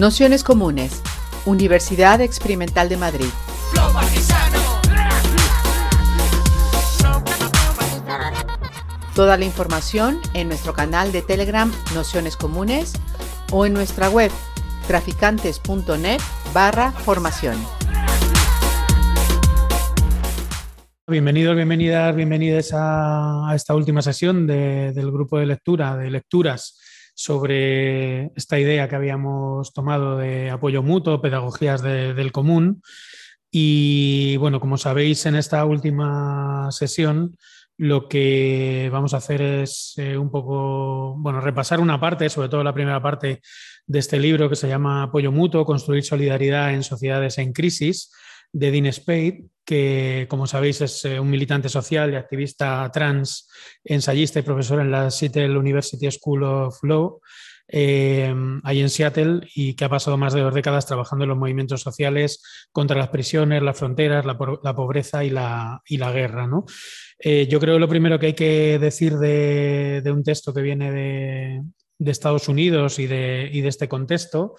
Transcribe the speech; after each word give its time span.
Nociones 0.00 0.44
Comunes, 0.44 1.02
Universidad 1.44 2.22
Experimental 2.22 2.88
de 2.88 2.96
Madrid. 2.96 3.26
Toda 9.14 9.36
la 9.36 9.44
información 9.44 10.18
en 10.32 10.48
nuestro 10.48 10.72
canal 10.72 11.12
de 11.12 11.20
Telegram 11.20 11.70
Nociones 11.94 12.38
Comunes 12.38 12.94
o 13.52 13.66
en 13.66 13.74
nuestra 13.74 14.08
web 14.08 14.30
traficantes.net 14.86 16.20
barra 16.54 16.92
formación. 16.92 17.58
Bienvenidos, 21.06 21.54
bienvenidas, 21.54 22.16
bienvenidas 22.16 22.70
a, 22.72 23.52
esta 23.54 23.74
última 23.74 24.00
sesión 24.00 24.46
del 24.46 25.12
grupo 25.12 25.36
de 25.36 25.44
lectura, 25.44 25.94
de 25.98 26.10
lecturas 26.10 26.80
sobre 27.20 28.32
esta 28.34 28.58
idea 28.58 28.88
que 28.88 28.96
habíamos 28.96 29.74
tomado 29.74 30.16
de 30.16 30.48
apoyo 30.48 30.82
mutuo, 30.82 31.20
pedagogías 31.20 31.82
del 31.82 32.32
común. 32.32 32.82
Y 33.50 34.38
bueno, 34.38 34.58
como 34.58 34.78
sabéis, 34.78 35.26
en 35.26 35.34
esta 35.34 35.62
última 35.66 36.68
sesión 36.70 37.36
lo 37.76 38.08
que 38.08 38.88
vamos 38.90 39.12
a 39.12 39.18
hacer 39.18 39.42
es 39.42 39.92
eh, 39.98 40.16
un 40.16 40.30
poco, 40.30 41.14
bueno, 41.18 41.42
repasar 41.42 41.78
una 41.80 42.00
parte, 42.00 42.30
sobre 42.30 42.48
todo 42.48 42.64
la 42.64 42.72
primera 42.72 43.02
parte 43.02 43.42
de 43.86 43.98
este 43.98 44.18
libro 44.18 44.48
que 44.48 44.56
se 44.56 44.68
llama 44.68 45.02
Apoyo 45.02 45.30
mutuo, 45.30 45.66
construir 45.66 46.04
solidaridad 46.04 46.72
en 46.72 46.82
sociedades 46.82 47.36
en 47.36 47.52
crisis 47.52 48.10
de 48.52 48.70
Dean 48.70 48.92
Spade, 48.92 49.44
que 49.64 50.26
como 50.28 50.46
sabéis 50.46 50.80
es 50.80 51.04
eh, 51.04 51.20
un 51.20 51.30
militante 51.30 51.68
social 51.68 52.12
y 52.12 52.16
activista 52.16 52.90
trans, 52.92 53.48
ensayista 53.84 54.40
y 54.40 54.42
profesor 54.42 54.80
en 54.80 54.90
la 54.90 55.10
Seattle 55.10 55.56
University 55.56 56.10
School 56.10 56.42
of 56.42 56.82
Law, 56.82 57.20
eh, 57.68 58.34
ahí 58.64 58.80
en 58.80 58.90
Seattle, 58.90 59.46
y 59.54 59.74
que 59.74 59.84
ha 59.84 59.88
pasado 59.88 60.16
más 60.16 60.34
de 60.34 60.40
dos 60.40 60.54
décadas 60.54 60.86
trabajando 60.86 61.24
en 61.24 61.28
los 61.28 61.38
movimientos 61.38 61.82
sociales 61.82 62.42
contra 62.72 62.98
las 62.98 63.10
prisiones, 63.10 63.62
las 63.62 63.78
fronteras, 63.78 64.26
la, 64.26 64.36
pobreza 64.36 65.22
y 65.22 65.30
la, 65.30 65.80
guerra. 65.88 66.48
¿no? 66.48 66.64
Eh, 67.20 67.46
yo 67.48 67.60
creo 67.60 67.78
lo 67.78 67.88
primero 67.88 68.18
que 68.18 68.26
hay 68.26 68.34
que 68.34 68.78
decir 68.80 69.18
de, 69.18 70.02
un 70.06 70.24
texto 70.24 70.52
que 70.52 70.62
viene 70.62 70.90
de, 70.90 71.62
Estados 72.10 72.48
Unidos 72.48 72.98
y 72.98 73.06
de 73.06 73.68
este 73.68 73.86
contexto 73.86 74.56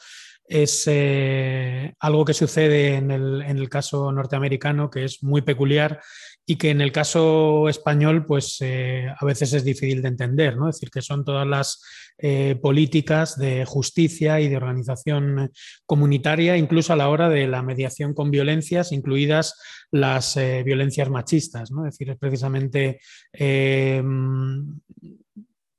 es 0.51 0.83
eh, 0.87 1.93
algo 2.01 2.25
que 2.25 2.33
sucede 2.33 2.95
en 2.95 3.09
el, 3.09 3.69
caso 3.69 4.11
norteamericano 4.11 4.89
que 4.89 5.05
es 5.05 5.23
muy 5.23 5.43
peculiar 5.43 6.01
y 6.45 6.57
que 6.57 6.71
en 6.71 6.81
el 6.81 6.91
caso 6.91 7.69
español 7.69 8.25
pues 8.25 8.57
eh, 8.59 9.07
a 9.17 9.25
veces 9.25 9.53
es 9.53 9.63
difícil 9.63 10.01
de 10.01 10.09
entender, 10.09 10.57
¿no? 10.57 10.67
Es 10.67 10.75
decir, 10.75 10.91
que 10.91 11.01
son 11.01 11.23
todas 11.23 11.47
las 11.47 11.81
eh, 12.17 12.57
políticas 12.61 13.37
de 13.37 13.63
justicia 13.63 14.41
y 14.41 14.49
de 14.49 14.57
organización 14.57 15.51
comunitaria, 15.85 16.57
incluso 16.57 16.91
a 16.91 16.97
la 16.97 17.07
hora 17.07 17.29
de 17.29 17.47
la 17.47 17.63
mediación 17.63 18.13
con 18.13 18.29
violencias, 18.29 18.91
incluidas 18.91 19.57
las 19.89 20.37
violencias 20.65 21.09
machistas, 21.09 21.71
¿no? 21.71 21.85
Es 21.85 21.93
decir, 21.93 22.09
es 22.09 22.17
precisamente 22.17 22.99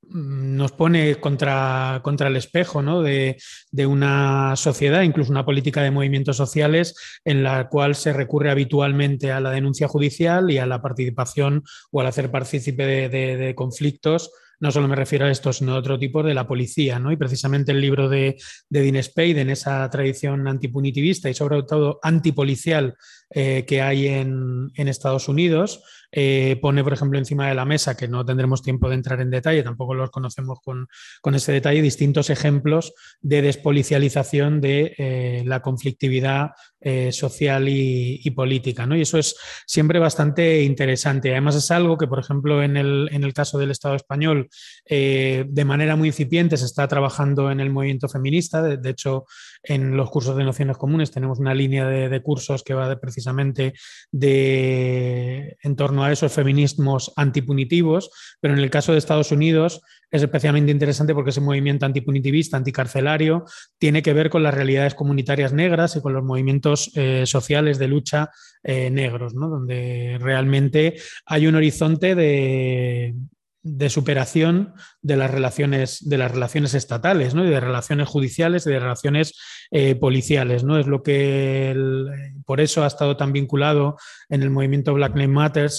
nos 0.09 0.71
pone 0.71 1.15
contra, 1.15 2.01
contra 2.03 2.27
el 2.27 2.35
espejo 2.35 2.81
¿no? 2.81 3.01
de, 3.01 3.37
una 3.85 4.55
sociedad, 4.55 5.01
incluso 5.01 5.31
una 5.31 5.45
política 5.45 5.81
de 5.81 5.91
movimientos 5.91 6.37
sociales 6.37 6.95
en 7.25 7.43
la 7.43 7.69
cual 7.69 7.95
se 7.95 8.13
recurre 8.13 8.51
habitualmente 8.51 9.31
a 9.31 9.39
la 9.39 9.51
denuncia 9.51 9.87
judicial 9.87 10.51
y 10.51 10.57
a 10.57 10.65
la 10.65 10.81
participación 10.81 11.63
o 11.91 12.01
al 12.01 12.07
hacer 12.07 12.31
partícipe 12.31 13.09
de, 13.09 13.53
conflictos 13.55 14.31
no 14.59 14.71
solo 14.71 14.87
me 14.87 14.95
refiero 14.95 15.25
a 15.25 15.31
esto, 15.31 15.51
sino 15.51 15.73
a 15.73 15.77
otro 15.77 15.99
tipo 15.99 16.23
de 16.23 16.33
la 16.33 16.47
policía, 16.47 16.97
¿no? 16.97 17.11
Y 17.11 17.17
precisamente 17.17 17.73
el 17.73 17.81
libro 17.81 18.07
de, 18.07 18.37
de 18.69 18.81
Dean 18.81 19.03
Spade, 19.03 19.41
en 19.41 19.49
esa 19.49 19.89
tradición 19.89 20.47
antipunitivista 20.47 21.29
y 21.29 21.33
sobre 21.33 21.63
todo 21.63 21.99
antipolicial 22.01 22.95
eh, 23.29 23.65
que 23.67 23.81
hay 23.81 24.07
en, 24.07 24.71
en 24.75 24.87
Estados 24.87 25.27
Unidos, 25.27 25.83
eh, 26.15 26.59
pone, 26.61 26.83
por 26.83 26.93
ejemplo, 26.93 27.17
encima 27.17 27.47
de 27.47 27.55
la 27.55 27.65
mesa, 27.65 27.97
que 27.97 28.07
no 28.07 28.23
tendremos 28.23 28.61
tiempo 28.61 28.87
de 28.87 28.95
entrar 28.95 29.19
en 29.19 29.31
detalle, 29.31 29.63
tampoco 29.63 29.95
los 29.95 30.11
conocemos 30.11 30.59
con, 30.61 30.87
ese 31.33 31.51
detalle, 31.51 31.81
distintos 31.81 32.29
ejemplos 32.29 32.93
de 33.21 33.41
despolicialización 33.41 34.61
de 34.61 34.93
eh, 34.97 35.43
la 35.47 35.61
conflictividad 35.61 36.51
eh, 36.79 37.11
social 37.11 37.67
y, 37.67 38.29
política. 38.35 38.85
¿no? 38.85 38.95
Y 38.95 39.01
eso 39.01 39.17
es 39.17 39.35
siempre 39.65 39.99
bastante 39.99 40.61
interesante. 40.63 41.31
Además, 41.31 41.55
es 41.55 41.71
algo 41.71 41.97
que, 41.97 42.07
por 42.07 42.19
ejemplo, 42.19 42.61
en 42.61 42.77
el, 42.77 43.09
en 43.11 43.23
el 43.23 43.33
caso 43.33 43.57
del 43.57 43.71
Estado 43.71 43.95
español, 43.95 44.49
de 44.87 45.65
manera 45.65 45.95
muy 45.95 46.09
incipiente 46.09 46.57
se 46.57 46.65
está 46.65 46.87
trabajando 46.87 47.51
en 47.51 47.59
el 47.59 47.69
movimiento 47.69 48.07
feminista. 48.07 48.61
De, 48.61 48.89
hecho, 48.89 49.25
en 49.63 49.95
los 49.95 50.09
cursos 50.09 50.35
de 50.35 50.43
nociones 50.43 50.77
comunes 50.77 51.11
tenemos 51.11 51.39
una 51.39 51.53
línea 51.53 51.87
de, 51.87 52.21
cursos 52.21 52.63
que 52.63 52.73
va 52.73 52.93
precisamente 52.99 53.73
de 54.11 55.57
en 55.61 55.75
torno 55.75 56.03
a 56.03 56.11
esos 56.11 56.31
feminismos 56.31 57.11
antipunitivos, 57.15 58.11
pero 58.39 58.53
en 58.53 58.59
el 58.59 58.69
caso 58.69 58.91
de 58.91 58.97
Estados 58.97 59.31
Unidos 59.31 59.81
es 60.11 60.21
especialmente 60.21 60.71
interesante 60.71 61.13
porque 61.13 61.31
ese 61.31 61.41
movimiento 61.41 61.85
antipunitivista, 61.85 62.55
anticarcelario, 62.55 63.45
tiene 63.79 64.03
que 64.03 64.13
ver 64.13 64.29
con 64.29 64.43
las 64.43 64.53
realidades 64.53 64.93
comunitarias 64.93 65.53
negras 65.53 65.95
y 65.95 66.01
con 66.01 66.13
los 66.13 66.23
movimientos 66.23 66.91
eh, 66.95 67.25
sociales 67.25 67.79
de 67.79 67.87
lucha 67.87 68.29
eh, 68.63 68.91
negros, 68.91 69.33
donde 69.33 70.17
realmente 70.21 70.95
hay 71.25 71.47
un 71.47 71.55
horizonte 71.55 72.13
de, 72.13 73.15
de 73.63 73.89
superación 73.89 74.73
de 75.01 75.15
las 75.15 75.31
relaciones, 75.31 76.07
de 76.07 76.17
las 76.17 76.31
relaciones 76.31 76.73
estatales, 76.73 77.33
¿no? 77.33 77.45
y 77.45 77.49
de 77.49 77.61
relaciones 77.61 78.09
judiciales 78.09 78.67
y 78.67 78.71
de 78.71 78.79
relaciones 78.79 79.39
eh, 79.71 79.95
policiales. 79.95 80.65
¿no? 80.65 80.77
Es 80.77 80.85
lo 80.85 81.01
que 81.01 81.73
por 82.45 82.59
eso 82.59 82.83
ha 82.83 82.87
estado 82.87 83.15
tan 83.15 83.31
vinculado 83.31 83.95
en 84.27 84.43
el 84.43 84.49
movimiento 84.49 84.93
Black 84.93 85.15
Lives 85.15 85.29
Matter 85.29 85.71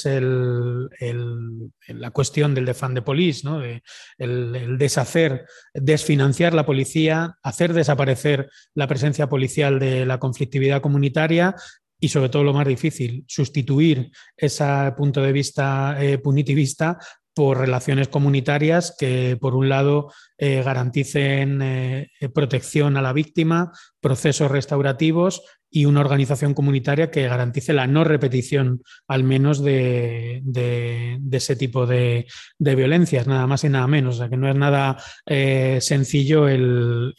la 1.88 2.10
cuestión 2.10 2.54
del 2.54 2.64
defund 2.64 2.94
de 2.94 3.02
police, 3.02 3.42
¿no? 3.44 3.62
el, 3.62 4.78
deshacer, 4.78 5.44
desfinanciar 5.74 6.54
la 6.54 6.64
policía, 6.64 7.36
hacer 7.42 7.74
desaparecer 7.74 8.48
la 8.74 8.88
presencia 8.88 9.28
policial 9.28 9.78
de 9.78 10.06
la 10.06 10.18
conflictividad 10.18 10.80
comunitaria 10.80 11.54
y 12.00 12.08
sobre 12.08 12.28
todo 12.28 12.44
lo 12.44 12.52
más 12.52 12.66
difícil, 12.66 13.24
sustituir 13.28 14.10
ese 14.36 14.92
punto 14.96 15.22
de 15.22 15.32
vista 15.32 15.96
eh, 15.98 16.18
punitivista 16.18 16.98
por 17.34 17.58
relaciones 17.58 18.08
comunitarias 18.08 18.94
que, 18.98 19.36
por 19.40 19.54
un 19.54 19.68
lado, 19.68 20.12
eh, 20.38 20.62
garanticen 20.62 21.60
eh, 21.62 22.08
protección 22.32 22.96
a 22.96 23.02
la 23.02 23.12
víctima, 23.12 23.72
procesos 24.00 24.50
restaurativos 24.50 25.42
y 25.74 25.86
una 25.86 26.02
organización 26.02 26.54
comunitaria 26.54 27.10
que 27.10 27.26
garantice 27.26 27.72
la 27.72 27.88
no 27.88 28.04
repetición, 28.04 28.84
al 29.08 29.24
menos, 29.24 29.60
de, 29.60 30.40
ese 31.32 31.56
tipo 31.56 31.84
de, 31.84 32.26
violencias, 32.60 33.26
nada 33.26 33.48
más 33.48 33.64
y 33.64 33.70
nada 33.70 33.88
menos. 33.88 34.14
O 34.14 34.18
sea, 34.18 34.28
que 34.28 34.36
no 34.36 34.48
es 34.48 34.54
nada 34.54 34.96
eh, 35.26 35.78
sencillo 35.80 36.46
el, 36.46 37.12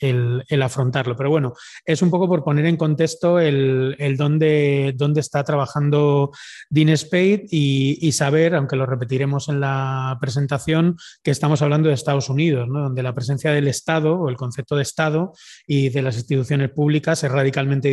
afrontarlo. 0.63 1.17
Pero 1.17 1.29
bueno, 1.29 1.53
es 1.83 2.01
un 2.01 2.09
poco 2.09 2.29
por 2.29 2.45
poner 2.45 2.65
en 2.67 2.77
contexto 2.77 3.41
el, 3.41 4.15
dónde, 4.17 4.93
dónde, 4.95 5.19
está 5.19 5.43
trabajando 5.43 6.31
Dean 6.69 6.95
Spade 6.95 7.47
y, 7.51 8.09
saber, 8.13 8.55
aunque 8.55 8.77
lo 8.77 8.85
repetiremos 8.85 9.49
en 9.49 9.59
la 9.59 10.17
presentación, 10.21 10.95
que 11.21 11.31
estamos 11.31 11.61
hablando 11.61 11.89
de 11.89 11.95
Estados 11.95 12.29
Unidos, 12.29 12.69
donde 12.71 13.03
la 13.03 13.13
presencia 13.13 13.51
del 13.51 13.67
Estado 13.67 14.17
o 14.17 14.29
el 14.29 14.37
concepto 14.37 14.77
de 14.77 14.83
Estado 14.83 15.33
y 15.67 15.89
de 15.89 16.01
las 16.01 16.15
instituciones 16.15 16.69
públicas 16.69 17.21
es 17.21 17.29
radicalmente 17.29 17.89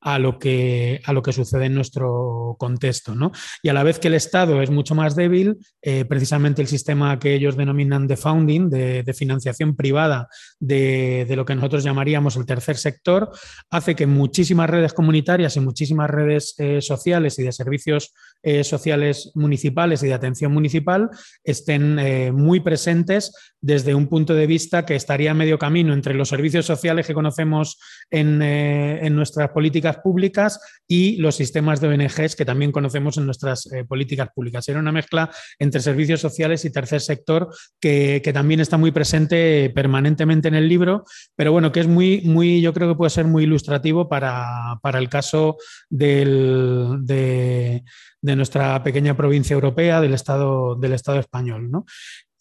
a 0.00 0.18
lo 0.18 0.38
que, 0.38 1.00
a 1.04 1.12
lo 1.12 1.22
que 1.22 1.32
sucede 1.32 1.66
en 1.66 1.74
nuestro 1.74 2.56
contexto. 2.58 3.14
Y 3.62 3.68
a 3.68 3.72
la 3.72 3.82
vez 3.82 3.98
que 3.98 4.08
el 4.08 4.14
Estado 4.14 4.62
es 4.62 4.70
mucho 4.70 4.94
más 4.94 5.16
débil, 5.16 5.58
eh, 5.82 6.04
precisamente 6.04 6.62
el 6.62 6.68
sistema 6.68 7.18
que 7.18 7.34
ellos 7.34 7.56
denominan 7.56 8.06
de 8.06 8.16
founding, 8.16 8.68
de, 8.70 9.14
financiación 9.16 9.74
privada 9.74 10.28
de, 10.60 11.26
lo 11.36 11.44
que 11.44 11.54
nosotros 11.54 11.82
llamaríamos 11.82 12.36
el 12.36 12.46
tercer 12.46 12.76
sector, 12.76 13.30
hace 13.70 13.94
que 13.94 14.06
muchísimas 14.06 14.70
redes 14.70 14.92
comunitarias 14.92 15.56
y 15.56 15.60
muchísimas 15.60 16.08
redes 16.08 16.54
eh, 16.58 16.80
sociales 16.80 17.38
y 17.38 17.42
de 17.42 17.52
servicios 17.52 18.14
eh, 18.42 18.62
sociales 18.62 19.32
municipales 19.34 20.02
y 20.02 20.06
de 20.06 20.14
atención 20.14 20.52
municipal 20.52 21.10
estén 21.44 21.96
muy 22.34 22.60
presentes 22.60 23.32
desde 23.60 23.94
un 23.94 24.06
punto 24.06 24.34
de 24.34 24.46
vista 24.46 24.86
que 24.86 24.94
estaría 24.94 25.32
a 25.32 25.34
medio 25.34 25.58
camino 25.58 25.92
entre 25.92 26.14
los 26.14 26.28
servicios 26.28 26.66
sociales 26.66 27.06
que 27.06 27.14
conocemos 27.14 27.78
en, 28.10 28.40
en 28.42 29.14
nuestras 29.40 29.54
políticas 29.54 29.96
públicas 29.98 30.60
y 30.86 31.16
los 31.16 31.34
sistemas 31.34 31.80
de 31.80 31.88
ONGs 31.88 32.36
que 32.36 32.44
también 32.44 32.72
conocemos 32.72 33.16
en 33.16 33.24
nuestras 33.24 33.70
eh, 33.72 33.84
políticas 33.84 34.28
públicas. 34.34 34.68
Era 34.68 34.80
una 34.80 34.92
mezcla 34.92 35.30
entre 35.58 35.80
servicios 35.80 36.20
sociales 36.20 36.64
y 36.64 36.70
tercer 36.70 37.00
sector 37.00 37.48
que, 37.80 38.20
también 38.30 38.60
está 38.60 38.76
muy 38.76 38.92
presente 38.92 39.72
permanentemente 39.74 40.46
en 40.48 40.54
el 40.54 40.68
libro, 40.68 41.04
pero 41.34 41.50
bueno, 41.50 41.72
que 41.72 41.80
es 41.80 41.88
muy, 41.88 42.20
muy 42.24 42.60
yo 42.60 42.72
creo 42.72 42.88
que 42.88 42.94
puede 42.94 43.10
ser 43.10 43.26
muy 43.26 43.42
ilustrativo 43.42 44.08
para, 44.08 44.78
el 44.94 45.08
caso 45.08 45.56
del, 45.88 46.98
de, 47.00 47.82
nuestra 48.22 48.82
pequeña 48.84 49.16
provincia 49.16 49.54
europea, 49.54 50.00
del 50.00 50.14
Estado, 50.14 50.76
del 50.76 50.92
Estado 50.92 51.18
español. 51.18 51.70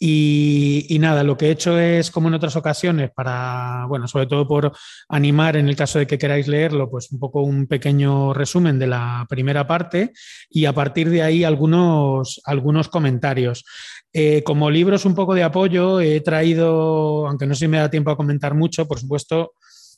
Y, 0.02 0.98
nada, 1.02 1.24
lo 1.24 1.36
que 1.36 1.48
he 1.48 1.52
hecho 1.52 1.78
es, 1.78 2.10
como 2.10 2.30
en 2.30 2.34
otras 2.34 2.56
ocasiones, 2.56 3.12
para, 3.14 3.86
bueno, 3.90 4.08
sobre 4.08 4.28
todo 4.28 4.48
por 4.48 4.72
animar 5.10 5.58
en 5.58 5.68
el 5.68 5.76
caso 5.76 6.00
de 6.00 6.08
que 6.08 6.18
queráis 6.18 6.48
leerlo, 6.48 6.90
pues 6.90 7.12
un 7.12 7.20
poco 7.20 7.42
un 7.42 7.68
pequeño 7.68 8.34
resumen 8.34 8.80
de 8.80 8.88
la 8.88 9.26
primera 9.28 9.68
parte 9.68 10.14
y 10.50 10.66
a 10.66 10.74
partir 10.74 11.10
de 11.10 11.22
ahí 11.22 11.44
algunos, 11.44 12.40
algunos 12.46 12.88
comentarios. 12.88 13.66
Eh, 14.14 14.42
como 14.44 14.72
libros 14.72 15.04
un 15.04 15.16
poco 15.16 15.36
de 15.36 15.44
apoyo, 15.44 16.00
he 16.00 16.22
traído, 16.22 17.28
aunque 17.28 17.46
no 17.46 17.54
sé 17.54 17.66
si 17.66 17.68
me 17.68 17.80
da 17.80 17.90
tiempo 17.90 18.12
a 18.12 18.18
comentar 18.18 18.56
mucho, 18.56 18.88
por 18.88 19.00
supuesto, 19.00 19.54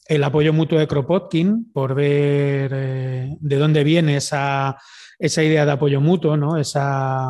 el 0.07 0.24
apoyo 0.24 0.51
mutuo 0.51 0.80
de 0.80 0.88
Kropotkin, 0.88 1.71
por 1.71 1.94
ver 1.94 2.71
eh, 2.74 3.38
de 3.39 3.56
dónde 3.56 3.83
viene 3.83 4.18
esa, 4.18 4.75
esa, 5.19 5.44
idea 5.44 5.63
de 5.63 5.71
apoyo 5.71 6.01
mutuo, 6.01 6.36
¿no? 6.36 6.57
esa 6.57 7.27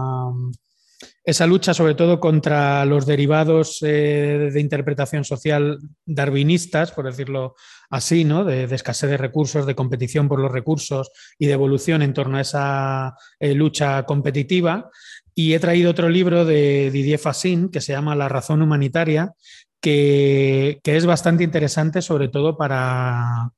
esa 1.23 1.45
lucha 1.45 1.73
sobre 1.73 1.93
todo 1.93 2.19
contra 2.19 2.83
los 2.85 3.05
derivados 3.05 3.79
eh, 3.83 4.49
de 4.51 4.59
interpretación 4.59 5.23
social 5.23 5.77
darwinistas, 6.05 6.91
por 6.91 7.05
decirlo 7.05 7.55
así, 7.89 8.23
¿no? 8.23 8.43
de, 8.43 8.63
escasez 8.63 9.09
de 9.09 9.17
recursos, 9.17 9.65
de 9.65 9.75
competición 9.75 10.27
por 10.27 10.39
los 10.39 10.51
recursos 10.51 11.11
y 11.37 11.45
de 11.45 11.53
evolución 11.53 12.01
en 12.01 12.13
torno 12.13 12.37
a 12.37 12.41
esa 12.41 13.15
eh, 13.39 13.53
lucha 13.53 14.03
competitiva. 14.03 14.89
Y 15.35 15.53
he 15.53 15.59
traído 15.59 15.91
otro 15.91 16.09
libro 16.09 16.43
de 16.43 16.89
Didier 16.91 17.19
Fassin 17.19 17.69
que 17.69 17.81
se 17.81 17.93
llama 17.93 18.15
La 18.15 18.27
razón 18.27 18.61
humanitaria, 18.61 19.33
que, 19.79 20.81
es 20.83 21.05
bastante 21.05 21.43
interesante 21.43 22.01
sobre 22.01 22.29
todo 22.29 22.57
para 22.57 23.51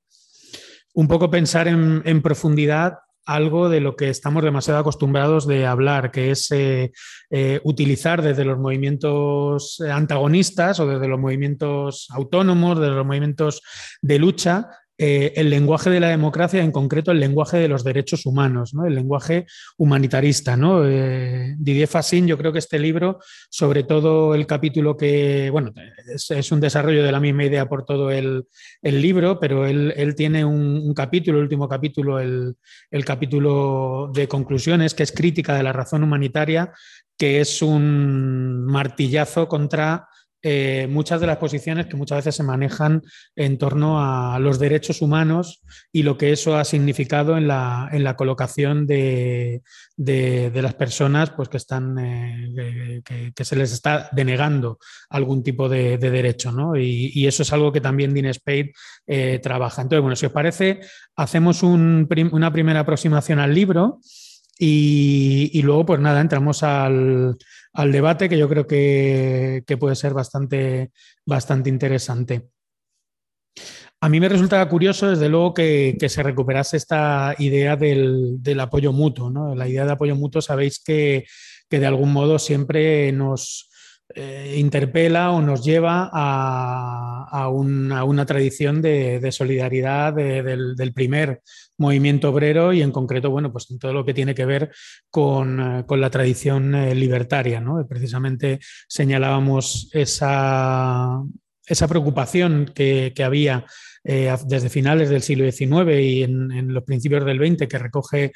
un 0.93 1.07
poco 1.07 1.31
pensar 1.31 1.67
en, 1.67 2.01
en 2.05 2.21
profundidad 2.21 2.99
algo 3.25 3.69
de 3.69 3.79
lo 3.79 3.95
que 3.95 4.09
estamos 4.09 4.43
demasiado 4.43 4.79
acostumbrados 4.79 5.47
de 5.47 5.65
hablar, 5.65 6.11
que 6.11 6.31
es 6.31 6.51
eh, 6.51 6.91
eh, 7.29 7.61
utilizar 7.63 8.21
desde 8.21 8.45
los 8.45 8.59
movimientos 8.59 9.79
antagonistas 9.81 10.79
o 10.79 10.87
desde 10.87 11.07
los 11.07 11.19
movimientos 11.19 12.07
autónomos, 12.11 12.79
desde 12.79 12.95
los 12.95 13.05
movimientos 13.05 13.61
de 14.01 14.19
lucha, 14.19 14.69
eh, 14.95 15.33
el 15.37 15.49
lenguaje 15.49 15.89
de 15.89 15.99
la 15.99 16.09
democracia, 16.09 16.63
en 16.63 16.71
concreto 16.71 17.11
el 17.11 17.19
lenguaje 17.19 17.57
de 17.57 17.67
los 17.67 17.83
derechos 17.83 18.27
humanos, 18.27 18.75
¿no? 18.75 18.85
el 18.85 18.93
lenguaje 18.93 19.47
humanitarista. 19.77 20.55
¿no? 20.55 20.87
Eh, 20.87 21.55
Didier 21.57 21.87
Fassin, 21.87 22.27
yo 22.27 22.37
creo 22.37 22.53
que 22.53 22.59
este 22.59 22.77
libro, 22.77 23.19
sobre 23.49 23.83
todo 23.83 24.35
el 24.35 24.45
capítulo 24.45 24.95
que, 24.95 25.49
bueno, 25.49 25.71
es, 26.07 26.51
un 26.51 26.59
desarrollo 26.59 27.03
de 27.03 27.11
la 27.11 27.19
misma 27.19 27.45
idea 27.45 27.67
por 27.67 27.85
todo 27.85 28.11
el, 28.11 28.45
libro, 28.83 29.39
pero 29.39 29.65
él, 29.65 30.13
tiene 30.15 30.45
un, 30.45 30.93
capítulo, 30.93 31.39
el 31.39 31.43
último 31.45 31.67
capítulo, 31.67 32.19
el, 32.19 32.55
el 32.91 33.03
capítulo 33.05 34.11
de 34.13 34.27
conclusiones, 34.27 34.93
que 34.93 35.03
es 35.03 35.11
crítica 35.11 35.55
de 35.55 35.63
la 35.63 35.73
razón 35.73 36.03
humanitaria, 36.03 36.71
que 37.17 37.39
es 37.41 37.63
un 37.63 38.65
martillazo 38.65 39.47
contra 39.47 40.07
eh, 40.45 40.87
muchas 40.89 41.21
de 41.21 41.27
las 41.27 41.37
posiciones 41.37 41.85
que 41.85 41.95
muchas 41.95 42.17
veces 42.17 42.35
se 42.35 42.43
manejan 42.43 43.01
en 43.33 43.57
torno 43.57 44.01
a 44.01 44.37
los 44.39 44.59
derechos 44.59 45.01
humanos 45.01 45.61
y 45.89 46.03
lo 46.03 46.17
que 46.17 46.33
eso 46.33 46.57
ha 46.57 46.65
significado 46.65 47.37
en 47.37 47.47
la, 47.47 47.87
en 47.93 48.03
la 48.03 48.17
colocación 48.17 48.85
de, 48.85 49.61
de, 49.95 50.61
las 50.61 50.73
personas 50.73 51.29
pues, 51.29 51.47
que, 51.47 51.55
están, 51.55 51.97
eh, 51.97 53.01
que, 53.33 53.45
se 53.45 53.55
les 53.55 53.71
está 53.71 54.09
denegando 54.11 54.79
algún 55.09 55.43
tipo 55.43 55.69
de, 55.69 55.97
derecho. 55.97 56.51
¿no? 56.51 56.75
Y, 56.75 57.25
eso 57.25 57.43
es 57.43 57.53
algo 57.53 57.71
que 57.71 57.79
también 57.79 58.13
Dean 58.13 58.33
Spade 58.33 58.73
eh, 59.07 59.39
trabaja. 59.41 59.81
Entonces, 59.81 60.01
bueno, 60.01 60.17
si 60.17 60.25
os 60.25 60.33
parece, 60.33 60.81
hacemos 61.15 61.63
un, 61.63 62.09
una 62.33 62.51
primera 62.51 62.81
aproximación 62.81 63.39
al 63.39 63.53
libro. 63.53 64.01
Y, 64.59 65.49
y, 65.53 65.61
luego, 65.61 65.85
pues 65.85 65.99
nada, 65.99 66.21
entramos 66.21 66.63
al, 66.63 67.37
al 67.73 67.91
debate 67.91 68.29
que 68.29 68.37
yo 68.37 68.47
creo 68.47 68.67
que, 68.67 69.63
puede 69.79 69.95
ser 69.95 70.13
bastante, 70.13 70.91
bastante 71.25 71.69
interesante. 71.69 72.49
A 73.99 74.09
mí 74.09 74.19
me 74.19 74.29
resulta 74.29 74.67
curioso, 74.69 75.09
desde 75.09 75.29
luego, 75.29 75.53
que, 75.53 75.97
se 76.07 76.23
recuperase 76.23 76.77
esta 76.77 77.35
idea 77.39 77.75
del, 77.75 78.59
apoyo 78.59 78.91
mutuo. 78.91 79.29
¿no? 79.29 79.55
La 79.55 79.67
idea 79.67 79.85
de 79.85 79.91
apoyo 79.93 80.15
mutuo, 80.15 80.41
sabéis 80.41 80.81
que, 80.83 81.25
que 81.69 81.79
de 81.79 81.85
algún 81.85 82.13
modo 82.13 82.37
siempre 82.37 83.11
nos, 83.11 83.69
eh, 84.15 84.55
interpela 84.57 85.31
o 85.31 85.41
nos 85.41 85.63
lleva 85.63 86.09
a, 86.13 87.47
una, 87.49 88.25
tradición 88.25 88.81
de, 88.81 89.31
solidaridad 89.31 90.13
del, 90.13 90.93
primer 90.93 91.41
movimiento 91.77 92.29
obrero 92.29 92.73
y 92.73 92.81
en 92.81 92.91
concreto, 92.91 93.31
bueno, 93.31 93.51
pues 93.51 93.71
en 93.71 93.79
todo 93.79 93.91
lo 93.91 94.05
que 94.05 94.13
tiene 94.13 94.35
que 94.35 94.45
ver 94.45 94.71
con, 95.09 95.59
eh, 95.59 95.85
la 95.97 96.09
tradición 96.09 96.75
eh, 96.75 96.93
libertaria. 96.93 97.59
¿no? 97.59 97.85
Precisamente 97.87 98.59
señalábamos 98.87 99.89
esa, 99.93 101.21
esa 101.65 101.87
preocupación 101.87 102.71
que, 102.73 103.13
había 103.23 103.65
desde 104.03 104.69
finales 104.69 105.09
del 105.09 105.21
siglo 105.21 105.49
XIX 105.49 105.99
y 106.01 106.23
en, 106.23 106.73
los 106.73 106.83
principios 106.83 107.25
del 107.25 107.39
XX 107.39 107.67
que 107.67 107.79
recoge 107.79 108.31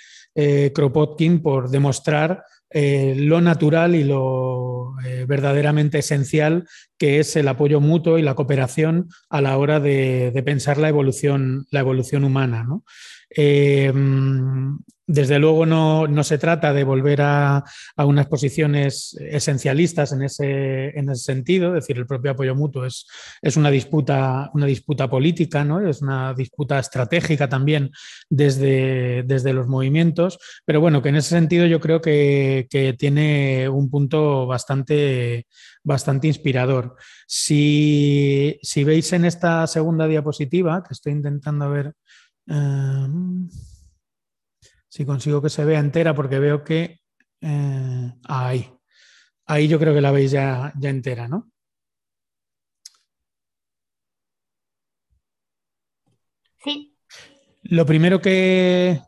Kropotkin 0.74 1.42
por 1.42 1.70
demostrar 1.70 2.42
eh, 2.70 3.16
lo 3.18 3.42
natural 3.42 3.96
y 3.96 4.04
lo 4.04 4.94
eh, 5.06 5.26
verdaderamente 5.28 6.00
esencial 6.00 6.68
que 6.98 7.20
es 7.20 7.36
el 7.36 7.48
apoyo 7.48 7.80
mutuo 7.80 8.18
y 8.18 8.22
la 8.22 8.36
cooperación 8.36 9.10
a 9.30 9.42
la 9.42 9.58
hora 9.58 9.80
de, 9.80 10.42
pensar 10.46 10.78
la 10.78 10.90
evolución, 10.90 11.66
la 11.72 11.82
evolución 11.82 12.24
humana. 12.24 12.66
Eh, 13.30 13.92
desde 15.10 15.40
luego 15.40 15.66
no, 15.66 16.24
se 16.24 16.38
trata 16.38 16.74
de 16.74 16.84
volver 16.84 17.22
a, 17.22 17.64
unas 17.98 18.28
posiciones 18.28 19.18
esencialistas 19.22 20.12
en 20.12 20.24
ese, 20.24 20.90
en 21.00 21.10
ese, 21.10 21.24
sentido, 21.24 21.70
es 21.70 21.84
decir, 21.84 21.98
el 21.98 22.06
propio 22.06 22.32
apoyo 22.32 22.54
mutuo 22.56 22.86
es, 22.86 23.08
es 23.42 23.56
una, 23.56 23.72
disputa, 23.72 24.52
una 24.54 24.66
disputa 24.66 25.10
política, 25.10 25.64
¿no? 25.64 25.80
es 25.80 26.02
una 26.02 26.34
disputa 26.34 26.78
estratégica 26.78 27.48
también 27.48 27.90
desde, 28.30 29.24
desde 29.24 29.54
los 29.54 29.68
movimientos, 29.68 30.40
pero 30.66 30.82
bueno, 30.82 31.02
que 31.02 31.10
en 31.10 31.16
ese 31.16 31.30
sentido 31.30 31.66
yo 31.66 31.80
creo 31.80 32.02
que, 32.02 32.68
tiene 33.00 33.70
un 33.70 33.90
punto 33.90 34.46
bastante, 34.46 35.48
bastante 35.84 36.28
inspirador. 36.28 36.96
Si, 37.26 38.60
veis 38.86 39.14
en 39.14 39.24
esta 39.24 39.66
segunda 39.68 40.06
diapositiva, 40.06 40.84
que 40.84 40.94
estoy 40.94 41.14
intentando 41.14 41.70
ver... 41.70 41.94
Eh, 42.48 43.08
si 44.88 45.06
consigo 45.06 45.42
que 45.42 45.50
se 45.50 45.66
vea 45.66 45.80
entera, 45.80 46.16
porque 46.16 46.40
veo 46.40 46.64
que 46.64 47.00
eh, 47.42 48.14
ahí. 48.28 48.72
Ahí 49.46 49.68
yo 49.68 49.80
creo 49.80 49.94
que 49.94 50.02
la 50.02 50.12
veis 50.12 50.32
ya, 50.32 50.74
ya 50.80 50.90
entera, 50.90 51.28
¿no? 51.28 51.52
Sí. 56.64 56.98
Lo 57.64 57.86
primero 57.86 58.22
que, 58.22 59.02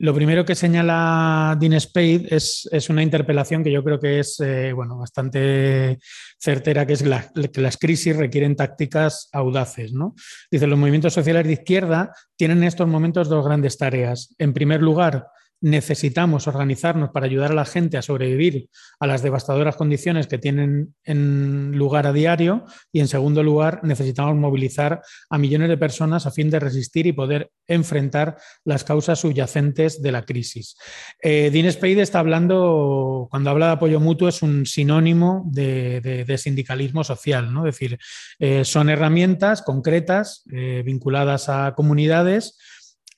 lo 0.00 0.14
primero 0.14 0.46
que 0.46 0.54
señala 0.54 1.54
Dean 1.60 1.78
Spade 1.78 2.26
es, 2.30 2.88
una 2.88 3.02
interpelación 3.02 3.62
que 3.62 3.70
yo 3.70 3.84
creo 3.84 4.00
que 4.00 4.20
es 4.20 4.40
eh, 4.40 4.72
bueno, 4.72 4.96
bastante 4.96 5.98
certera, 6.38 6.86
que 6.86 6.94
es 6.94 7.02
que 7.02 7.60
las 7.60 7.76
crisis 7.76 8.16
requieren 8.16 8.56
tácticas 8.56 9.28
audaces. 9.32 9.92
¿no? 9.92 10.14
Dice, 10.50 10.66
los 10.66 10.78
movimientos 10.78 11.12
sociales 11.12 11.44
de 11.44 11.52
izquierda 11.52 12.14
tienen 12.34 12.58
en 12.58 12.64
estos 12.64 12.88
momentos 12.88 13.28
dos 13.28 13.44
grandes 13.44 13.76
tareas. 13.76 14.34
En 14.38 14.54
primer 14.54 14.80
lugar, 14.80 15.26
necesitamos 15.60 16.46
organizarnos 16.46 17.10
para 17.10 17.26
ayudar 17.26 17.52
a 17.52 17.54
la 17.54 17.64
gente 17.64 17.98
a 17.98 18.02
sobrevivir 18.02 18.68
a 18.98 19.06
las 19.06 19.22
devastadoras 19.22 19.76
condiciones 19.76 20.26
que 20.26 20.38
tienen 20.38 20.94
en 21.04 21.72
lugar 21.76 22.06
a 22.06 22.12
diario 22.12 22.64
y 22.92 23.00
en 23.00 23.08
segundo 23.08 23.42
lugar 23.42 23.80
necesitamos 23.82 24.36
movilizar 24.36 25.02
a 25.28 25.38
millones 25.38 25.68
de 25.68 25.76
personas 25.76 26.26
a 26.26 26.30
fin 26.30 26.50
de 26.50 26.60
resistir 26.60 27.06
y 27.06 27.12
poder 27.12 27.50
enfrentar 27.66 28.36
las 28.64 28.84
causas 28.84 29.20
subyacentes 29.20 30.02
de 30.02 30.12
la 30.12 30.24
crisis. 30.24 30.76
Eh, 31.22 31.50
Dean 31.52 31.66
está 31.66 32.18
hablando, 32.18 33.28
cuando 33.30 33.50
habla 33.50 33.66
de 33.66 33.72
apoyo 33.72 34.00
mutuo, 34.00 34.28
es 34.28 34.42
un 34.42 34.66
sinónimo 34.66 35.44
de, 35.52 36.36
sindicalismo 36.38 37.04
social, 37.04 37.52
¿no? 37.52 37.66
es 37.66 37.74
decir, 37.74 37.98
eh, 38.38 38.64
son 38.64 38.88
herramientas 38.88 39.62
concretas 39.62 40.44
eh, 40.52 40.82
vinculadas 40.84 41.48
a 41.48 41.74
comunidades 41.74 42.56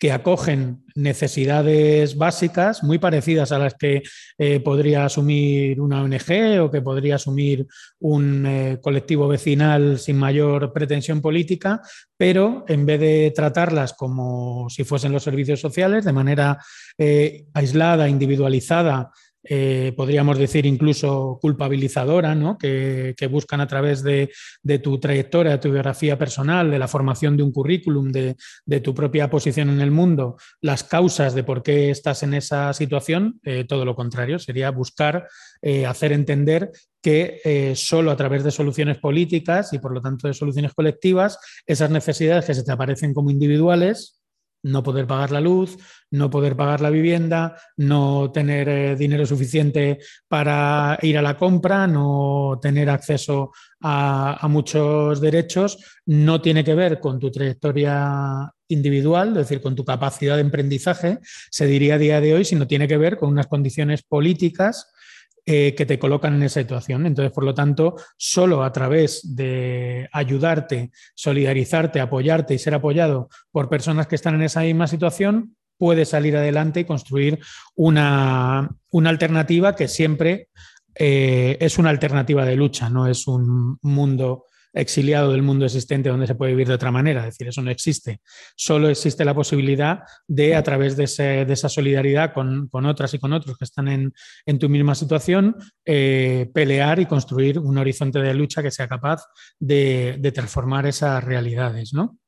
que 0.02 0.10
acogen 0.10 0.82
necesidades 0.96 2.16
básicas 2.18 2.82
muy 2.82 2.98
parecidas 2.98 3.52
a 3.52 3.58
las 3.60 3.74
que 3.74 4.02
eh, 4.36 4.58
podría 4.58 5.04
asumir 5.04 5.80
una 5.80 6.02
ONG 6.02 6.60
o 6.60 6.72
que 6.72 6.82
podría 6.82 7.14
asumir 7.14 7.68
un 8.00 8.44
eh, 8.44 8.78
colectivo 8.82 9.28
vecinal 9.28 10.00
sin 10.00 10.16
mayor 10.16 10.72
pretensión 10.72 11.22
política, 11.22 11.80
pero 12.16 12.64
en 12.66 12.84
vez 12.84 12.98
de 12.98 13.32
tratarlas 13.32 13.92
como 13.92 14.68
si 14.70 14.82
fuesen 14.82 15.12
los 15.12 15.22
servicios 15.22 15.60
sociales, 15.60 16.04
de 16.04 16.12
manera 16.12 16.58
eh, 16.98 17.44
aislada, 17.54 18.08
individualizada, 18.08 19.12
eh, 19.44 19.92
podríamos 19.96 20.38
decir 20.38 20.66
incluso 20.66 21.38
culpabilizadora, 21.40 22.34
¿no? 22.34 22.56
que, 22.56 23.14
buscan 23.30 23.60
a 23.60 23.66
través 23.66 24.02
de, 24.02 24.30
tu 24.82 24.98
trayectoria, 24.98 25.52
de 25.52 25.58
tu 25.58 25.70
biografía 25.70 26.18
personal, 26.18 26.70
de 26.70 26.78
la 26.78 26.88
formación 26.88 27.36
de 27.36 27.42
un 27.42 27.52
currículum, 27.52 28.12
de, 28.12 28.36
tu 28.80 28.94
propia 28.94 29.30
posición 29.30 29.70
en 29.70 29.80
el 29.80 29.90
mundo, 29.90 30.36
las 30.60 30.84
causas 30.84 31.34
de 31.34 31.44
por 31.44 31.62
qué 31.62 31.90
estás 31.90 32.22
en 32.22 32.34
esa 32.34 32.72
situación, 32.72 33.40
eh, 33.44 33.64
todo 33.64 33.84
lo 33.84 33.94
contrario, 33.94 34.38
sería 34.38 34.70
buscar 34.70 35.28
eh, 35.60 35.86
hacer 35.86 36.12
entender 36.12 36.70
que 37.00 37.72
solo 37.74 38.12
a 38.12 38.16
través 38.16 38.44
de 38.44 38.52
soluciones 38.52 38.98
políticas 38.98 39.72
y 39.72 39.80
por 39.80 39.92
lo 39.92 40.00
tanto 40.00 40.28
de 40.28 40.34
soluciones 40.34 40.72
colectivas, 40.72 41.36
esas 41.66 41.90
necesidades 41.90 42.44
que 42.44 42.54
se 42.54 42.62
te 42.62 42.70
aparecen 42.70 43.12
como 43.12 43.30
individuales, 43.30 44.21
no 44.62 44.82
poder 44.82 45.06
pagar 45.06 45.30
la 45.30 45.40
luz, 45.40 45.76
no 46.10 46.30
poder 46.30 46.56
pagar 46.56 46.80
la 46.80 46.90
vivienda, 46.90 47.56
no 47.76 48.30
tener 48.32 48.68
eh, 48.68 48.96
dinero 48.96 49.26
suficiente 49.26 49.98
para 50.28 50.98
ir 51.02 51.18
a 51.18 51.22
la 51.22 51.36
compra, 51.36 51.86
no 51.86 52.58
tener 52.62 52.90
acceso 52.90 53.52
a, 53.80 54.46
muchos 54.48 55.20
derechos, 55.20 55.78
no 56.06 56.40
tiene 56.40 56.62
que 56.62 56.74
ver 56.74 57.00
con 57.00 57.18
tu 57.18 57.30
trayectoria 57.30 58.52
individual, 58.68 59.28
es 59.30 59.34
decir, 59.34 59.60
con 59.60 59.74
tu 59.74 59.84
capacidad 59.84 60.36
de 60.36 60.42
emprendizaje, 60.42 61.18
se 61.50 61.66
diría 61.66 61.96
a 61.96 61.98
día 61.98 62.20
de 62.20 62.34
hoy, 62.34 62.44
sino 62.44 62.66
tiene 62.66 62.86
que 62.86 62.96
ver 62.96 63.16
con 63.16 63.30
unas 63.30 63.48
condiciones 63.48 64.02
políticas 64.02 64.91
eh, 65.44 65.74
que 65.74 65.86
te 65.86 65.98
colocan 65.98 66.34
en 66.34 66.44
esa 66.44 66.60
situación. 66.60 67.04
Entonces, 67.04 67.32
por 67.32 67.42
lo 67.42 67.52
tanto, 67.52 67.96
solo 68.16 68.62
a 68.62 68.72
través 68.72 69.34
de 69.34 70.08
ayudarte, 70.12 70.92
solidarizarte, 71.14 72.00
apoyarte 72.00 72.54
y 72.54 72.58
ser 72.58 72.74
apoyado 72.74 73.28
por 73.50 73.68
personas 73.68 74.06
que 74.06 74.14
están 74.14 74.36
en 74.36 74.42
esa 74.42 74.60
misma 74.60 74.86
situación, 74.86 75.56
puedes 75.76 76.10
salir 76.10 76.36
adelante 76.36 76.78
y 76.78 76.84
construir 76.84 77.40
una, 77.74 78.70
alternativa 79.04 79.74
que 79.74 79.88
siempre 79.88 80.48
eh, 80.94 81.56
es 81.58 81.76
una 81.76 81.90
alternativa 81.90 82.44
de 82.44 82.54
lucha, 82.54 82.88
no 82.88 83.08
es 83.08 83.26
un 83.26 83.78
mundo 83.82 84.44
exiliado 84.72 85.32
del 85.32 85.42
mundo 85.42 85.64
existente 85.64 86.08
donde 86.08 86.26
se 86.26 86.34
puede 86.34 86.52
vivir 86.52 86.68
de 86.68 86.74
otra 86.74 86.90
manera. 86.90 87.20
Es 87.20 87.34
decir, 87.34 87.48
eso 87.48 87.62
no 87.62 87.70
existe. 87.70 88.20
Solo 88.56 88.88
existe 88.88 89.24
la 89.24 89.34
posibilidad 89.34 90.00
de, 90.26 90.54
a 90.54 90.62
través 90.62 90.96
de, 90.96 91.04
esa 91.04 91.68
solidaridad 91.68 92.32
con, 92.32 92.68
otras 92.86 93.14
y 93.14 93.18
con 93.18 93.32
otros 93.32 93.56
que 93.58 93.64
están 93.64 93.88
en, 93.88 94.58
tu 94.58 94.68
misma 94.68 94.94
situación, 94.94 95.56
eh, 95.84 96.50
pelear 96.54 97.00
y 97.00 97.06
construir 97.06 97.58
un 97.58 97.78
horizonte 97.78 98.20
de 98.20 98.34
lucha 98.34 98.62
que 98.62 98.70
sea 98.70 98.88
capaz 98.88 99.24
de, 99.58 100.16
de 100.18 100.32
transformar 100.32 100.86
esas 100.86 101.22
realidades. 101.22 101.92
¿no? 101.92 102.18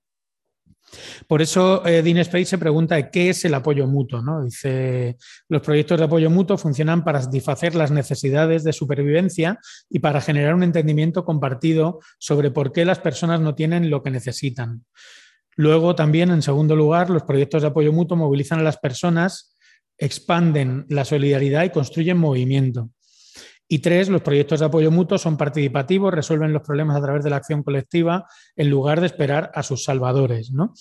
Por 1.26 1.42
eso 1.42 1.84
eh, 1.86 2.02
Dean 2.02 2.18
Space 2.18 2.46
se 2.46 2.58
pregunta 2.58 3.10
qué 3.10 3.30
es 3.30 3.44
el 3.44 3.54
apoyo 3.54 3.86
mutuo. 3.86 4.22
¿no? 4.22 4.44
Dice, 4.44 5.16
los 5.48 5.62
proyectos 5.62 5.98
de 5.98 6.04
apoyo 6.04 6.30
mutuo 6.30 6.58
funcionan 6.58 7.04
para 7.04 7.22
satisfacer 7.22 7.74
las 7.74 7.90
necesidades 7.90 8.64
de 8.64 8.72
supervivencia 8.72 9.58
y 9.88 9.98
para 9.98 10.20
generar 10.20 10.54
un 10.54 10.62
entendimiento 10.62 11.24
compartido 11.24 12.00
sobre 12.18 12.50
por 12.50 12.72
qué 12.72 12.84
las 12.84 12.98
personas 12.98 13.40
no 13.40 13.54
tienen 13.54 13.90
lo 13.90 14.02
que 14.02 14.10
necesitan. 14.10 14.84
Luego 15.56 15.94
también, 15.94 16.30
en 16.30 16.42
segundo 16.42 16.74
lugar, 16.74 17.10
los 17.10 17.22
proyectos 17.22 17.62
de 17.62 17.68
apoyo 17.68 17.92
mutuo 17.92 18.16
movilizan 18.16 18.58
a 18.58 18.64
las 18.64 18.78
personas, 18.78 19.56
expanden 19.98 20.86
la 20.88 21.04
solidaridad 21.04 21.64
y 21.64 21.70
construyen 21.70 22.18
movimiento. 22.18 22.90
Y 23.66 23.78
tres, 23.78 24.10
los 24.10 24.20
proyectos 24.20 24.60
de 24.60 24.66
apoyo 24.66 24.90
mutuo 24.90 25.16
son 25.16 25.38
participativos, 25.38 26.12
resuelven 26.12 26.52
los 26.52 26.62
problemas 26.62 26.96
a 26.96 27.02
través 27.02 27.24
de 27.24 27.30
la 27.30 27.36
acción 27.36 27.62
colectiva 27.62 28.26
en 28.56 28.68
lugar 28.68 29.00
de 29.00 29.06
esperar 29.06 29.50
a 29.54 29.62
sus 29.62 29.84
salvadores. 29.84 30.50
¿no? 30.50 30.74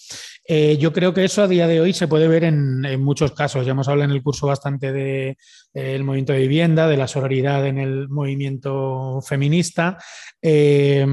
Eh, 0.46 0.78
yo 0.78 0.92
creo 0.92 1.14
que 1.14 1.24
eso 1.24 1.44
a 1.44 1.48
día 1.48 1.68
de 1.68 1.80
hoy 1.80 1.94
se 1.94 2.10
puede 2.10 2.28
ver 2.28 2.44
en, 2.44 3.02
muchos 3.02 3.32
casos. 3.32 3.66
Ya 3.66 3.72
hemos 3.72 3.88
hablado 3.88 4.10
en 4.10 4.16
el 4.16 4.22
curso 4.22 4.48
bastante 4.48 4.92
del 4.92 5.38
de, 5.74 5.96
eh, 5.96 6.04
movimiento 6.04 6.34
de 6.34 6.40
vivienda, 6.40 6.88
de 6.88 6.98
la 6.98 7.08
sororidad 7.08 7.66
en 7.66 7.78
el 7.78 8.10
movimiento 8.10 9.22
feminista. 9.22 9.98
Eh, 10.42 11.06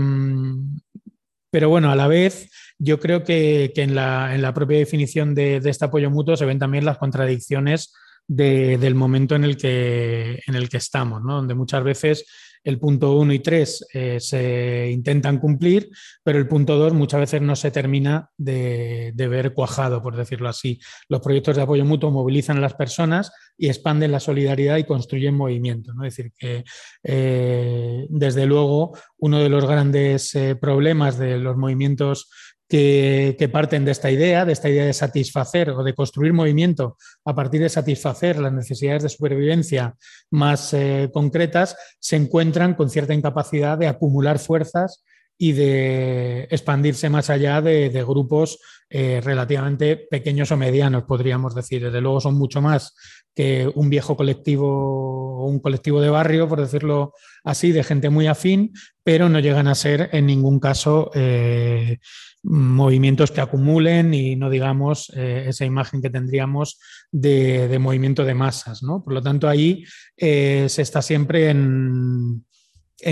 pero 1.50 1.68
bueno, 1.68 1.90
a 1.90 1.96
la 1.96 2.08
vez 2.08 2.50
yo 2.78 2.98
creo 2.98 3.22
que, 3.22 3.72
en, 3.76 3.94
la, 3.94 4.52
propia 4.54 4.78
definición 4.78 5.34
de, 5.34 5.60
de 5.60 5.70
este 5.70 5.84
apoyo 5.84 6.10
mutuo 6.10 6.36
se 6.36 6.46
ven 6.46 6.58
también 6.58 6.84
las 6.84 6.98
contradicciones 6.98 7.92
del 8.32 8.94
momento 8.94 9.34
en 9.34 9.42
el 9.42 9.56
que, 9.56 10.40
en 10.46 10.54
el 10.54 10.68
que 10.68 10.76
estamos, 10.76 11.20
donde 11.24 11.54
muchas 11.54 11.82
veces 11.82 12.24
el 12.62 12.78
punto 12.78 13.16
1 13.16 13.32
y 13.32 13.38
3 13.38 13.86
eh, 13.92 14.20
se 14.20 14.90
intentan 14.92 15.38
cumplir, 15.38 15.90
pero 16.22 16.38
el 16.38 16.46
punto 16.46 16.76
2 16.76 16.92
muchas 16.92 17.20
veces 17.20 17.42
no 17.42 17.56
se 17.56 17.72
termina 17.72 18.30
de, 18.36 19.12
ver 19.16 19.52
cuajado, 19.52 20.00
por 20.00 20.16
decirlo 20.16 20.48
así. 20.48 20.78
Los 21.08 21.20
proyectos 21.20 21.56
de 21.56 21.62
apoyo 21.62 21.84
mutuo 21.84 22.10
movilizan 22.10 22.58
a 22.58 22.60
las 22.60 22.74
personas 22.74 23.32
y 23.56 23.68
expanden 23.68 24.12
la 24.12 24.20
solidaridad 24.20 24.76
y 24.76 24.84
construyen 24.84 25.34
movimiento. 25.34 25.92
¿no? 25.94 26.04
Es 26.04 26.16
decir, 26.16 26.32
que 26.38 26.64
eh, 27.02 28.06
desde 28.10 28.46
luego 28.46 28.96
uno 29.18 29.40
de 29.40 29.48
los 29.48 29.66
grandes 29.66 30.34
eh, 30.34 30.54
problemas 30.54 31.18
de 31.18 31.38
los 31.38 31.56
movimientos 31.56 32.30
que, 32.70 33.50
parten 33.52 33.84
de 33.84 33.90
esta 33.90 34.12
idea, 34.12 34.44
de 34.44 34.52
esta 34.52 34.68
idea 34.68 34.84
de 34.84 34.92
satisfacer 34.92 35.70
o 35.70 35.82
de 35.82 35.92
construir 35.92 36.32
movimiento 36.32 36.96
a 37.24 37.34
partir 37.34 37.60
de 37.60 37.68
satisfacer 37.68 38.38
las 38.38 38.52
necesidades 38.52 39.02
de 39.02 39.08
supervivencia 39.08 39.96
más 40.30 40.72
eh, 40.72 41.10
concretas, 41.12 41.76
se 41.98 42.14
encuentran 42.14 42.74
con 42.74 42.88
cierta 42.88 43.12
incapacidad 43.12 43.76
de 43.76 43.88
acumular 43.88 44.38
fuerzas 44.38 45.02
y 45.36 45.52
de 45.52 46.42
expandirse 46.50 47.08
más 47.10 47.28
allá 47.28 47.60
de, 47.60 47.88
grupos 48.06 48.60
eh, 48.88 49.20
relativamente 49.24 49.96
pequeños 49.96 50.52
o 50.52 50.56
medianos, 50.56 51.04
podríamos 51.04 51.54
decir. 51.54 51.82
Desde 51.82 52.00
luego 52.00 52.20
son 52.20 52.34
mucho 52.34 52.60
más 52.60 52.94
que 53.34 53.70
un 53.74 53.88
viejo 53.90 54.16
colectivo 54.16 55.40
o 55.40 55.46
un 55.46 55.58
colectivo 55.58 56.00
de 56.00 56.10
barrio, 56.10 56.46
por 56.46 56.60
decirlo 56.60 57.14
así, 57.42 57.72
de 57.72 57.82
gente 57.82 58.10
muy 58.10 58.26
afín, 58.26 58.74
pero 59.02 59.28
no 59.28 59.40
llegan 59.40 59.66
a 59.66 59.74
ser 59.74 60.10
en 60.12 60.26
ningún 60.26 60.60
caso 60.60 61.10
eh, 61.14 61.98
movimientos 62.42 63.30
que 63.30 63.40
acumulen 63.40 64.14
y 64.14 64.36
no 64.36 64.48
digamos 64.48 65.12
eh, 65.14 65.44
esa 65.48 65.64
imagen 65.64 66.00
que 66.00 66.10
tendríamos 66.10 66.78
de, 67.10 67.78
movimiento 67.78 68.24
de 68.24 68.34
masas. 68.34 68.82
¿no? 68.82 69.02
Por 69.02 69.14
lo 69.14 69.22
tanto, 69.22 69.48
ahí 69.48 69.84
eh, 70.16 70.66
se 70.68 70.82
está 70.82 71.02
siempre 71.02 71.50
en, 71.50 72.44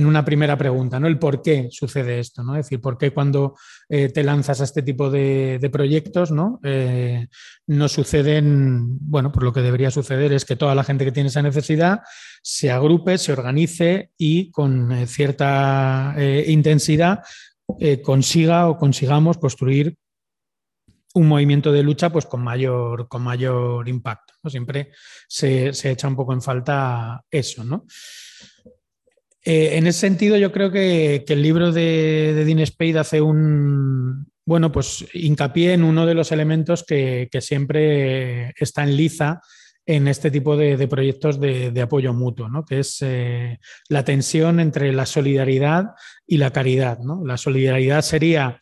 una 0.05 0.23
primera 0.23 0.57
pregunta, 0.59 1.01
¿no? 1.01 1.07
El 1.07 1.19
por 1.19 1.41
qué 1.41 1.69
sucede 1.71 2.21
esto, 2.21 2.43
¿no? 2.43 2.57
Es 2.57 2.67
decir, 2.67 2.79
por 2.79 2.99
qué 2.99 3.11
cuando 3.11 3.57
eh, 3.89 4.11
te 4.11 4.23
lanzas 4.23 4.61
a 4.61 4.65
este 4.65 4.83
tipo 4.83 5.11
de, 5.11 5.67
proyectos, 5.73 6.31
¿no? 6.31 6.61
no 7.67 7.89
suceden, 7.89 8.99
bueno, 9.01 9.33
pues 9.33 9.45
lo 9.45 9.53
que 9.55 9.63
debería 9.63 9.91
suceder 9.91 10.35
es 10.35 10.45
que 10.45 10.57
toda 10.57 10.75
la 10.75 10.85
gente 10.85 11.07
que 11.07 11.13
tiene 11.13 11.31
esa 11.31 11.41
necesidad 11.41 12.01
se 12.43 12.71
agrupe, 12.71 13.17
se 13.17 13.33
organice 13.33 14.11
y 14.19 14.51
con 14.51 15.07
cierta 15.07 16.15
intensidad 16.47 17.21
eh, 17.81 18.01
consiga 18.01 18.69
o 18.69 18.79
consigamos 18.79 19.39
construir 19.39 19.97
un 21.15 21.27
movimiento 21.27 21.73
de 21.73 21.83
lucha 21.83 22.11
pues, 22.11 22.27
con, 22.27 22.43
mayor, 22.43 23.09
con 23.09 23.23
mayor 23.23 23.89
impacto. 23.89 24.35
Siempre 24.49 24.93
se, 25.27 25.69
echa 25.69 26.09
un 26.09 26.17
poco 26.17 26.33
en 26.33 26.43
falta 26.43 27.25
eso. 27.31 27.65
¿no? 27.65 27.87
Eh, 29.45 29.77
en 29.77 29.87
ese 29.87 30.01
sentido, 30.01 30.37
yo 30.37 30.53
creo 30.53 30.71
que, 30.71 31.25
el 31.27 31.43
libro 31.43 31.73
de, 31.73 32.33
de, 32.35 32.45
Dean 32.45 32.65
Spade 32.67 32.99
hace 32.99 33.21
un, 33.21 34.31
bueno, 34.47 34.73
pues 34.73 35.07
hincapié 35.13 35.75
en 35.75 35.85
uno 35.85 36.07
de 36.07 36.15
los 36.15 36.33
elementos 36.33 36.85
que, 36.85 37.29
que 37.31 37.41
siempre 37.41 38.55
está 38.57 38.83
en 38.83 38.97
liza 38.97 39.41
en 39.89 40.07
este 40.07 40.31
tipo 40.31 40.55
de, 40.55 40.87
proyectos 40.87 41.41
de, 41.41 41.81
apoyo 41.81 42.13
mutuo, 42.13 42.47
¿no? 42.51 42.63
que 42.67 42.81
es 42.81 42.99
eh, 43.01 43.59
la 43.89 44.05
tensión 44.05 44.61
entre 44.61 44.93
la 44.93 45.07
solidaridad 45.07 45.93
y 46.27 46.37
la 46.37 46.51
caridad. 46.51 46.99
¿no? 46.99 47.25
La 47.25 47.39
solidaridad 47.39 48.03
sería, 48.03 48.61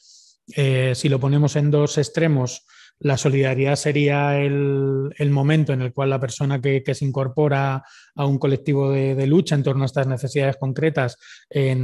eh, 0.55 0.93
si 0.95 1.09
lo 1.09 1.19
ponemos 1.19 1.57
en 1.57 1.73
dos 1.73 1.99
extremos, 1.99 2.65
la 3.01 3.17
solidaridad 3.17 3.75
sería 3.75 4.39
el, 4.41 5.13
momento 5.31 5.73
en 5.73 5.83
el 5.83 5.93
cual 5.93 6.11
la 6.11 6.21
persona 6.21 6.61
que, 6.61 6.83
se 6.95 7.05
incorpora 7.05 7.83
a 8.15 8.25
un 8.25 8.39
colectivo 8.39 8.93
de, 8.93 9.27
lucha 9.27 9.57
en 9.57 9.65
torno 9.65 9.83
a 9.83 9.87
estas 9.87 10.07
necesidades 10.07 10.57
concretas 10.59 11.19
eh, 11.51 11.77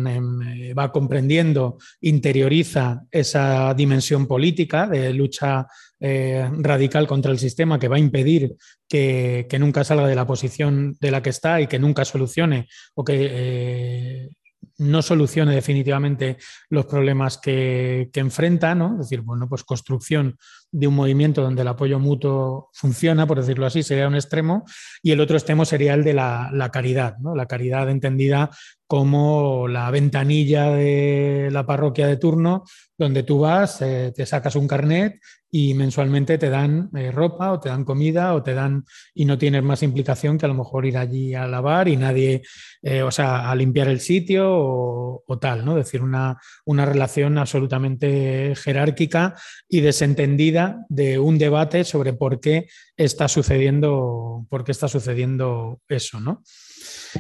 va 0.78 0.92
comprendiendo, 0.92 1.78
interioriza 2.00 3.02
esa 3.11 3.75
dimensión 3.75 4.28
política 4.28 4.87
de 4.87 5.12
lucha 5.12 5.66
eh, 6.04 6.50
radical 6.59 7.06
contra 7.06 7.30
el 7.30 7.38
sistema 7.38 7.78
que 7.78 7.87
va 7.87 7.94
a 7.94 8.00
impedir 8.00 8.56
que, 8.88 9.47
nunca 9.61 9.85
salga 9.85 10.09
de 10.09 10.16
la 10.16 10.26
posición 10.26 10.97
de 11.00 11.12
la 11.12 11.23
que 11.23 11.30
está 11.30 11.61
y 11.61 11.68
que 11.68 11.78
nunca 11.78 12.04
solucione 12.04 12.66
o 12.94 13.04
que 13.04 13.28
eh, 13.30 14.28
no 14.78 15.00
solucione 15.00 15.54
definitivamente 15.54 16.38
los 16.71 16.87
problemas 16.87 17.38
que, 17.38 18.11
enfrenta, 18.14 18.75
¿no? 18.75 18.94
Es 18.94 19.09
decir, 19.09 19.21
bueno, 19.21 19.49
pues 19.49 19.62
construcción 19.62 20.37
de 20.73 20.88
un 20.88 20.94
movimiento 20.97 21.40
donde 21.40 21.62
el 21.62 21.68
apoyo 21.68 22.00
mutuo 22.00 22.71
funciona, 22.73 23.25
por 23.25 23.38
decirlo 23.38 23.66
así, 23.66 23.85
sería 23.85 24.09
un 24.09 24.16
extremo, 24.16 24.64
y 25.02 25.12
el 25.12 25.21
otro 25.21 25.37
extremo 25.37 25.64
sería 25.64 25.94
el 25.94 26.02
de 26.02 26.14
la, 26.14 26.71
caridad, 26.73 27.16
¿no? 27.18 27.37
La 27.37 27.47
caridad 27.47 27.88
entendida 27.90 28.50
como 28.87 29.68
la 29.68 29.88
ventanilla 29.90 30.71
de 30.71 31.49
la 31.52 31.64
parroquia 31.64 32.09
de 32.09 32.16
turno, 32.16 32.64
donde 32.99 33.23
tú 33.23 33.38
vas, 33.38 33.80
eh, 33.82 34.12
te 34.14 34.26
sacas 34.26 34.56
un 34.56 34.66
carnet 34.66 35.21
y 35.54 35.75
mensualmente 35.75 36.38
te 36.38 36.49
dan 36.49 36.88
eh, 36.97 37.12
ropa 37.12 37.52
o 37.52 37.61
te 37.61 37.68
dan 37.68 37.85
comida 37.85 38.35
o 38.35 38.42
te 38.42 38.54
dan 38.54 38.87
y 39.14 39.26
no 39.26 39.37
tienes 39.37 39.62
más 39.62 39.82
implicación 39.82 40.38
que 40.38 40.47
a 40.47 40.49
lo 40.49 40.54
mejor 40.54 40.87
ir 40.87 40.97
allí 40.97 41.35
a 41.35 41.47
lavar 41.47 41.88
y 41.88 41.97
nadie, 41.99 42.40
eh, 42.80 43.02
o 43.02 43.11
sea, 43.11 43.50
a 43.50 43.54
limpiar 43.54 43.88
el 43.88 44.00
sitio 44.00 44.49
o, 44.50 45.38
tal, 45.38 45.64
¿no? 45.64 45.76
Es 45.78 45.87
decir, 45.87 46.02
una, 46.02 46.38
una 46.64 46.87
relación 46.87 47.37
absolutamente 47.37 48.54
jerárquica 48.56 49.35
y 49.68 49.80
desentendida 49.80 50.87
de 50.88 51.18
un 51.18 51.37
debate 51.37 51.85
sobre 51.85 52.14
por 52.14 52.40
qué 52.40 52.68
está 52.97 53.28
sucediendo, 53.28 54.47
por 54.49 54.64
qué 54.64 54.73
está 54.73 54.88
sucediendo 54.88 55.80
eso, 55.87 56.18
¿no? 56.18 56.42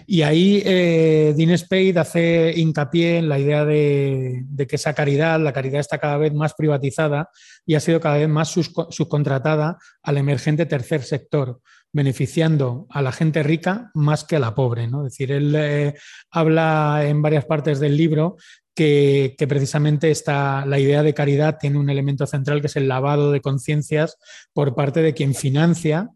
Y 0.06 0.22
ahí 0.22 0.62
eh, 0.64 1.34
Dean 1.36 1.56
Spade 1.56 1.98
hace 1.98 2.52
hincapié 2.56 3.18
en 3.18 3.28
la 3.28 3.38
idea 3.38 3.64
de, 3.64 4.44
que 4.68 4.76
esa 4.76 4.94
caridad, 4.94 5.40
la 5.40 5.52
caridad 5.52 5.80
está 5.80 5.98
cada 5.98 6.16
vez 6.16 6.32
más 6.32 6.54
privatizada 6.54 7.30
y 7.66 7.74
ha 7.74 7.80
sido 7.80 8.00
cada 8.00 8.18
vez 8.18 8.28
más 8.28 8.48
subcontratada 8.48 9.78
al 10.02 10.18
emergente 10.18 10.66
tercer 10.66 11.02
sector, 11.02 11.60
beneficiando 11.92 12.86
a 12.90 13.02
la 13.02 13.12
gente 13.12 13.42
rica 13.42 13.90
más 13.94 14.24
que 14.24 14.36
a 14.36 14.40
la 14.40 14.54
pobre. 14.54 14.88
¿no? 14.88 15.06
Es 15.06 15.12
decir, 15.12 15.32
él 15.32 15.54
eh, 15.56 15.94
habla 16.30 17.02
en 17.04 17.22
varias 17.22 17.44
partes 17.44 17.80
del 17.80 17.96
libro 17.96 18.36
que, 18.74 19.36
precisamente 19.48 20.10
esta, 20.10 20.64
la 20.66 20.78
idea 20.78 21.02
de 21.02 21.14
caridad 21.14 21.58
tiene 21.58 21.78
un 21.78 21.90
elemento 21.90 22.26
central 22.26 22.60
que 22.60 22.68
es 22.68 22.76
el 22.76 22.88
lavado 22.88 23.30
de 23.30 23.40
conciencias 23.40 24.16
por 24.52 24.74
parte 24.74 25.02
de 25.02 25.14
quien 25.14 25.34
financia 25.34 26.10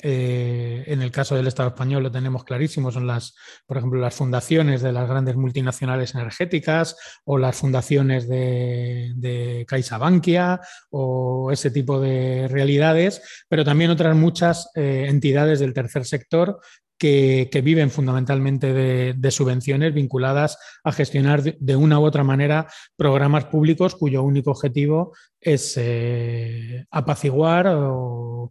eh, 0.00 0.84
en 0.86 1.02
el 1.02 1.10
caso 1.10 1.34
del 1.34 1.48
Estado 1.48 1.70
español 1.70 2.04
lo 2.04 2.12
tenemos 2.12 2.44
clarísimo, 2.44 2.92
son 2.92 3.06
las, 3.06 3.34
por 3.66 3.78
ejemplo, 3.78 4.00
las 4.00 4.14
fundaciones 4.14 4.80
de 4.80 4.92
las 4.92 5.08
grandes 5.08 5.36
multinacionales 5.36 6.14
energéticas 6.14 6.96
o 7.24 7.36
las 7.36 7.56
fundaciones 7.56 8.28
de, 8.28 9.64
CaixaBankia 9.66 10.60
o 10.90 11.50
ese 11.50 11.70
tipo 11.70 12.00
de 12.00 12.46
realidades, 12.48 13.44
pero 13.48 13.64
también 13.64 13.90
otras 13.90 14.14
muchas 14.14 14.70
eh, 14.76 15.06
entidades 15.08 15.58
del 15.58 15.74
tercer 15.74 16.04
sector 16.04 16.60
que, 16.98 17.60
viven 17.62 17.90
fundamentalmente 17.90 18.72
de, 19.14 19.30
subvenciones 19.30 19.94
vinculadas 19.94 20.58
a 20.84 20.92
gestionar 20.92 21.42
de, 21.42 21.76
una 21.76 21.98
u 21.98 22.04
otra 22.04 22.24
manera 22.24 22.66
programas 22.96 23.44
públicos 23.46 23.94
cuyo 23.94 24.22
único 24.22 24.50
objetivo 24.50 25.12
es 25.40 25.74
eh, 25.76 26.84
apaciguar 26.90 27.68
o, 27.68 28.50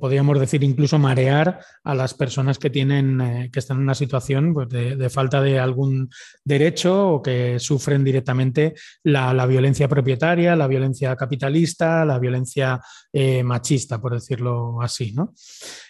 podríamos 0.00 0.40
decir 0.40 0.64
incluso 0.64 0.98
marear 0.98 1.60
a 1.84 1.94
las 1.94 2.12
personas 2.12 2.58
que 2.58 2.70
tienen 2.70 3.20
eh, 3.20 3.50
que 3.52 3.60
están 3.60 3.76
en 3.76 3.84
una 3.84 3.94
situación 3.94 4.52
pues, 4.52 4.68
de, 4.68 5.10
falta 5.10 5.40
de 5.40 5.60
algún 5.60 6.10
derecho 6.44 7.08
o 7.10 7.22
que 7.22 7.58
sufren 7.60 8.02
directamente 8.02 8.74
la, 9.04 9.46
violencia 9.46 9.88
propietaria, 9.88 10.56
la 10.56 10.66
violencia 10.66 11.14
capitalista, 11.14 12.04
la 12.04 12.18
violencia 12.18 12.80
eh, 13.12 13.44
machista, 13.44 14.00
por 14.00 14.14
decirlo 14.14 14.82
así. 14.82 15.12
¿no? 15.12 15.32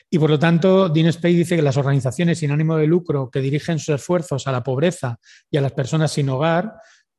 Y 0.08 0.18
por 0.18 0.30
lo 0.30 0.38
tanto, 0.38 0.88
Dean 0.88 1.12
Spade 1.12 1.34
dice 1.34 1.56
que 1.56 1.62
las 1.62 1.76
organizaciones 1.76 2.38
sin 2.38 2.50
ánimo 2.50 2.76
de 2.76 2.86
lucro 2.86 3.28
que 3.30 3.40
dirigen 3.40 3.78
sus 3.78 3.96
esfuerzos 3.96 4.46
a 4.46 4.52
la 4.52 4.62
pobreza 4.62 5.18
y 5.50 5.56
a 5.56 5.60
las 5.60 5.72
personas 5.72 6.12
sin 6.12 6.28
hogar 6.28 6.74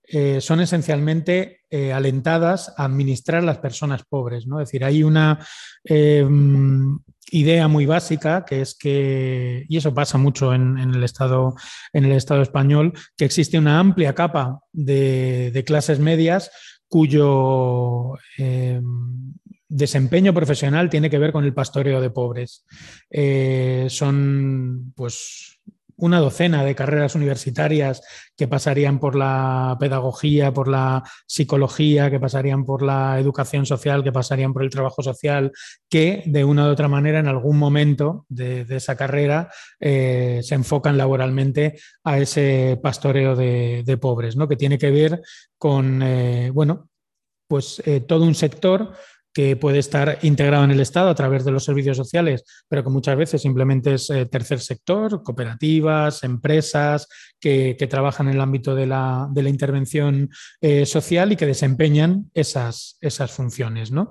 eh, 0.10 0.39
son 0.39 0.62
esencialmente 0.62 1.63
eh, 1.70 1.91
alentadas 1.91 2.74
a 2.77 2.86
administrar 2.86 3.44
las 3.44 3.58
personas 3.58 4.03
pobres. 4.08 4.48
¿no? 4.48 4.62
Es 4.62 4.70
decir, 4.70 4.86
hay 4.86 5.03
una 5.03 5.46
em, 5.84 6.98
idea 7.29 7.67
muy 7.67 7.86
básica 7.86 8.46
que 8.46 8.62
es 8.62 8.74
que, 8.74 9.65
y 9.67 9.75
eso 9.75 9.94
pasa 9.94 10.17
mucho 10.17 10.53
en, 10.53 10.77
el, 10.77 11.03
estado, 11.03 11.56
en 11.91 12.06
el 12.06 12.13
Estado 12.13 12.41
español, 12.41 12.94
que 13.17 13.25
existe 13.25 13.60
una 13.60 13.79
amplia 13.79 14.15
capa 14.15 14.62
de, 14.72 15.63
clases 15.67 16.00
medias 16.00 16.51
cuyo 16.88 18.13
em, 18.38 19.34
desempeño 19.70 20.34
profesional 20.34 20.90
tiene 20.90 21.10
que 21.10 21.20
ver 21.20 21.32
con 21.32 21.44
el 21.44 21.54
pastoreo 21.54 22.02
de 22.02 22.10
pobres. 22.10 22.66
Eh, 23.10 23.88
son 23.90 24.94
pues 24.96 25.60
una 26.00 26.20
docena 26.20 26.64
de 26.64 26.76
carreras 26.76 27.16
universitarias 27.16 28.04
que 28.36 28.48
pasarían 28.48 29.00
por 29.00 29.16
la 29.16 29.78
pedagogía, 29.80 30.54
por 30.54 30.68
la 30.68 31.04
psicología, 31.26 32.12
que 32.12 32.20
pasarían 32.20 32.66
por 32.66 32.84
la 32.84 33.20
educación 33.20 33.66
social, 33.66 34.04
que 34.04 34.12
pasarían 34.12 34.54
por 34.54 34.62
el 34.62 34.70
trabajo 34.70 35.02
social, 35.02 35.52
que 35.90 36.22
de 36.28 36.44
una 36.44 36.68
u 36.68 36.72
otra 36.72 36.88
manera 36.88 37.18
en 37.18 37.28
algún 37.28 37.58
momento 37.58 38.28
de, 38.30 38.68
esa 38.70 38.96
carrera 38.96 39.50
eh, 39.80 40.42
se 40.44 40.54
enfocan 40.54 40.98
laboralmente 40.98 41.80
a 42.04 42.20
ese 42.20 42.80
pastoreo 42.82 43.36
de, 43.36 43.98
pobres, 44.00 44.36
¿no? 44.36 44.48
que 44.48 44.56
tiene 44.56 44.78
que 44.78 44.92
ver 44.92 45.24
con, 45.58 46.04
eh, 46.04 46.52
bueno, 46.54 46.90
pues 47.48 47.82
todo 48.08 48.25
un 48.25 48.36
sector 48.36 48.94
que 49.38 49.56
puede 49.56 49.78
estar 49.78 50.18
integrado 50.24 50.64
en 50.64 50.72
el 50.72 50.80
Estado 50.80 51.12
a 51.12 51.14
través 51.14 51.46
de 51.46 51.52
los 51.52 51.64
servicios 51.64 51.96
sociales, 51.96 52.44
pero 52.68 52.84
que 52.84 52.90
muchas 52.90 53.16
veces 53.16 53.40
simplemente 53.40 53.94
es 53.94 54.10
eh, 54.10 54.26
tercer 54.26 54.60
sector, 54.60 55.22
cooperativas, 55.22 56.24
empresas 56.24 57.08
que, 57.40 57.76
trabajan 57.88 58.30
en 58.30 58.34
el 58.34 58.42
ámbito 58.42 58.74
de 58.74 58.88
la, 58.88 59.30
intervención 59.36 60.32
eh, 60.60 60.88
social 60.88 61.32
y 61.32 61.36
que 61.36 61.46
desempeñan 61.46 62.32
esas, 62.34 62.98
esas 63.00 63.32
funciones. 63.32 63.92
¿no? 63.92 64.10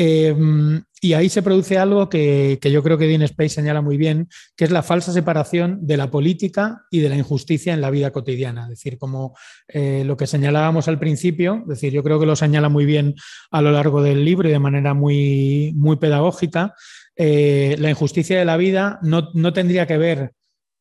Em, 0.00 0.80
y 1.00 1.14
ahí 1.14 1.28
se 1.28 1.42
produce 1.42 1.76
algo 1.76 2.08
que, 2.08 2.60
yo 2.62 2.84
creo 2.84 2.98
que 2.98 3.08
Dean 3.08 3.22
Space 3.22 3.48
señala 3.48 3.82
muy 3.82 3.96
bien, 3.96 4.28
que 4.56 4.64
es 4.64 4.70
la 4.70 4.84
falsa 4.84 5.12
separación 5.12 5.80
de 5.88 5.96
la 5.96 6.08
política 6.08 6.82
y 6.88 7.00
de 7.00 7.08
la 7.08 7.16
injusticia 7.16 7.74
en 7.74 7.80
la 7.80 7.90
vida 7.90 8.12
cotidiana. 8.12 8.62
Es 8.62 8.68
decir, 8.68 8.96
como 8.96 9.36
eh, 9.66 10.04
lo 10.06 10.16
que 10.16 10.28
señalábamos 10.28 10.86
al 10.86 11.00
principio, 11.00 11.64
decir, 11.66 11.92
yo 11.92 12.04
creo 12.04 12.20
que 12.20 12.26
lo 12.26 12.36
señala 12.36 12.68
muy 12.68 12.84
bien 12.84 13.16
a 13.50 13.60
lo 13.60 13.72
largo 13.72 14.00
del 14.00 14.24
libro 14.24 14.48
y 14.48 14.52
de 14.52 14.60
manera 14.60 14.94
muy, 14.94 15.72
muy 15.74 15.96
pedagógica, 15.96 16.74
eh, 17.16 17.74
la 17.80 17.90
injusticia 17.90 18.38
de 18.38 18.44
la 18.44 18.56
vida 18.56 19.00
no, 19.02 19.30
no 19.34 19.52
tendría 19.52 19.88
que 19.88 19.98
ver 19.98 20.32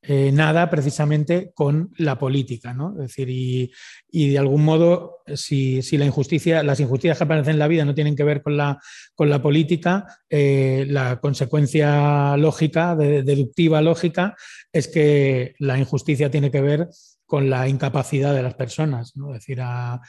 eh, 0.10 0.32
nada 0.32 0.70
precisamente 0.70 1.52
con 1.54 1.92
la 1.98 2.18
política, 2.18 2.74
¿no? 2.74 2.92
Es 2.94 3.10
decir, 3.10 3.28
y, 3.30 4.30
de 4.30 4.38
algún 4.40 4.64
modo, 4.64 5.18
si, 5.36 5.82
la 5.98 6.06
injusticia, 6.06 6.64
las 6.64 6.80
injusticias 6.80 7.18
que 7.18 7.26
aparecen 7.26 7.56
en 7.56 7.60
la 7.60 7.68
vida 7.68 7.84
no 7.84 7.94
tienen 7.94 8.16
que 8.16 8.24
ver 8.24 8.42
con 8.42 8.56
la, 8.56 8.80
con 9.16 9.30
la 9.30 9.42
política, 9.42 10.06
eh, 10.30 10.86
la 10.88 11.20
consecuencia 11.20 12.38
lógica, 12.38 12.96
deductiva 12.96 13.82
lógica, 13.82 14.34
es 14.72 14.88
que 14.88 15.56
la 15.60 15.78
injusticia 15.78 16.32
tiene 16.32 16.52
que 16.52 16.62
ver 16.62 16.88
con 17.28 17.50
la 17.50 17.68
incapacidad 17.68 18.34
de 18.34 18.42
las 18.42 18.54
personas, 18.56 19.14
es 19.16 19.34
decir, 19.34 19.60
a, 19.62 20.02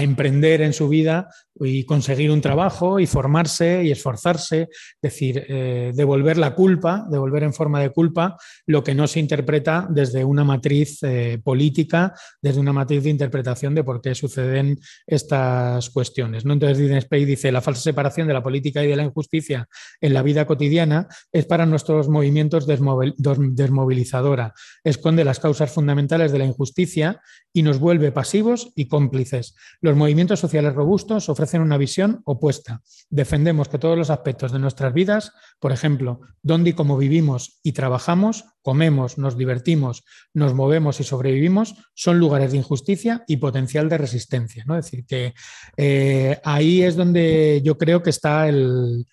emprender 0.00 0.62
en 0.62 0.72
su 0.72 0.88
vida 0.88 1.28
y 1.56 1.84
conseguir 1.84 2.30
un 2.30 2.40
trabajo 2.40 3.00
y 3.00 3.06
formarse 3.06 3.84
y 3.84 3.90
esforzarse, 3.90 4.62
es 4.62 5.00
decir, 5.02 5.44
eh, 5.48 5.92
devolver 5.94 6.38
la 6.38 6.54
culpa, 6.54 7.04
devolver 7.10 7.42
en 7.42 7.52
forma 7.52 7.80
de 7.80 7.90
culpa 7.90 8.38
lo 8.66 8.82
que 8.84 8.94
no 8.94 9.06
se 9.06 9.18
interpreta 9.20 9.86
desde 9.90 10.24
una 10.24 10.44
matriz 10.44 11.02
eh, 11.02 11.40
política, 11.42 12.14
desde 12.40 12.60
una 12.60 12.72
matriz 12.72 13.02
de 13.02 13.10
interpretación 13.10 13.74
de 13.74 13.84
por 13.84 14.00
qué 14.00 14.14
suceden 14.14 14.78
estas 15.06 15.90
cuestiones. 15.90 16.44
¿no? 16.44 16.52
Entonces, 16.52 16.78
Diden 16.78 17.02
Spey 17.02 17.24
dice, 17.24 17.50
la 17.50 17.60
falsa 17.60 17.82
separación 17.82 18.28
de 18.28 18.34
la 18.34 18.42
política 18.42 18.84
y 18.84 18.86
de 18.86 18.96
la 18.96 19.04
injusticia 19.04 19.68
en 20.00 20.14
la 20.14 20.22
vida 20.22 20.46
cotidiana 20.46 21.08
es 21.32 21.44
para 21.44 21.66
nuestros 21.66 22.08
movimientos 22.08 22.66
desmovilizadora, 22.66 24.54
esconde 24.84 25.24
las 25.24 25.40
causas 25.40 25.72
fundamentales 25.72 26.19
de 26.28 26.38
la 26.38 26.44
injusticia 26.44 27.20
y 27.52 27.62
nos 27.62 27.80
vuelve 27.80 28.12
pasivos 28.12 28.72
y 28.76 28.86
cómplices. 28.86 29.54
Los 29.80 29.96
movimientos 29.96 30.40
sociales 30.40 30.74
robustos 30.74 31.28
ofrecen 31.28 31.62
una 31.62 31.78
visión 31.78 32.22
opuesta. 32.24 32.82
Defendemos 33.08 33.68
que 33.68 33.78
todos 33.78 33.98
los 33.98 34.10
aspectos 34.10 34.52
de 34.52 34.58
nuestras 34.58 34.94
vidas, 34.94 35.32
por 35.58 35.72
ejemplo, 35.72 36.20
dónde 36.42 36.70
y 36.70 36.72
cómo 36.74 36.96
vivimos 36.96 37.58
y 37.62 37.72
trabajamos, 37.72 38.44
comemos, 38.62 39.18
nos 39.18 39.36
divertimos, 39.36 40.04
nos 40.34 40.54
movemos 40.54 41.00
y 41.00 41.04
sobrevivimos, 41.04 41.74
son 41.94 42.18
lugares 42.18 42.52
de 42.52 42.58
injusticia 42.58 43.24
y 43.26 43.38
potencial 43.38 43.88
de 43.88 43.98
resistencia. 43.98 44.64
¿no? 44.66 44.78
Es 44.78 44.84
decir, 44.84 45.04
que 45.06 45.34
eh, 45.76 46.38
ahí 46.44 46.82
es 46.82 46.94
donde 46.96 47.62
yo 47.64 47.78
creo 47.78 48.02
que 48.02 48.10
está 48.10 48.48
el, 48.48 49.06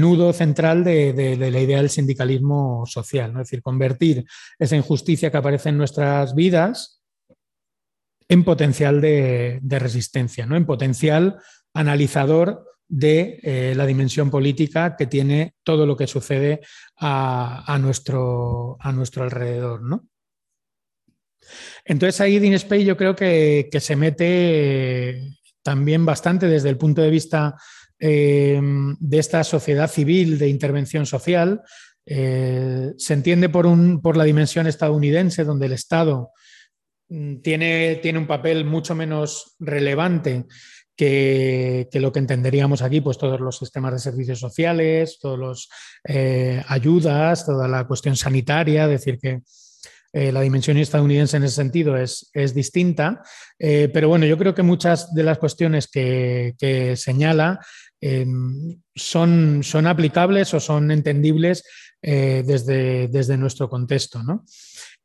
nudo 0.00 0.32
central 0.32 0.84
de, 0.84 1.36
la 1.36 1.60
idea 1.60 1.78
del 1.78 1.90
sindicalismo 1.90 2.84
social, 2.86 3.32
¿no? 3.32 3.40
es 3.40 3.48
decir, 3.48 3.62
convertir 3.62 4.24
esa 4.58 4.76
injusticia 4.76 5.30
que 5.30 5.36
aparece 5.36 5.68
en 5.70 5.78
nuestras 5.78 6.34
vidas 6.34 7.02
en 8.28 8.44
potencial 8.44 9.00
de, 9.00 9.60
resistencia, 9.62 10.46
¿no? 10.46 10.56
en 10.56 10.66
potencial 10.66 11.38
analizador 11.74 12.64
de 12.88 13.40
eh, 13.42 13.74
la 13.76 13.86
dimensión 13.86 14.30
política 14.30 14.96
que 14.96 15.06
tiene 15.06 15.54
todo 15.62 15.86
lo 15.86 15.96
que 15.96 16.06
sucede 16.06 16.60
a, 16.98 17.78
nuestro, 17.80 18.78
alrededor. 18.80 19.82
¿no? 19.82 20.06
Entonces 21.84 22.20
ahí 22.20 22.38
Dean 22.38 22.58
Spey 22.58 22.84
yo 22.84 22.96
creo 22.96 23.14
que, 23.14 23.68
se 23.78 23.96
mete 23.96 25.38
también 25.62 26.04
bastante 26.04 26.46
desde 26.46 26.68
el 26.68 26.76
punto 26.76 27.02
de 27.02 27.10
vista 27.10 27.56
eh, 27.98 28.60
de 28.98 29.18
esta 29.18 29.44
sociedad 29.44 29.90
civil 29.90 30.38
de 30.38 30.48
intervención 30.48 31.06
social. 31.06 31.62
Eh, 32.06 32.92
se 32.98 33.14
entiende 33.14 33.48
por, 33.48 33.66
un, 33.66 34.02
por 34.02 34.16
la 34.16 34.24
dimensión 34.24 34.66
estadounidense, 34.66 35.44
donde 35.44 35.66
el 35.66 35.72
Estado 35.72 36.30
Mm, 37.08 37.42
tiene, 37.42 37.96
tiene 37.96 38.18
un 38.18 38.26
papel 38.26 38.64
mucho 38.64 38.94
menos 38.94 39.56
relevante 39.58 40.46
que, 40.96 41.88
lo 41.92 42.12
que 42.12 42.18
entenderíamos 42.20 42.82
aquí, 42.82 43.00
pues 43.00 43.18
todos 43.18 43.40
los 43.40 43.58
sistemas 43.58 43.92
de 43.92 43.98
servicios 43.98 44.38
sociales, 44.38 45.18
todos 45.20 45.38
los 45.38 45.68
eh, 46.08 46.62
ayudas, 46.68 47.46
toda 47.46 47.68
la 47.68 47.86
cuestión 47.86 48.16
sanitaria, 48.16 48.88
decir 48.88 49.18
que 49.18 49.42
eh, 50.14 50.30
la 50.30 50.40
dimensión 50.40 50.76
estadounidense 50.76 51.36
en 51.36 51.42
ese 51.42 51.56
sentido 51.56 51.96
es, 51.96 52.30
es 52.32 52.54
distinta, 52.54 53.20
eh, 53.58 53.90
pero 53.92 54.08
bueno, 54.08 54.26
yo 54.26 54.38
creo 54.38 54.54
que 54.54 54.62
muchas 54.62 55.12
de 55.12 55.24
las 55.24 55.38
cuestiones 55.38 55.88
que, 55.88 56.54
que 56.58 56.96
señala 56.96 57.58
son, 58.94 59.62
son, 59.62 59.86
aplicables 59.86 60.52
o 60.52 60.60
son 60.60 60.90
entendibles 60.90 61.64
desde, 62.02 63.08
desde, 63.08 63.38
nuestro 63.38 63.70
contexto. 63.70 64.20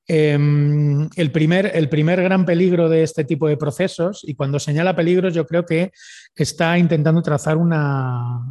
Em, 0.06 1.08
el, 1.16 1.32
primer, 1.32 1.72
el 1.74 1.88
primer 1.88 2.22
gran 2.22 2.46
peligro 2.46 2.90
de 2.90 3.04
este 3.04 3.24
tipo 3.24 3.48
de 3.48 3.56
procesos, 3.56 4.26
y 4.28 4.36
cuando 4.36 4.60
señala 4.60 4.98
peligros, 4.98 5.34
yo 5.34 5.46
creo 5.46 5.66
que 5.66 5.94
está 6.36 6.78
intentando 6.78 7.22
trazar 7.22 7.56
una, 7.56 8.42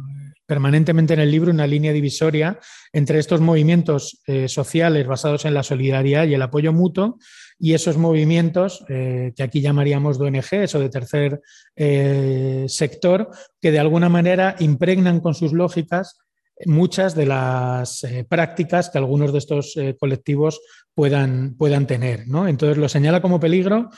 permanentemente 0.49 1.13
en 1.13 1.19
el 1.19 1.29
libro 1.29 1.51
una 1.51 1.67
línea 1.67 1.93
divisoria 1.93 2.59
entre 2.91 3.19
estos 3.19 3.39
movimientos 3.39 4.19
eh, 4.25 4.47
sociales 4.47 5.05
basados 5.05 5.45
en 5.45 5.53
la 5.53 5.61
solidaridad 5.61 6.25
y 6.25 6.33
el 6.33 6.41
apoyo 6.41 6.73
mutuo 6.73 7.19
y 7.59 7.75
esos 7.75 7.97
movimientos 7.97 8.83
eh, 8.89 9.31
que 9.35 9.43
aquí 9.43 9.61
llamaríamos 9.61 10.17
de 10.17 10.25
ONGs 10.25 10.73
o 10.73 10.79
de 10.79 10.89
tercer 10.89 11.41
eh, 11.75 12.65
sector, 12.67 13.29
que 13.61 13.71
de 13.71 13.77
alguna 13.77 14.09
manera 14.09 14.55
impregnan 14.57 15.19
con 15.19 15.35
sus 15.35 15.53
lógicas 15.53 16.17
muchas 16.65 17.15
de 17.15 17.25
las 17.25 18.05
prácticas 18.27 18.89
que 18.89 18.97
algunos 18.97 19.31
de 19.31 19.39
estos 19.39 19.75
colectivos 19.99 20.61
puedan, 20.93 21.55
puedan 21.55 21.87
tener. 21.87 22.27
¿no? 22.27 22.47
Entonces 22.47 22.77
lo 22.77 22.89
señala 22.89 23.21
como 23.21 23.39
peligro, 23.39 23.89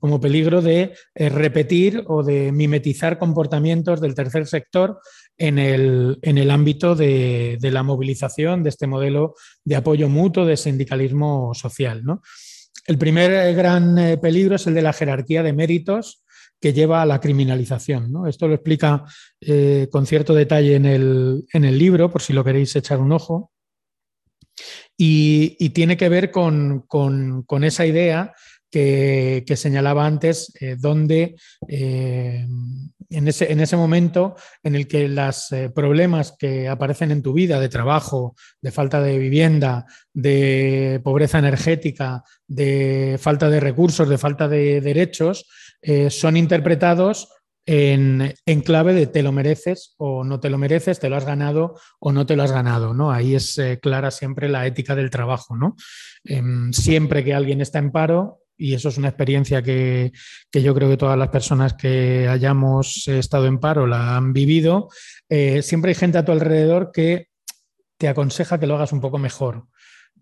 como 0.00 0.20
peligro 0.20 0.62
de 0.62 0.94
repetir 1.14 2.04
o 2.06 2.22
de 2.22 2.52
mimetizar 2.52 3.18
comportamientos 3.18 4.00
del 4.00 4.14
tercer 4.14 4.46
sector 4.46 4.98
en 5.38 5.58
el, 5.58 6.50
ámbito 6.50 6.94
de, 6.94 7.58
la 7.60 7.82
movilización 7.82 8.62
de 8.62 8.70
este 8.70 8.86
modelo 8.86 9.34
de 9.64 9.76
apoyo 9.76 10.08
mutuo 10.08 10.46
de 10.46 10.56
sindicalismo 10.56 11.52
social. 11.54 12.02
El 12.86 12.98
primer 12.98 13.32
eh, 13.32 13.54
gran 13.54 13.98
eh, 13.98 14.16
peligro 14.16 14.56
es 14.56 14.66
el 14.66 14.74
de 14.74 14.82
la 14.82 14.92
jerarquía 14.92 15.42
de 15.42 15.52
méritos 15.52 16.22
que 16.60 16.72
lleva 16.72 17.02
a 17.02 17.06
la 17.06 17.20
criminalización. 17.20 18.26
Esto 18.26 18.48
lo 18.48 18.54
explica 18.54 19.04
eh, 19.40 19.88
con 19.90 20.06
cierto 20.06 20.34
detalle 20.34 20.74
en 20.76 20.86
el, 20.86 21.78
libro, 21.78 22.10
por 22.10 22.22
si 22.22 22.32
lo 22.32 22.44
queréis 22.44 22.74
echar 22.76 22.98
un 22.98 23.12
ojo. 23.12 23.52
Y, 24.96 25.70
tiene 25.70 25.96
que 25.96 26.08
ver 26.08 26.30
con, 26.30 26.84
esa 27.62 27.84
idea 27.86 28.34
que, 28.70 29.44
señalaba 29.54 30.06
antes, 30.06 30.52
donde 30.78 31.36
en 33.10 33.28
ese, 33.28 33.52
en 33.52 33.60
ese 33.60 33.76
momento 33.76 34.36
en 34.62 34.74
el 34.74 34.88
que 34.88 35.08
los 35.08 35.52
eh, 35.52 35.70
problemas 35.70 36.34
que 36.38 36.68
aparecen 36.68 37.10
en 37.10 37.22
tu 37.22 37.32
vida 37.32 37.60
de 37.60 37.68
trabajo, 37.68 38.34
de 38.60 38.72
falta 38.72 39.00
de 39.00 39.18
vivienda, 39.18 39.86
de 40.12 41.00
pobreza 41.04 41.38
energética, 41.38 42.22
de 42.46 43.18
falta 43.20 43.48
de 43.48 43.60
recursos, 43.60 44.08
de 44.08 44.18
falta 44.18 44.48
de 44.48 44.80
derechos, 44.80 45.46
eh, 45.88 46.10
son 46.10 46.36
interpretados 46.36 47.28
en, 47.64 48.34
clave 48.64 48.92
de 48.92 49.06
te 49.06 49.22
lo 49.22 49.30
mereces 49.30 49.94
o 49.98 50.24
no 50.24 50.40
te 50.40 50.50
lo 50.50 50.58
mereces, 50.58 50.98
te 50.98 51.08
lo 51.08 51.14
has 51.14 51.24
ganado 51.24 51.78
o 52.00 52.12
no 52.12 52.26
te 52.26 52.34
lo 52.34 52.42
has 52.42 52.50
ganado. 52.50 52.92
¿no? 52.92 53.12
Ahí 53.12 53.36
es 53.36 53.56
eh, 53.58 53.78
clara 53.80 54.10
siempre 54.10 54.48
la 54.48 54.66
ética 54.66 54.96
del 54.96 55.10
trabajo. 55.10 55.56
¿no? 55.56 55.76
Em, 56.24 56.72
siempre 56.72 57.22
que 57.22 57.34
alguien 57.34 57.60
está 57.60 57.78
en 57.78 57.92
paro, 57.92 58.40
y 58.58 58.74
eso 58.74 58.88
es 58.88 58.98
una 58.98 59.08
experiencia 59.08 59.62
que, 59.62 60.12
yo 60.52 60.74
creo 60.74 60.88
que 60.88 60.96
todas 60.96 61.18
las 61.18 61.28
personas 61.28 61.74
que 61.74 62.26
hayamos 62.26 63.06
estado 63.06 63.46
en 63.46 63.60
paro 63.60 63.86
la 63.86 64.16
han 64.16 64.32
vivido. 64.32 64.88
Eh, 65.28 65.62
siempre 65.62 65.90
hay 65.90 65.94
gente 65.94 66.18
a 66.18 66.24
tu 66.24 66.32
alrededor 66.32 66.90
que 66.90 67.28
te 67.96 68.08
aconseja 68.08 68.58
que 68.58 68.66
lo 68.66 68.74
hagas 68.74 68.92
un 68.92 69.00
poco 69.00 69.18
mejor, 69.18 69.66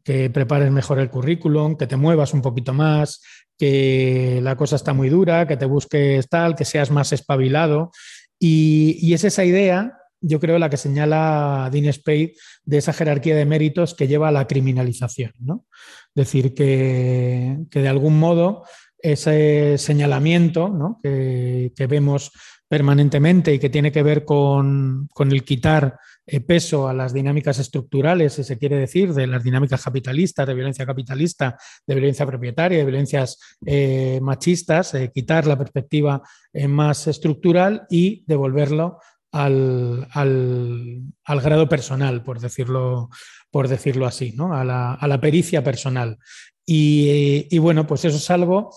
que 0.05 0.31
prepares 0.31 0.71
mejor 0.71 1.01
el 1.01 1.11
currículum, 1.11 1.77
que 1.77 1.87
te 1.87 1.97
muevas 1.97 2.35
un 2.35 2.43
poquito 2.43 2.73
más, 2.73 3.23
que 3.59 4.39
la 4.43 4.57
cosa 4.57 4.77
está 4.77 4.93
muy 4.93 5.09
dura, 5.09 5.47
que 5.47 5.57
te 5.57 5.67
busques 5.67 6.29
tal, 6.29 6.55
que 6.55 6.65
seas 6.65 6.91
más 6.91 7.13
espabilado. 7.13 7.91
Y, 8.39 8.99
y 9.01 9.15
es 9.15 9.25
esa 9.25 9.45
idea 9.45 9.99
yo 10.27 10.41
creo, 10.41 10.59
la 10.59 10.71
que 10.71 10.79
señala 10.79 11.69
Dean 11.71 11.93
Spade 11.93 12.35
de 12.65 12.79
esa 12.79 12.95
jerarquía 12.95 13.37
de 13.37 13.45
méritos 13.45 13.95
que 13.95 14.09
lleva 14.09 14.29
a 14.29 14.33
la 14.33 14.47
criminalización. 14.47 15.33
¿no? 15.39 15.67
Es 16.15 16.27
decir, 16.27 16.55
que, 16.55 17.59
de 17.71 17.89
algún 17.89 18.19
modo 18.19 18.65
ese 18.99 19.77
señalamiento 19.77 20.99
que, 21.03 21.87
vemos 21.87 22.33
permanentemente 22.67 23.53
y 23.53 23.59
que 23.59 23.69
tiene 23.69 23.93
que 23.93 24.03
ver 24.03 24.25
con, 24.25 25.09
el 25.31 25.45
quitar 25.45 25.99
peso 26.47 26.89
a 26.89 26.95
las 26.95 27.13
dinámicas 27.13 27.59
estructurales, 27.59 28.35
si 28.35 28.45
se 28.45 28.59
quiere 28.59 28.77
decir, 28.77 29.13
de 29.13 29.27
las 29.27 29.45
dinámicas 29.45 29.83
capitalistas, 29.83 30.47
de 30.47 30.55
violencia 30.55 30.87
capitalista, 30.87 31.57
de 31.87 31.95
violencia 31.95 32.27
propietaria, 32.27 32.79
de 32.79 32.85
violencias 32.85 33.39
eh, 33.67 34.19
machistas, 34.23 34.95
eh, 34.95 35.11
quitar 35.13 35.47
la 35.47 35.59
perspectiva 35.59 36.23
más 36.69 37.07
estructural 37.09 37.87
y 37.91 38.25
devolverlo 38.27 38.99
al, 39.35 40.07
al, 40.13 41.41
grado 41.41 41.69
personal, 41.69 42.23
por 42.23 42.39
decirlo, 42.39 43.11
por 43.51 43.67
decirlo 43.67 44.07
así, 44.07 44.33
¿no? 44.37 44.55
a, 44.55 44.65
la, 44.65 44.95
a 44.95 45.09
la 45.09 45.21
pericia 45.21 45.65
personal. 45.65 46.19
Y, 46.65 47.49
y, 47.51 47.59
bueno, 47.59 47.85
pues 47.87 48.05
eso 48.05 48.17
es 48.17 48.31
algo 48.31 48.71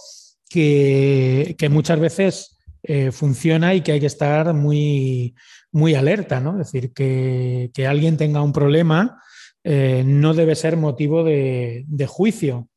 que, 0.49 1.55
que 1.59 1.69
muchas 1.69 1.99
veces 1.99 2.56
eh, 2.89 3.11
funciona 3.11 3.75
y 3.75 3.81
que 3.81 3.91
hay 3.91 3.99
que 3.99 4.05
estar 4.05 4.53
muy, 4.53 5.35
muy 5.73 5.93
alerta, 5.93 6.39
¿no? 6.39 6.61
Es 6.61 6.71
decir, 6.71 6.93
que, 6.93 7.69
que 7.73 7.85
alguien 7.85 8.15
tenga 8.15 8.41
un 8.41 8.53
problema 8.53 9.21
eh, 9.61 10.03
no 10.05 10.33
debe 10.33 10.55
ser 10.55 10.77
motivo 10.77 11.25
de, 11.25 11.83
de 11.85 12.07
juicio. 12.07 12.69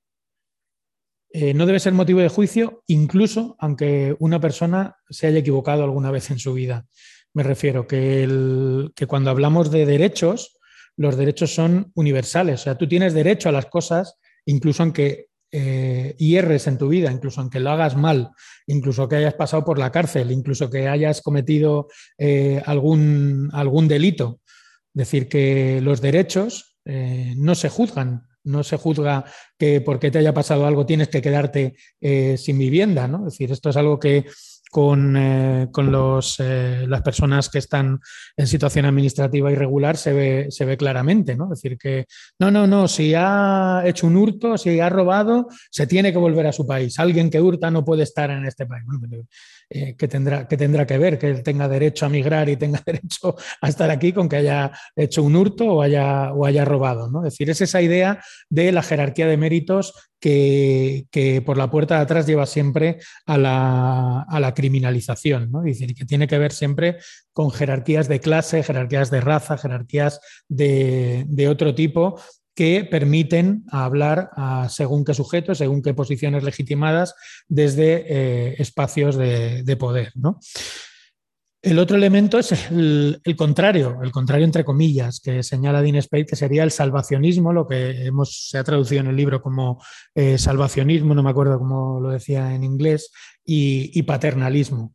Eh, 1.33 1.55
no 1.55 1.65
debe 1.65 1.79
ser 1.79 1.93
motivo 1.93 2.19
de 2.19 2.29
juicio, 2.29 2.83
incluso 2.89 3.55
aunque 3.61 4.17
una 4.19 4.41
persona 4.41 4.97
se 5.09 5.29
haya 5.29 5.39
equivocado 5.39 5.85
alguna 5.85 6.11
vez 6.11 6.33
en 6.33 6.41
su 6.41 6.55
vida. 6.55 6.87
Me 7.33 7.45
refiero 7.45 7.87
que, 7.87 8.91
que 8.97 9.07
cuando 9.07 9.31
hablamos 9.31 9.71
de 9.71 9.87
derechos, 9.87 10.59
los 10.97 11.17
derechos 11.17 11.55
son 11.55 11.93
universales. 11.95 12.63
O 12.63 12.65
sea, 12.65 12.77
tú 12.77 12.89
tienes 12.89 13.15
derecho 13.15 13.49
a 13.49 13.53
las 13.53 13.67
cosas, 13.67 14.19
incluso 14.45 14.83
aunque 14.83 15.30
eh, 15.53 16.15
hierres 16.19 16.67
en 16.67 16.79
tu 16.79 16.89
vida, 16.89 17.11
incluso 17.11 17.41
aunque 17.41 17.61
lo 17.61 17.71
hagas 17.71 17.97
mal, 17.97 18.31
incluso 18.67 19.09
que 19.09 19.17
hayas 19.17 19.35
pasado 19.35 19.65
por 19.65 19.79
la 19.79 19.91
cárcel, 19.91 20.31
incluso 20.31 20.71
que 20.71 20.89
hayas 20.89 21.23
cometido 21.23 21.89
eh, 22.19 22.63
algún, 22.67 23.51
algún 23.53 23.89
delito. 23.89 24.41
Decir 24.93 25.29
que 25.29 25.81
los 25.83 26.01
derechos 26.01 26.77
eh, 26.85 27.35
no 27.37 27.55
se 27.55 27.69
juzgan, 27.69 28.29
no 28.45 28.63
se 28.65 28.77
juzga 28.77 29.25
que 29.59 29.81
porque 29.81 30.11
te 30.11 30.19
haya 30.19 30.33
pasado 30.33 30.67
algo 30.67 30.87
tienes 30.87 31.09
que 31.09 31.21
quedarte 31.21 31.77
sin 32.01 32.59
vivienda, 32.59 33.07
¿no? 33.07 33.27
Es 33.27 33.35
decir, 33.35 33.53
esto 33.53 33.69
es 33.69 33.77
algo 33.77 34.01
que 34.01 34.25
con, 34.71 35.17
eh, 35.17 35.69
los, 35.77 36.37
eh, 36.39 36.85
las 36.87 37.03
personas 37.03 37.49
que 37.49 37.59
están 37.59 37.99
en 38.37 38.47
situación 38.47 38.87
administrativa 38.87 39.51
irregular 39.51 39.97
se 39.97 40.13
ve, 40.13 40.47
se 40.51 40.65
ve 40.65 40.77
claramente, 40.77 41.37
¿no? 41.37 41.53
Es 41.53 41.61
decir, 41.61 41.77
que 41.77 42.07
no, 42.39 42.51
no, 42.51 42.67
no, 42.67 42.87
si 42.87 43.13
ha 43.17 43.83
hecho 43.85 44.07
un 44.07 44.17
hurto, 44.17 44.57
si 44.57 44.79
ha 44.79 44.89
robado, 44.89 45.49
se 45.71 45.87
tiene 45.87 46.13
que 46.13 46.19
volver 46.19 46.47
a 46.47 46.53
su 46.53 46.67
país. 46.67 46.99
Alguien 47.01 47.31
que 47.31 47.41
hurta 47.41 47.71
no 47.71 47.85
puede 47.85 48.05
estar 48.05 48.31
en 48.31 48.47
este 48.47 48.65
país. 48.65 48.85
Eh, 49.73 49.95
que, 49.97 50.09
tendrá, 50.09 50.49
que 50.49 50.57
tendrá 50.57 50.85
que 50.85 50.99
ver, 50.99 51.17
que 51.17 51.29
él 51.29 51.45
tenga 51.45 51.69
derecho 51.69 52.05
a 52.05 52.09
migrar 52.09 52.49
y 52.49 52.57
tenga 52.57 52.83
derecho 52.85 53.37
a 53.61 53.69
estar 53.69 53.89
aquí 53.89 54.13
con 54.13 54.29
que 54.29 54.37
haya 54.37 54.73
hecho 54.97 55.23
un 55.23 55.37
hurto 55.37 55.65
o 55.75 55.83
haya, 55.83 56.33
o 56.33 56.45
haya 56.45 56.65
robado. 56.65 57.09
¿no? 57.09 57.21
Es 57.21 57.35
decir, 57.35 57.51
es 57.51 57.61
esa 57.61 57.81
idea 57.81 58.21
de 58.49 58.73
la 58.73 58.83
jerarquía 58.83 59.29
de 59.29 59.37
méritos 59.37 59.95
que, 60.19 61.43
por 61.47 61.57
la 61.57 61.71
puerta 61.71 61.97
de 61.97 62.03
atrás 62.03 62.27
lleva 62.27 62.47
siempre 62.47 62.99
a 63.27 63.39
la, 63.39 64.53
criminalización, 64.57 65.53
¿no? 65.53 65.63
decir, 65.63 65.95
que 65.95 66.05
tiene 66.05 66.27
que 66.27 66.39
ver 66.39 66.51
siempre 66.51 66.97
con 67.33 67.53
jerarquías 67.53 68.09
de 68.09 68.19
clase, 68.19 68.65
jerarquías 68.65 69.11
de 69.13 69.21
raza, 69.21 69.57
jerarquías 69.57 70.21
de, 70.49 71.25
de 71.29 71.49
otro 71.49 71.77
tipo 71.77 72.21
que 72.61 72.85
permiten 72.85 73.65
hablar 73.71 74.29
a 74.37 74.69
según 74.69 75.03
qué 75.03 75.15
sujetos, 75.15 75.57
según 75.57 75.81
qué 75.81 75.95
posiciones 75.95 76.45
legitimadas 76.45 77.15
desde 77.49 78.05
eh, 78.07 78.57
espacios 78.59 79.17
de, 79.17 79.77
poder. 79.79 80.13
El 81.63 81.79
otro 81.79 81.97
elemento 81.97 82.39
es 82.39 82.53
el, 82.71 83.23
contrario, 83.39 84.01
el 84.03 84.13
contrario 84.13 84.45
entre 84.45 84.67
comillas, 84.67 85.21
que 85.21 85.43
señala 85.43 85.81
Dean 85.81 86.03
Spade, 86.03 86.27
que 86.27 86.37
sería 86.37 86.63
el 86.63 86.71
salvacionismo, 86.71 87.55
lo 87.55 87.67
que 87.67 88.05
hemos, 88.05 88.51
se 88.51 88.59
ha 88.59 88.65
traducido 88.65 89.01
en 89.01 89.07
el 89.07 89.17
libro 89.17 89.41
como 89.41 89.83
eh, 90.15 90.37
salvacionismo, 90.37 91.15
no 91.15 91.23
me 91.23 91.31
acuerdo 91.31 91.59
cómo 91.59 91.99
lo 91.99 92.11
decía 92.11 92.55
en 92.55 92.63
inglés, 92.63 93.11
y, 93.43 94.03
paternalismo, 94.03 94.93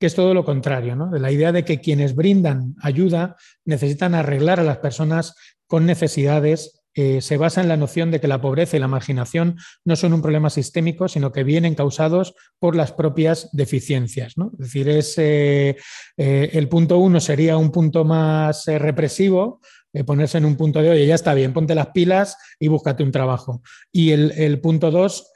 que 0.00 0.06
es 0.06 0.16
todo 0.16 0.34
lo 0.34 0.44
contrario, 0.44 0.96
de 1.12 1.20
la 1.20 1.30
idea 1.30 1.52
de 1.52 1.64
que 1.64 1.80
quienes 1.80 2.16
brindan 2.16 2.74
ayuda 2.82 3.36
necesitan 3.64 4.16
arreglar 4.16 4.58
a 4.58 4.64
las 4.64 4.78
personas 4.78 5.36
con 5.68 5.86
necesidades 5.86 6.83
eh, 6.94 7.20
se 7.20 7.36
basa 7.36 7.60
en 7.60 7.68
la 7.68 7.76
noción 7.76 8.10
de 8.10 8.20
que 8.20 8.28
la 8.28 8.40
pobreza 8.40 8.76
y 8.76 8.80
la 8.80 8.88
marginación 8.88 9.56
no 9.84 9.96
son 9.96 10.12
un 10.12 10.22
problema 10.22 10.48
sistémico, 10.48 11.08
sino 11.08 11.32
que 11.32 11.42
vienen 11.42 11.74
causados 11.74 12.34
por 12.58 12.76
las 12.76 12.92
propias 12.92 13.48
deficiencias. 13.52 14.34
Es 14.36 14.58
decir, 14.58 14.88
eh, 14.88 15.76
eh, 16.16 16.50
el 16.52 16.68
punto 16.68 16.98
uno 16.98 17.20
sería 17.20 17.56
un 17.56 17.72
punto 17.72 18.04
más 18.04 18.66
represivo, 18.66 19.60
ponerse 20.06 20.38
en 20.38 20.44
un 20.44 20.56
punto 20.56 20.82
de, 20.82 20.90
oye, 20.90 21.06
ya 21.06 21.14
está 21.14 21.34
bien, 21.34 21.52
ponte 21.52 21.72
las 21.74 21.88
pilas 21.88 22.36
y 22.58 22.66
búscate 22.66 23.04
un 23.04 23.12
trabajo. 23.12 23.62
Y 23.92 24.10
el, 24.10 24.60
punto 24.60 24.90
dos 24.90 25.30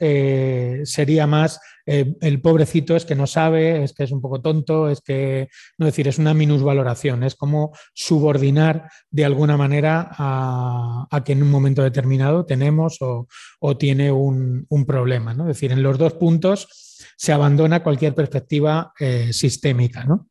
sería 0.83 1.27
más, 1.27 1.61
eh, 1.91 2.15
el 2.21 2.39
pobrecito 2.39 2.95
es 2.95 3.03
que 3.03 3.15
no 3.15 3.25
sabe, 3.25 3.83
es 3.83 3.93
que 3.93 4.03
es 4.03 4.11
un 4.11 4.21
poco 4.21 4.41
tonto, 4.41 4.89
es 4.89 5.01
que, 5.01 5.49
no 5.77 5.87
decir, 5.87 6.07
es 6.07 6.19
una 6.19 6.35
minusvaloración, 6.35 7.23
es 7.23 7.33
como 7.33 7.71
subordinar 7.93 8.89
de 9.09 9.25
alguna 9.25 9.57
manera 9.57 10.07
a, 10.11 11.23
que 11.25 11.31
en 11.31 11.41
un 11.41 11.49
momento 11.49 11.81
determinado 11.81 12.45
tenemos 12.45 12.99
o, 13.01 13.77
tiene 13.77 14.11
un, 14.11 14.67
problema. 14.85 15.33
¿no? 15.33 15.43
Es 15.43 15.55
decir, 15.55 15.71
en 15.71 15.81
los 15.81 15.97
dos 15.97 16.13
puntos 16.13 16.67
se 17.17 17.33
abandona 17.33 17.81
cualquier 17.81 18.13
perspectiva 18.13 18.93
sistémica. 19.31 20.03
¿no? 20.03 20.29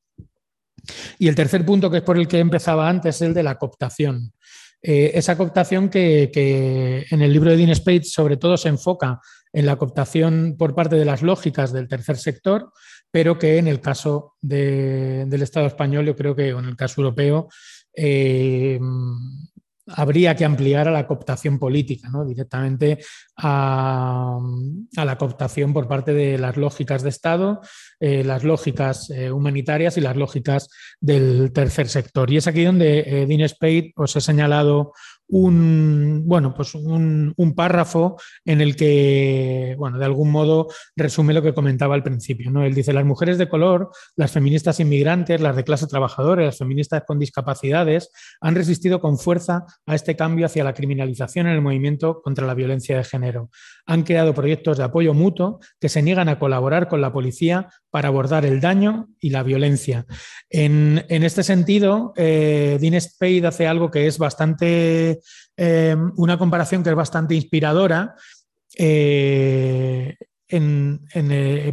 Y 1.19 1.29
el 1.29 1.35
tercer 1.35 1.65
punto, 1.65 1.91
que 1.91 1.99
es 1.99 2.03
por 2.05 2.19
el 2.19 2.29
que 2.29 2.39
empezaba 2.39 2.89
antes, 2.89 3.17
es 3.17 3.23
el 3.23 3.35
de 3.35 3.43
la 3.43 3.59
cooptación. 3.59 4.33
Eh, 4.81 5.11
esa 5.15 5.37
cooptación 5.37 5.89
que, 5.89 7.07
en 7.11 7.23
el 7.23 7.33
libro 7.33 7.51
de 7.51 7.57
Dean 7.57 7.75
Spade 7.75 8.05
sobre 8.05 8.37
todo 8.37 8.57
se 8.57 8.69
enfoca 8.69 9.21
en 9.53 9.67
la 9.67 9.77
cooptación 9.77 10.57
por 10.59 10.75
parte 10.75 10.97
de 10.97 11.05
las 11.05 11.23
lógicas 11.23 11.73
del 11.73 11.89
tercer 11.89 12.17
sector, 12.17 12.73
pero 13.11 13.39
que 13.39 13.59
en 13.59 13.67
el 13.67 13.81
caso 13.81 14.37
del 14.41 15.43
Estado 15.43 15.67
español, 15.67 16.07
yo 16.07 16.17
creo 16.17 16.37
que 16.37 16.49
en 16.51 16.65
el 16.65 16.77
caso 16.77 17.01
europeo, 17.01 17.49
eh, 17.95 18.79
habría 19.91 20.37
que 20.37 20.45
ampliar 20.45 20.87
a 20.87 20.91
la 20.91 21.07
cooptación 21.07 21.59
política, 21.59 22.11
¿no? 22.11 22.27
directamente 22.27 22.99
a, 23.39 24.39
la 24.95 25.17
cooptación 25.17 25.73
por 25.73 25.89
parte 25.89 26.13
de 26.13 26.37
las 26.37 26.59
lógicas 26.59 27.03
de 27.03 27.09
Estado, 27.09 27.63
eh, 27.99 28.23
las 28.23 28.45
lógicas 28.45 29.09
eh, 29.09 29.33
humanitarias 29.33 29.97
y 29.97 30.03
las 30.03 30.17
lógicas 30.17 30.69
del 31.01 31.53
tercer 31.53 31.89
sector. 31.89 32.31
Y 32.31 32.37
es 32.37 32.47
aquí 32.47 32.65
donde 32.65 33.25
Dean 33.27 33.49
Spade 33.49 33.93
os 33.97 34.15
he 34.15 34.21
señalado 34.21 34.93
un, 35.29 36.23
bueno, 36.27 36.55
pues 36.55 36.75
un, 36.75 37.35
párrafo 37.57 38.17
en 38.45 38.61
el 38.61 38.77
que, 38.77 39.75
bueno, 39.79 39.99
de 39.99 40.05
algún 40.05 40.31
modo 40.31 40.69
resume 40.97 41.35
lo 41.35 41.43
que 41.43 41.55
comentaba 41.55 41.95
al 41.95 42.03
principio. 42.03 42.51
¿no? 42.51 42.65
Él 42.65 42.75
dice, 42.75 42.93
las 42.93 43.05
mujeres 43.05 43.39
de 43.39 43.49
color, 43.49 43.91
las 44.17 44.33
feministas 44.33 44.81
inmigrantes, 44.81 45.41
las 45.41 45.57
de 45.57 45.65
clase 45.65 45.87
trabajadora, 45.87 46.45
las 46.45 46.59
feministas 46.59 47.03
con 47.07 47.19
discapacidades, 47.19 48.11
han 48.41 48.55
resistido 48.55 49.01
con 49.01 49.19
fuerza 49.19 49.65
a 49.87 49.95
este 49.95 50.17
cambio 50.17 50.47
hacia 50.47 50.65
la 50.65 50.75
criminalización 50.75 51.47
en 51.47 51.55
el 51.55 51.63
movimiento 51.63 52.21
contra 52.23 52.47
la 52.47 52.55
violencia 52.55 52.97
de 52.97 53.05
género. 53.05 53.51
Han 53.89 54.03
creado 54.03 54.35
proyectos 54.35 54.77
de 54.77 54.85
apoyo 54.85 55.15
mutuo 55.15 55.61
que 55.81 55.89
se 55.89 56.03
niegan 56.03 56.29
a 56.29 56.39
colaborar 56.39 56.89
con 56.89 57.01
la 57.01 57.11
policía 57.11 57.71
para 57.91 58.09
abordar 58.09 58.45
el 58.45 58.61
daño 58.61 59.09
y 59.19 59.31
la 59.31 59.43
violencia. 59.43 60.05
En, 60.51 61.03
este 61.09 61.43
sentido, 61.43 62.13
eh, 62.15 62.77
Dean 62.83 63.01
Spade 63.01 63.47
hace 63.47 63.67
algo 63.67 63.91
que 63.91 64.07
es 64.07 64.19
bastante, 64.19 65.21
eh, 65.57 65.97
una 66.17 66.37
comparación 66.37 66.83
que 66.83 66.91
es 66.91 66.97
bastante 66.97 67.35
inspiradora. 67.35 68.15
Eh, 68.77 70.17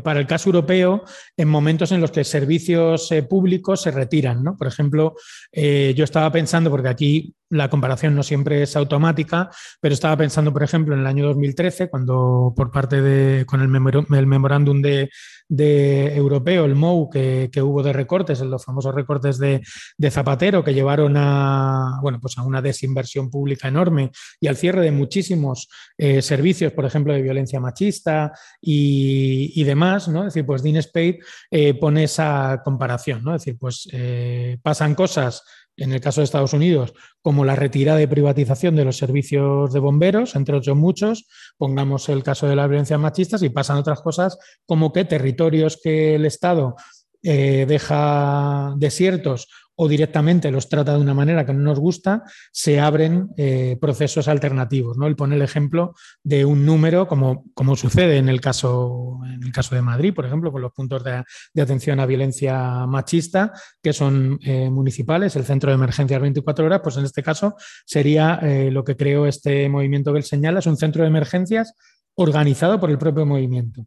para 0.03 0.19
el 0.19 0.27
caso 0.27 0.49
europeo, 0.49 1.03
en 1.35 1.47
momentos 1.49 1.91
en 1.91 1.99
los 1.99 2.11
que 2.11 2.23
servicios 2.23 3.09
públicos 3.29 3.81
se 3.81 3.91
retiran. 3.91 4.57
Por 4.57 4.67
ejemplo, 4.67 5.15
yo 5.53 6.03
estaba 6.03 6.29
pensando, 6.31 6.69
porque 6.69 6.89
aquí 6.89 7.33
la 7.55 7.69
comparación 7.69 8.15
no 8.15 8.23
siempre 8.23 8.61
es 8.61 8.75
automática, 8.75 9.49
pero 9.79 9.93
estaba 9.93 10.17
pensando, 10.17 10.51
por 10.53 10.63
ejemplo, 10.63 10.93
en 10.93 11.01
el 11.01 11.07
año 11.07 11.25
2013, 11.25 11.89
cuando 11.89 12.53
por 12.55 12.71
parte 12.71 13.01
de, 13.01 13.45
con 13.45 13.61
el, 13.61 13.67
memorándum 13.69 14.81
de, 14.81 15.09
europeo, 16.15 16.65
el 16.65 16.75
MOU, 16.75 17.09
que, 17.09 17.49
hubo 17.61 17.83
de 17.83 17.93
recortes, 17.93 18.39
los 18.41 18.63
famosos 18.63 18.93
recortes 18.93 19.37
de, 19.37 19.61
Zapatero, 20.09 20.63
que 20.63 20.73
llevaron 20.73 21.15
a, 21.17 21.99
bueno, 22.01 22.19
pues 22.21 22.37
a 22.37 22.43
una 22.43 22.61
desinversión 22.61 23.29
pública 23.29 23.67
enorme 23.67 24.11
y 24.39 24.47
al 24.47 24.55
cierre 24.55 24.81
de 24.81 24.91
muchísimos 24.91 25.67
eh, 25.97 26.21
servicios, 26.21 26.71
por 26.73 26.85
ejemplo, 26.85 27.13
de 27.13 27.21
violencia 27.21 27.59
machista 27.59 28.31
y, 28.61 29.63
demás, 29.65 30.07
¿no? 30.07 30.19
Es 30.19 30.33
decir, 30.33 30.45
pues 30.45 30.61
Dean 30.61 30.81
Spade 30.81 31.19
eh, 31.49 31.73
pone 31.73 32.03
esa 32.03 32.61
comparación, 32.63 33.23
¿no? 33.23 33.33
Es 33.33 33.41
decir, 33.41 33.57
pues 33.59 33.89
eh, 33.91 34.59
pasan 34.61 34.93
cosas 34.93 35.43
en 35.77 35.93
el 35.93 36.01
caso 36.01 36.21
de 36.21 36.25
Estados 36.25 36.53
Unidos, 36.53 36.93
como 37.21 37.45
la 37.45 37.55
retirada 37.55 37.99
de 37.99 38.07
privatización 38.07 38.75
de 38.75 38.85
los 38.85 38.97
servicios 38.97 39.73
de 39.73 39.79
bomberos, 39.79 40.35
entre 40.35 40.55
otros 40.55 40.77
muchos, 40.77 41.27
pongamos 41.57 42.07
el 42.09 42.23
caso 42.23 42.47
de 42.47 42.55
las 42.55 42.69
violencias 42.69 42.99
machistas 42.99 43.43
y 43.43 43.49
pasan 43.49 43.77
otras 43.77 44.01
cosas 44.01 44.37
como 44.65 44.93
que 44.93 45.05
territorios 45.05 45.79
que 45.81 46.15
el 46.15 46.25
Estado 46.25 46.75
eh, 47.23 47.65
deja 47.67 48.73
desiertos 48.77 49.47
o 49.75 49.87
directamente 49.87 50.51
los 50.51 50.69
trata 50.69 50.93
de 50.93 51.01
una 51.01 51.13
manera 51.13 51.45
que 51.45 51.53
no 51.53 51.61
nos 51.61 51.79
gusta, 51.79 52.23
se 52.51 52.79
abren 52.79 53.29
eh, 53.37 53.77
procesos 53.79 54.27
alternativos. 54.27 54.97
¿no? 54.97 55.07
Él 55.07 55.15
pone 55.15 55.35
el 55.35 55.41
ejemplo 55.41 55.95
de 56.23 56.45
un 56.45 56.65
número, 56.65 57.07
como, 57.07 57.45
como 57.53 57.75
sucede 57.75 58.17
en 58.17 58.29
el, 58.29 58.39
caso, 58.39 59.19
en 59.25 59.43
el 59.43 59.51
caso 59.51 59.75
de 59.75 59.81
Madrid, 59.81 60.13
por 60.13 60.25
ejemplo, 60.25 60.51
con 60.51 60.61
los 60.61 60.71
puntos 60.71 61.03
de, 61.03 61.23
atención 61.61 61.99
a 61.99 62.05
violencia 62.05 62.85
machista, 62.87 63.51
que 63.81 63.93
son 63.93 64.39
eh, 64.43 64.69
municipales, 64.69 65.35
el 65.35 65.45
centro 65.45 65.71
de 65.71 65.75
emergencias 65.75 66.21
24 66.21 66.65
horas, 66.65 66.81
pues 66.81 66.97
en 66.97 67.05
este 67.05 67.23
caso 67.23 67.55
sería 67.85 68.39
eh, 68.41 68.71
lo 68.71 68.83
que 68.83 68.95
creo 68.95 69.25
este 69.25 69.67
movimiento 69.67 70.11
que 70.11 70.19
él 70.19 70.23
señala, 70.23 70.59
es 70.59 70.67
un 70.67 70.77
centro 70.77 71.03
de 71.03 71.09
emergencias 71.09 71.73
organizado 72.15 72.79
por 72.79 72.91
el 72.91 72.97
propio 72.97 73.25
movimiento 73.25 73.85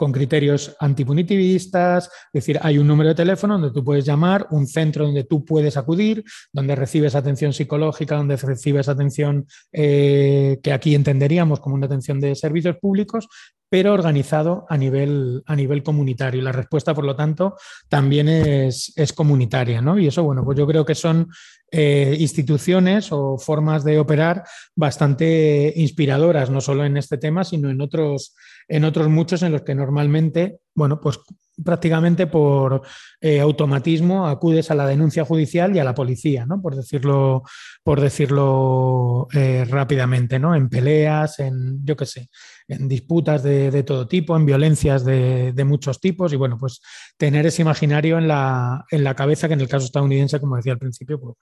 con 0.00 0.12
criterios 0.12 0.74
antipunitivistas, 0.80 2.06
es 2.06 2.32
decir, 2.32 2.58
hay 2.62 2.78
un 2.78 2.86
número 2.86 3.10
de 3.10 3.14
teléfono 3.14 3.58
donde 3.58 3.70
tú 3.70 3.84
puedes 3.84 4.06
llamar, 4.06 4.46
un 4.50 4.66
centro 4.66 5.04
donde 5.04 5.24
tú 5.24 5.44
puedes 5.44 5.76
acudir, 5.76 6.24
donde 6.54 6.74
recibes 6.74 7.14
atención 7.14 7.52
psicológica, 7.52 8.16
donde 8.16 8.36
recibes 8.36 8.88
atención 8.88 9.46
eh, 9.72 10.58
que 10.62 10.72
aquí 10.72 10.94
entenderíamos 10.94 11.60
como 11.60 11.74
una 11.74 11.84
atención 11.84 12.18
de 12.18 12.34
servicios 12.34 12.78
públicos, 12.78 13.28
pero 13.68 13.92
organizado 13.92 14.66
a 14.68 14.76
nivel, 14.76 15.42
a 15.46 15.54
nivel 15.54 15.82
comunitario. 15.82 16.42
La 16.42 16.50
respuesta, 16.50 16.92
por 16.92 17.04
lo 17.04 17.14
tanto, 17.14 17.56
también 17.88 18.28
es, 18.28 18.92
comunitaria. 19.14 19.80
¿no? 19.80 19.98
Y 19.98 20.08
eso, 20.08 20.24
bueno, 20.24 20.44
pues 20.44 20.58
yo 20.58 20.66
creo 20.66 20.84
que 20.84 20.96
son 20.96 21.28
eh, 21.70 22.16
instituciones 22.18 23.12
o 23.12 23.38
formas 23.38 23.84
de 23.84 24.00
operar 24.00 24.42
bastante 24.74 25.72
inspiradoras, 25.76 26.50
no 26.50 26.60
solo 26.60 26.84
en 26.84 26.96
este 26.96 27.16
tema, 27.16 27.44
sino 27.44 27.70
en 27.70 27.80
otros, 27.80 28.34
en 28.70 28.84
otros 28.84 29.08
muchos 29.08 29.42
en 29.42 29.50
los 29.50 29.62
que 29.62 29.74
normalmente, 29.74 30.60
bueno, 30.74 31.00
pues 31.00 31.18
prácticamente 31.62 32.28
por 32.28 32.82
eh, 33.20 33.40
automatismo 33.40 34.28
acudes 34.28 34.70
a 34.70 34.76
la 34.76 34.86
denuncia 34.86 35.24
judicial 35.24 35.74
y 35.74 35.80
a 35.80 35.84
la 35.84 35.94
policía, 35.94 36.46
¿no? 36.46 36.62
Por 36.62 36.76
decirlo, 36.76 37.42
por 37.82 38.00
decirlo 38.00 39.26
eh, 39.32 39.66
rápidamente, 39.68 40.38
¿no? 40.38 40.54
En 40.54 40.68
peleas, 40.68 41.40
en, 41.40 41.84
yo 41.84 41.96
qué 41.96 42.06
sé, 42.06 42.28
en 42.68 42.86
disputas 42.86 43.42
de, 43.42 43.82
todo 43.82 44.06
tipo, 44.06 44.36
en 44.36 44.46
violencias 44.46 45.04
de, 45.04 45.52
muchos 45.66 46.00
tipos 46.00 46.32
y 46.32 46.36
bueno, 46.36 46.56
pues 46.56 46.80
tener 47.18 47.46
ese 47.46 47.62
imaginario 47.62 48.18
en 48.18 48.28
la, 48.28 48.84
en 48.90 49.02
la 49.02 49.14
cabeza 49.14 49.48
que 49.48 49.54
en 49.54 49.60
el 49.60 49.68
caso 49.68 49.86
estadounidense, 49.86 50.40
como 50.40 50.56
decía 50.56 50.72
al 50.72 50.78
principio, 50.78 51.20
pues, 51.20 51.34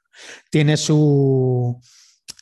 tiene 0.51 0.79
su... 0.79 1.79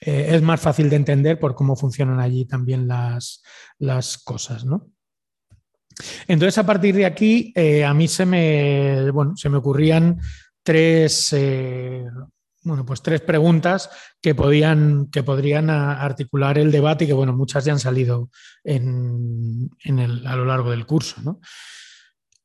Eh, 0.01 0.35
es 0.35 0.43
más 0.43 0.61
fácil 0.61 0.91
de 0.91 0.97
entender 0.97 1.39
por 1.39 1.55
cómo 1.55 1.77
funcionan 1.77 2.21
allí 2.21 2.45
también 2.45 2.87
las, 2.87 3.43
las 3.79 4.19
cosas, 4.19 4.65
¿no? 4.65 4.91
Entonces, 6.29 6.59
a 6.59 6.67
partir 6.67 6.95
de 6.95 7.07
aquí, 7.07 7.53
eh, 7.55 7.85
a 7.85 7.95
mí 7.95 8.07
se 8.07 8.27
me, 8.27 9.11
bueno, 9.11 9.35
se 9.37 9.49
me 9.49 9.57
ocurrían 9.57 10.21
tres, 10.63 11.33
eh, 11.33 12.05
bueno, 12.63 12.85
pues 12.85 13.01
tres 13.01 13.23
preguntas 13.23 13.89
que, 14.21 14.35
podían, 14.35 15.07
que 15.11 15.23
podrían 15.23 15.71
articular 15.71 16.59
el 16.59 16.71
debate 16.71 17.05
y 17.05 17.07
que, 17.07 17.13
bueno, 17.15 17.33
muchas 17.33 17.65
ya 17.65 17.73
han 17.73 17.79
salido 17.79 18.29
en, 18.65 19.71
a 20.27 20.37
lo 20.37 20.45
largo 20.45 20.71
del 20.71 20.85
curso. 20.85 21.41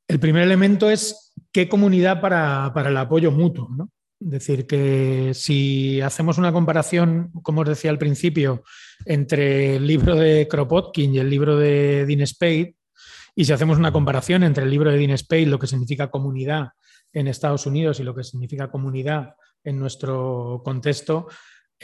El 0.08 0.20
primer 0.20 0.44
elemento 0.44 0.88
es 0.88 1.32
qué 1.52 1.68
comunidad 1.68 2.20
para, 2.20 2.72
el 2.86 2.96
apoyo 2.96 3.30
mutuo. 3.30 3.68
Es 3.70 3.86
decir, 4.30 4.66
que 4.66 5.32
si 5.34 6.00
hacemos 6.00 6.38
una 6.38 6.52
comparación, 6.52 7.30
como 7.42 7.62
os 7.62 7.68
decía 7.68 7.90
al 7.90 7.98
principio, 7.98 8.62
entre 9.04 9.76
el 9.76 9.86
libro 9.86 10.14
de 10.14 10.46
Kropotkin 10.48 11.14
y 11.14 11.18
el 11.18 11.30
libro 11.30 11.56
de 11.56 12.06
Dean 12.06 12.26
Spade, 12.26 12.76
y 13.34 13.44
si 13.44 13.52
hacemos 13.52 13.78
una 13.78 13.92
comparación 13.92 14.42
entre 14.42 14.64
el 14.64 14.70
libro 14.70 14.90
de 14.90 14.98
Dean 14.98 15.16
Spade, 15.16 15.46
lo 15.46 15.58
que 15.58 15.66
significa 15.66 16.10
comunidad 16.10 16.70
en 17.12 17.28
Estados 17.28 17.66
Unidos 17.66 18.00
y 18.00 18.04
lo 18.04 18.14
que 18.14 18.24
significa 18.24 18.70
comunidad 18.70 19.34
en 19.64 19.78
nuestro 19.78 20.62
contexto, 20.64 21.28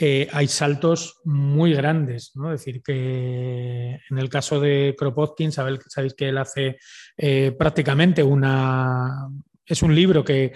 eh, 0.01 0.29
hay 0.31 0.47
saltos 0.47 1.19
muy 1.25 1.73
grandes. 1.73 2.31
Es 2.35 2.51
decir, 2.51 2.81
que 2.81 3.99
en 4.09 4.17
el 4.17 4.29
caso 4.29 4.59
de 4.59 4.95
Kropotkin, 4.97 5.51
sabéis, 5.51 6.13
que 6.15 6.29
él 6.29 6.37
hace 6.37 6.77
eh, 7.17 7.51
prácticamente 7.57 8.23
una, 8.23 9.27
es 9.69 9.83
un 9.83 9.95
libro 9.95 10.25
que, 10.25 10.53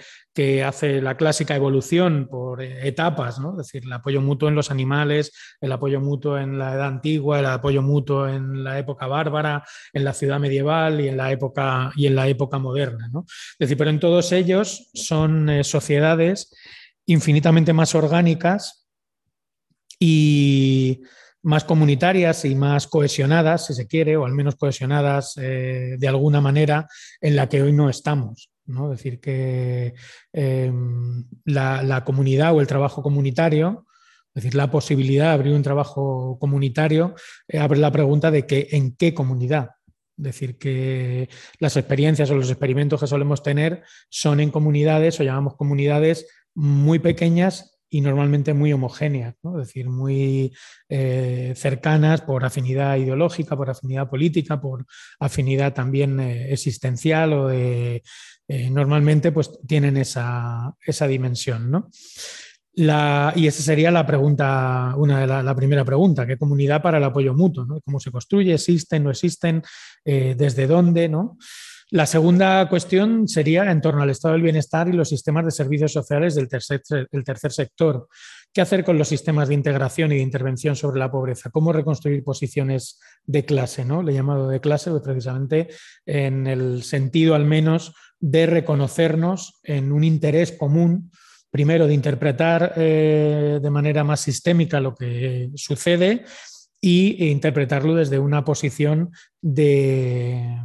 hace 0.66 1.00
la 1.00 1.16
clásica 1.16 1.54
evolución 1.54 2.26
por 2.28 2.60
etapas, 2.60 3.38
¿no? 3.38 3.52
es 3.52 3.58
decir, 3.58 3.84
el 3.84 3.92
apoyo 3.92 4.20
mutuo 4.20 4.48
en 4.48 4.56
los 4.56 4.72
animales, 4.72 5.30
el 5.60 5.70
apoyo 5.70 6.00
mutuo 6.00 6.38
en 6.38 6.58
la 6.58 6.74
edad 6.74 6.88
antigua, 6.88 7.38
el 7.38 7.46
apoyo 7.46 7.82
mutuo 7.82 8.26
en 8.26 8.64
la 8.64 8.76
época 8.80 9.06
bárbara, 9.06 9.64
en 9.92 10.02
la 10.02 10.12
ciudad 10.12 10.40
medieval 10.40 11.00
y 11.00 11.06
en 11.06 11.16
la 11.16 11.30
época, 11.30 11.92
y 11.94 12.08
en 12.08 12.16
la 12.16 12.26
época 12.26 12.58
moderna. 12.58 13.08
¿no? 13.12 13.24
Es 13.28 13.58
decir, 13.60 13.76
pero 13.76 13.90
en 13.90 14.00
todos 14.00 14.32
ellos 14.32 14.90
son 14.92 15.48
eh, 15.48 15.62
sociedades 15.62 16.52
infinitamente 17.06 17.72
más 17.72 17.94
orgánicas 17.94 18.88
y 20.00 21.00
más 21.42 21.62
comunitarias 21.62 22.44
y 22.44 22.56
más 22.56 22.88
cohesionadas, 22.88 23.66
si 23.66 23.74
se 23.74 23.86
quiere, 23.86 24.16
o 24.16 24.24
al 24.24 24.32
menos 24.32 24.56
cohesionadas 24.56 25.34
eh, 25.36 25.94
de 25.96 26.08
alguna 26.08 26.40
manera 26.40 26.88
en 27.20 27.36
la 27.36 27.48
que 27.48 27.62
hoy 27.62 27.72
no 27.72 27.88
estamos. 27.88 28.50
¿No? 28.66 28.90
Decir, 28.90 29.20
que 29.20 29.94
em, 30.32 31.24
la, 31.44 32.04
comunidad 32.04 32.54
o 32.54 32.60
el 32.60 32.66
trabajo 32.66 33.02
comunitario, 33.02 33.86
es 34.34 34.42
decir, 34.42 34.54
la 34.54 34.70
posibilidad 34.70 35.26
de 35.26 35.34
abrir 35.34 35.54
un 35.54 35.62
trabajo 35.62 36.38
comunitario, 36.40 37.14
eh, 37.48 37.58
abre 37.58 37.78
la 37.78 37.92
pregunta 37.92 38.30
de 38.30 38.46
que 38.46 38.68
en 38.72 38.96
qué 38.96 39.14
comunidad. 39.14 39.70
Es 40.16 40.24
decir, 40.24 40.58
que 40.58 41.28
las 41.58 41.76
experiencias 41.76 42.30
o 42.30 42.36
los 42.36 42.50
experimentos 42.50 43.00
que 43.00 43.06
solemos 43.06 43.42
tener 43.42 43.82
son 44.08 44.40
en 44.40 44.50
comunidades 44.50 45.18
o 45.18 45.24
llamamos 45.24 45.56
comunidades 45.56 46.26
muy 46.54 47.00
pequeñas 47.00 47.74
y 47.94 48.00
normalmente 48.00 48.54
muy 48.54 48.72
homogéneas, 48.72 49.36
es 49.44 49.54
decir, 49.54 49.88
muy 49.88 50.52
eh, 50.88 51.52
cercanas 51.54 52.22
por 52.22 52.44
afinidad 52.44 52.96
ideológica, 52.96 53.56
por 53.56 53.70
afinidad 53.70 54.10
política, 54.10 54.60
por 54.60 54.84
afinidad 55.20 55.74
también 55.74 56.18
eh, 56.18 56.52
existencial 56.52 57.32
o 57.34 57.46
de, 57.46 58.02
eh, 58.48 58.70
normalmente 58.70 59.32
pues 59.32 59.58
tienen 59.66 59.96
esa, 59.96 60.74
dimensión. 61.08 61.70
¿no? 61.70 61.90
y 62.76 63.46
esa 63.46 63.62
sería 63.62 63.90
la 63.90 64.04
pregunta, 64.04 64.94
una 64.96 65.20
de 65.20 65.26
la, 65.26 65.54
primera 65.54 65.84
pregunta, 65.84 66.26
¿qué 66.26 66.36
comunidad 66.36 66.82
para 66.82 66.98
el 66.98 67.04
apoyo 67.04 67.32
mutuo? 67.32 67.66
¿Cómo 67.84 68.00
se 68.00 68.10
construye? 68.10 68.54
¿Existen? 68.54 69.04
¿No 69.04 69.10
existen? 69.10 69.62
¿Desde 70.04 70.66
dónde? 70.66 71.08
¿no? 71.08 71.38
La 71.94 72.06
segunda 72.06 72.68
cuestión 72.68 73.28
sería 73.28 73.70
en 73.70 73.80
torno 73.80 74.02
al 74.02 74.10
estado 74.10 74.32
del 74.34 74.42
bienestar 74.42 74.88
y 74.88 74.92
los 74.94 75.08
sistemas 75.08 75.44
de 75.44 75.52
servicios 75.52 75.92
sociales 75.92 76.34
del 76.34 76.48
tercer, 76.48 76.82
tercer 77.24 77.52
sector. 77.52 78.08
¿Qué 78.52 78.60
hacer 78.60 78.82
con 78.82 78.98
los 78.98 79.06
sistemas 79.06 79.46
de 79.46 79.54
integración 79.54 80.10
y 80.10 80.16
de 80.16 80.22
intervención 80.22 80.74
sobre 80.74 80.98
la 80.98 81.08
pobreza? 81.08 81.50
¿Cómo 81.50 81.72
reconstruir 81.72 82.24
posiciones 82.24 82.98
de 83.26 83.44
clase? 83.44 83.84
¿no? 83.84 84.02
Le 84.02 84.10
he 84.10 84.14
llamado 84.16 84.48
de 84.48 84.60
clase 84.60 84.90
pues, 84.90 85.04
precisamente 85.04 85.68
en 86.04 86.48
el 86.48 86.82
sentido 86.82 87.36
al 87.36 87.44
menos 87.44 87.94
de 88.18 88.46
reconocernos 88.46 89.60
en 89.62 89.92
un 89.92 90.02
interés 90.02 90.50
común 90.50 91.12
primero 91.48 91.86
de 91.86 91.94
interpretar 91.94 92.72
eh, 92.74 93.60
de 93.62 93.70
manera 93.70 94.02
más 94.02 94.18
sistémica 94.18 94.80
lo 94.80 94.96
que 94.96 95.48
sucede 95.54 96.24
y, 96.80 97.22
e 97.22 97.28
interpretarlo 97.28 97.94
desde 97.94 98.18
una 98.18 98.44
posición 98.44 99.12
de, 99.40 100.58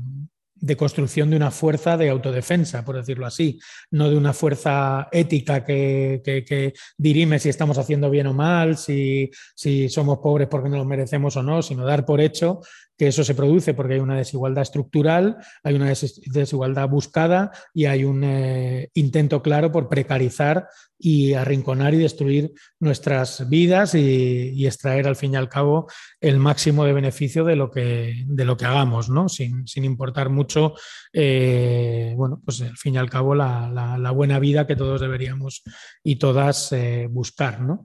de 0.61 0.77
construcción 0.77 1.29
de 1.29 1.35
una 1.35 1.51
fuerza 1.51 1.97
de 1.97 2.09
autodefensa, 2.09 2.83
por 2.83 2.95
decirlo 2.95 3.25
así, 3.25 3.59
no 3.91 4.09
de 4.09 4.17
una 4.17 4.33
fuerza 4.33 5.07
ética 5.11 5.63
que, 5.63 6.73
dirime 6.97 7.39
si 7.39 7.49
estamos 7.49 7.77
haciendo 7.77 8.09
bien 8.09 8.27
o 8.27 8.33
mal, 8.33 8.77
si, 8.77 9.29
si, 9.55 9.89
somos 9.89 10.19
pobres 10.19 10.47
porque 10.47 10.69
no 10.69 10.77
lo 10.77 10.85
merecemos 10.85 11.35
o 11.37 11.43
no, 11.43 11.61
sino 11.61 11.85
dar 11.85 12.05
por 12.05 12.21
hecho 12.21 12.61
que 12.99 13.07
eso 13.07 13.23
se 13.23 13.33
produce 13.33 13.73
porque 13.73 13.93
hay 13.93 14.01
una 14.01 14.17
desigualdad 14.17 14.62
estructural, 14.62 15.38
hay 15.63 15.75
una 15.75 15.88
desigualdad 15.88 16.89
buscada 16.89 17.49
y 17.73 17.85
hay 17.85 18.03
un 18.03 18.25
eh, 18.25 18.89
intento 18.93 19.41
claro 19.41 19.71
por 19.71 19.88
precarizar 19.88 20.67
y 20.97 21.31
arrinconar 21.31 21.93
y 21.93 21.99
destruir 21.99 22.51
nuestras 22.81 23.49
vidas 23.49 23.95
y, 23.95 24.67
extraer 24.67 25.07
al 25.07 25.15
fin 25.15 25.33
y 25.33 25.38
al 25.38 25.47
cabo 25.47 25.88
el 26.19 26.39
máximo 26.39 26.83
de 26.83 26.91
beneficio 26.91 27.45
de 27.45 27.55
lo 27.55 27.71
que, 27.71 28.25
de 28.27 28.45
lo 28.45 28.57
que 28.57 28.65
hagamos, 28.65 29.09
¿no? 29.09 29.29
sin, 29.29 29.65
importar 29.75 30.29
mucho, 30.29 30.73
eh, 31.13 32.13
bueno, 32.17 32.41
pues 32.43 32.59
al 32.62 32.75
fin 32.75 32.95
y 32.95 32.97
al 32.97 33.09
cabo 33.09 33.33
la, 33.33 34.12
buena 34.13 34.39
vida 34.39 34.67
que 34.67 34.75
todos 34.75 34.99
deberíamos 34.99 35.63
y 36.03 36.17
todas 36.17 36.73
eh, 36.73 37.07
buscar. 37.09 37.62
¿no? 37.62 37.81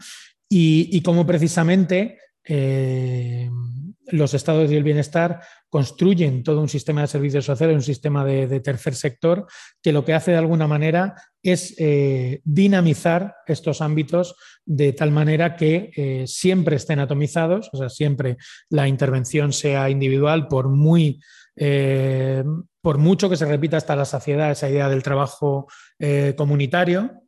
Y, 0.49 0.89
y 0.91 1.03
como 1.03 1.25
precisamente 1.25 2.19
los 4.09 4.35
estados 4.35 4.69
del 4.69 4.83
bienestar 4.83 5.41
construyen 5.69 6.43
todo 6.43 6.61
un 6.61 6.69
sistema 6.69 7.01
de 7.01 7.07
servicios 7.07 7.45
sociales, 7.45 7.75
un 7.75 7.83
sistema 7.83 8.25
de, 8.25 8.61
tercer 8.61 8.95
sector, 8.95 9.47
que 9.83 9.93
lo 9.93 10.05
que 10.05 10.15
hace 10.15 10.31
de 10.33 10.37
alguna 10.37 10.67
manera 10.67 11.15
es 11.43 11.75
eh, 11.79 12.41
dinamizar 12.45 13.37
estos 13.47 13.81
ámbitos 13.81 14.37
de 14.65 14.93
tal 14.93 15.11
manera 15.11 15.57
que 15.57 15.91
eh, 15.97 16.25
siempre 16.27 16.77
estén 16.77 17.01
atomizados, 17.01 17.71
o 17.73 17.77
sea, 17.77 17.89
siempre 17.89 18.37
la 18.71 18.89
intervención 18.89 19.53
sea 19.53 19.91
individual, 19.91 20.49
por 20.49 20.69
muy... 20.69 21.21
Eh, 21.57 22.43
por 22.81 22.99
mucho 22.99 23.31
que 23.31 23.37
se 23.37 23.47
repita 23.47 23.79
hasta 23.79 23.97
la 23.97 24.05
saciedad 24.05 24.51
esa 24.51 24.69
idea 24.69 24.91
del 24.91 25.03
trabajo 25.03 25.69
comunitario, 26.37 27.24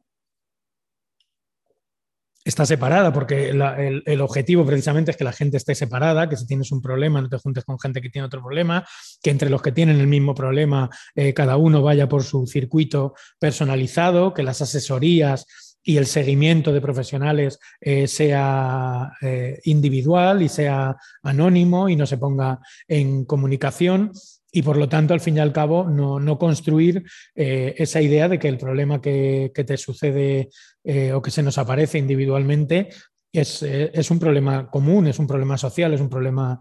está 2.47 2.65
separada, 2.65 3.13
porque 3.13 3.51
el, 3.51 4.21
objetivo 4.21 4.65
precisamente 4.65 5.11
es 5.11 5.17
que 5.17 5.25
la 5.25 5.33
gente 5.33 5.57
esté 5.57 5.75
separada, 5.75 6.29
que 6.29 6.37
si 6.37 6.47
tienes 6.47 6.71
un 6.71 6.81
problema 6.81 7.21
no 7.21 7.29
te 7.29 7.39
juntes 7.39 7.65
con 7.65 7.79
gente 7.79 8.01
que 8.01 8.09
tiene 8.09 8.27
otro 8.27 8.41
problema, 8.41 8.87
que 9.21 9.31
entre 9.31 9.51
los 9.51 9.61
que 9.61 9.73
tienen 9.73 9.99
el 9.99 10.07
mismo 10.07 10.33
problema 10.33 10.89
eh, 11.17 11.35
cada 11.35 11.57
uno 11.57 11.83
vaya 11.83 12.09
por 12.09 12.23
su 12.23 12.47
circuito 12.47 13.15
personalizado, 13.41 14.33
que 14.33 14.45
las 14.45 14.63
asesorías 14.63 15.47
y 15.83 15.97
el 15.97 16.07
seguimiento 16.07 16.73
de 16.73 16.81
profesionales 16.81 17.59
eh, 17.81 18.07
sea 18.07 19.13
eh, 19.21 19.61
individual 19.65 20.43
y 20.43 20.49
sea 20.49 20.97
anónimo 21.23 21.89
y 21.89 21.97
no 21.97 22.07
se 22.07 22.19
ponga 22.19 22.61
en 22.87 23.25
comunicación 23.25 24.13
y 24.57 24.63
por 24.63 24.79
lo 24.79 24.89
tanto, 24.89 25.13
al 25.13 25.21
fin 25.21 25.37
y 25.37 25.41
al 25.41 25.53
cabo, 25.53 25.85
no, 25.85 26.39
construir 26.39 27.05
eh, 27.35 27.75
esa 27.77 28.01
idea 28.01 28.27
de 28.27 28.39
que 28.39 28.49
el 28.49 28.57
problema 28.57 29.03
que, 29.03 29.53
te 29.55 29.77
sucede 29.77 30.49
eh, 30.83 31.13
o 31.13 31.21
que 31.21 31.31
se 31.31 31.43
nos 31.43 31.59
aparece 31.59 31.99
individualmente 31.99 32.89
es, 33.31 33.63
eh, 33.63 33.91
es, 33.93 34.11
un 34.11 34.19
problema 34.19 34.71
común, 34.71 35.09
es 35.09 35.19
un 35.19 35.27
problema 35.27 35.59
social, 35.59 35.93
es 35.93 36.01
un 36.01 36.09
problema 36.09 36.59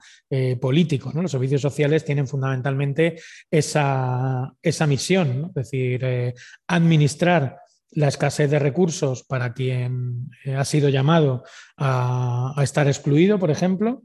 político. 0.59 1.09
Los 1.15 1.31
servicios 1.31 1.61
sociales 1.61 2.03
tienen 2.03 2.27
fundamentalmente 2.27 3.15
esa, 3.49 4.51
misión, 4.85 5.45
es 5.47 5.53
decir, 5.53 6.33
administrar 6.67 7.59
la 7.91 8.09
escasez 8.09 8.51
de 8.51 8.59
recursos 8.59 9.23
para 9.23 9.53
quien 9.53 10.31
ha 10.53 10.65
sido 10.65 10.89
llamado 10.89 11.45
a, 11.77 12.53
estar 12.61 12.87
excluido, 12.87 13.39
por 13.39 13.51
ejemplo, 13.51 14.03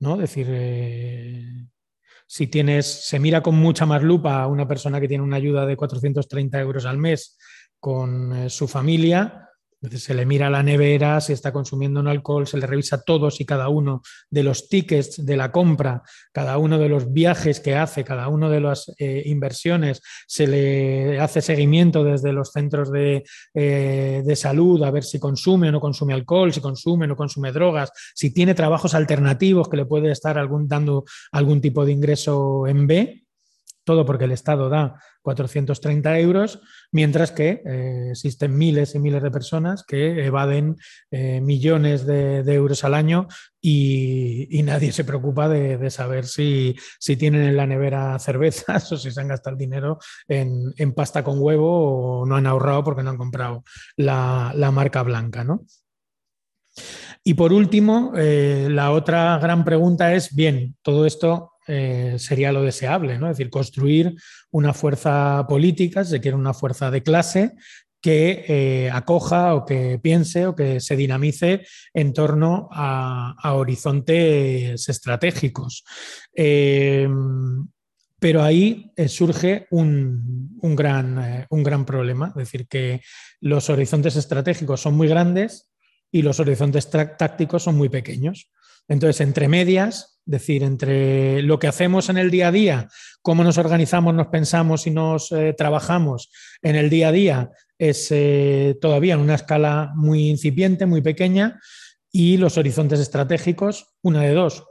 ¿no? 0.00 0.16
Es 0.16 0.34
decir, 0.34 1.71
si 2.32 2.46
tienes, 2.46 2.86
se 2.86 3.18
mira 3.18 3.42
con 3.42 3.56
mucha 3.56 3.84
más 3.84 4.02
lupa 4.02 4.42
a 4.42 4.46
una 4.46 4.66
persona 4.66 4.98
que 4.98 5.06
tiene 5.06 5.22
una 5.22 5.36
ayuda 5.36 5.66
de 5.66 5.76
430 5.76 6.60
euros 6.60 6.86
al 6.86 6.96
mes 6.96 7.36
con 7.78 8.34
eh, 8.34 8.48
su 8.48 8.66
familia 8.66 9.50
se 9.90 10.14
le 10.14 10.26
mira 10.26 10.50
la 10.50 10.62
nevera, 10.62 11.20
si 11.20 11.32
está 11.32 11.52
consumiendo 11.52 12.00
un 12.00 12.08
alcohol, 12.08 12.46
se 12.46 12.56
le 12.56 12.66
revisa 12.66 13.02
todos 13.02 13.40
y 13.40 13.44
cada 13.44 13.68
uno 13.68 14.02
de 14.30 14.42
los 14.42 14.68
tickets 14.68 15.24
de 15.24 15.36
la 15.36 15.50
compra, 15.50 16.02
cada 16.32 16.58
uno 16.58 16.78
de 16.78 16.88
los 16.88 17.12
viajes 17.12 17.60
que 17.60 17.74
hace, 17.74 18.04
cada 18.04 18.28
uno 18.28 18.48
de 18.48 18.60
las 18.60 18.92
eh, 18.98 19.22
inversiones, 19.26 20.02
se 20.26 20.46
le 20.46 21.20
hace 21.20 21.40
seguimiento 21.40 22.04
desde 22.04 22.32
los 22.32 22.52
centros 22.52 22.92
de, 22.92 23.24
eh, 23.54 24.22
de, 24.24 24.36
salud 24.36 24.82
a 24.82 24.90
ver 24.90 25.04
si 25.04 25.18
consume 25.18 25.68
o 25.68 25.72
no 25.72 25.80
consume 25.80 26.14
alcohol, 26.14 26.52
si 26.52 26.60
consume 26.60 27.04
o 27.04 27.08
no 27.08 27.16
consume 27.16 27.52
drogas, 27.52 27.90
si 28.14 28.32
tiene 28.32 28.54
trabajos 28.54 28.94
alternativos 28.94 29.68
que 29.68 29.76
le 29.76 29.86
puede 29.86 30.10
estar 30.12 30.38
algún, 30.38 30.68
dando 30.68 31.04
algún 31.32 31.60
tipo 31.60 31.84
de 31.84 31.92
ingreso 31.92 32.66
en 32.66 32.86
B 32.86 33.21
todo 33.84 34.06
porque 34.06 34.24
el 34.24 34.32
Estado 34.32 34.68
da 34.68 35.00
430 35.22 36.18
euros, 36.18 36.60
mientras 36.90 37.30
que 37.30 37.62
eh, 37.64 38.08
existen 38.10 38.56
miles 38.56 38.94
y 38.94 38.98
miles 38.98 39.22
de 39.22 39.30
personas 39.30 39.84
que 39.84 40.24
evaden 40.24 40.76
eh, 41.10 41.40
millones 41.40 42.06
de, 42.06 42.42
euros 42.52 42.84
al 42.84 42.94
año 42.94 43.28
y, 43.60 44.62
nadie 44.64 44.92
se 44.92 45.04
preocupa 45.04 45.48
de, 45.48 45.90
saber 45.90 46.26
si, 46.26 46.76
tienen 47.18 47.42
en 47.42 47.56
la 47.56 47.66
nevera 47.66 48.18
cervezas 48.18 48.90
o 48.92 48.96
si 48.96 49.10
se 49.10 49.20
han 49.20 49.28
gastado 49.28 49.54
el 49.54 49.58
dinero 49.58 49.98
en, 50.28 50.92
pasta 50.94 51.24
con 51.24 51.40
huevo 51.40 52.20
o 52.20 52.26
no 52.26 52.36
han 52.36 52.46
ahorrado 52.46 52.84
porque 52.84 53.02
no 53.02 53.10
han 53.10 53.16
comprado 53.16 53.64
la, 53.96 54.70
marca 54.72 55.02
blanca. 55.02 55.44
Y 57.24 57.34
por 57.34 57.52
último, 57.52 58.12
eh, 58.16 58.68
la 58.70 58.90
otra 58.90 59.38
gran 59.38 59.64
pregunta 59.64 60.14
es, 60.14 60.34
bien, 60.34 60.76
todo 60.82 61.06
esto 61.06 61.51
eh, 61.66 62.16
sería 62.18 62.52
lo 62.52 62.62
deseable, 62.62 63.18
¿no? 63.18 63.30
Es 63.30 63.36
decir, 63.36 63.50
construir 63.50 64.14
una 64.50 64.72
fuerza 64.72 65.46
política, 65.48 66.04
se 66.04 66.20
quiere 66.20 66.36
una 66.36 66.54
fuerza 66.54 66.90
de 66.90 67.02
clase 67.02 67.52
que 68.00 68.44
eh, 68.48 68.90
acoja 68.90 69.54
o 69.54 69.64
que 69.64 70.00
piense 70.02 70.46
o 70.46 70.56
que 70.56 70.80
se 70.80 70.96
dinamice 70.96 71.64
en 71.94 72.12
torno 72.12 72.68
a, 72.72 73.54
horizontes 73.54 74.88
estratégicos. 74.88 75.84
Eh, 76.34 77.08
pero 78.18 78.42
ahí 78.42 78.92
surge 79.08 79.66
un, 79.70 80.56
gran, 80.62 81.46
un 81.50 81.62
gran 81.62 81.84
problema, 81.84 82.28
es 82.28 82.34
decir, 82.34 82.68
que 82.68 83.02
los 83.40 83.68
horizontes 83.68 84.14
estratégicos 84.14 84.80
son 84.80 84.94
muy 84.94 85.08
grandes 85.08 85.72
y 86.12 86.22
los 86.22 86.38
horizontes 86.38 86.88
tácticos 86.90 87.64
son 87.64 87.76
muy 87.76 87.88
pequeños. 87.88 88.50
Entonces, 88.88 89.20
entre 89.20 89.48
medias, 89.48 90.20
decir, 90.24 90.62
entre 90.62 91.42
lo 91.42 91.58
que 91.58 91.66
hacemos 91.66 92.08
en 92.08 92.18
el 92.18 92.30
día 92.30 92.48
a 92.48 92.52
día, 92.52 92.88
cómo 93.22 93.44
nos 93.44 93.58
organizamos, 93.58 94.14
nos 94.14 94.28
pensamos 94.28 94.86
y 94.86 94.90
nos 94.90 95.32
eh, 95.32 95.54
trabajamos 95.56 96.30
en 96.62 96.76
el 96.76 96.90
día 96.90 97.08
a 97.08 97.12
día, 97.12 97.50
es 97.78 98.08
eh, 98.10 98.76
todavía 98.80 99.14
en 99.14 99.20
una 99.20 99.34
escala 99.34 99.92
muy 99.94 100.28
incipiente, 100.28 100.86
muy 100.86 101.02
pequeña, 101.02 101.60
Y 102.14 102.36
los 102.36 102.58
horizontes 102.58 103.00
estratégicos, 103.00 103.94
una 104.02 104.20
de 104.20 104.34
dos, 104.34 104.64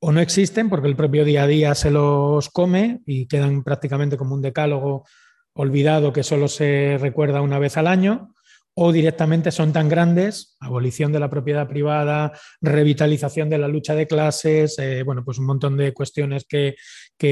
o 0.00 0.12
no 0.12 0.20
existen 0.20 0.68
porque 0.68 0.88
el 0.88 0.96
propio 0.96 1.24
día 1.24 1.44
a 1.44 1.46
día 1.46 1.74
se 1.74 1.90
los 1.90 2.50
come 2.50 3.02
y 3.06 3.26
quedan 3.28 3.62
prácticamente 3.62 4.16
como 4.16 4.34
un 4.34 4.42
decálogo 4.42 5.04
olvidado 5.54 6.12
que 6.12 6.22
solo 6.22 6.48
se 6.48 6.98
recuerda 7.00 7.40
una 7.40 7.58
vez 7.58 7.76
al 7.76 7.86
año, 7.86 8.34
o 8.78 8.92
directamente 8.92 9.50
son 9.50 9.72
tan 9.72 9.88
grandes, 9.88 10.54
abolición 10.60 11.10
de 11.10 11.18
la 11.18 11.30
propiedad 11.30 11.66
privada, 11.66 12.32
revitalización 12.60 13.48
de 13.48 13.56
la 13.56 13.68
lucha 13.68 13.94
de 13.94 14.06
clases, 14.06 14.78
eh, 14.78 15.02
bueno, 15.02 15.24
pues 15.24 15.38
un 15.38 15.46
montón 15.46 15.78
de 15.78 15.94
cuestiones 15.94 16.44
que, 16.46 16.76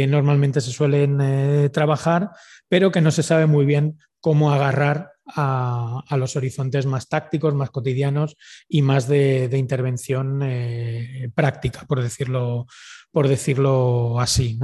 normalmente 0.08 0.62
se 0.62 0.70
suelen 0.70 1.20
eh, 1.20 1.68
trabajar, 1.68 2.30
pero 2.66 2.90
que 2.90 3.02
no 3.02 3.10
se 3.10 3.22
sabe 3.22 3.44
muy 3.44 3.66
bien 3.66 3.98
cómo 4.20 4.52
agarrar 4.52 5.12
a, 5.26 6.02
los 6.16 6.34
horizontes 6.36 6.86
más 6.86 7.10
tácticos, 7.10 7.54
más 7.54 7.70
cotidianos 7.70 8.36
y 8.66 8.80
más 8.80 9.06
de, 9.06 9.50
intervención 9.52 10.40
eh, 10.42 11.28
práctica, 11.34 11.84
por 11.86 12.02
decirlo, 12.02 12.66
por 13.12 13.28
decirlo 13.28 14.18
así. 14.18 14.58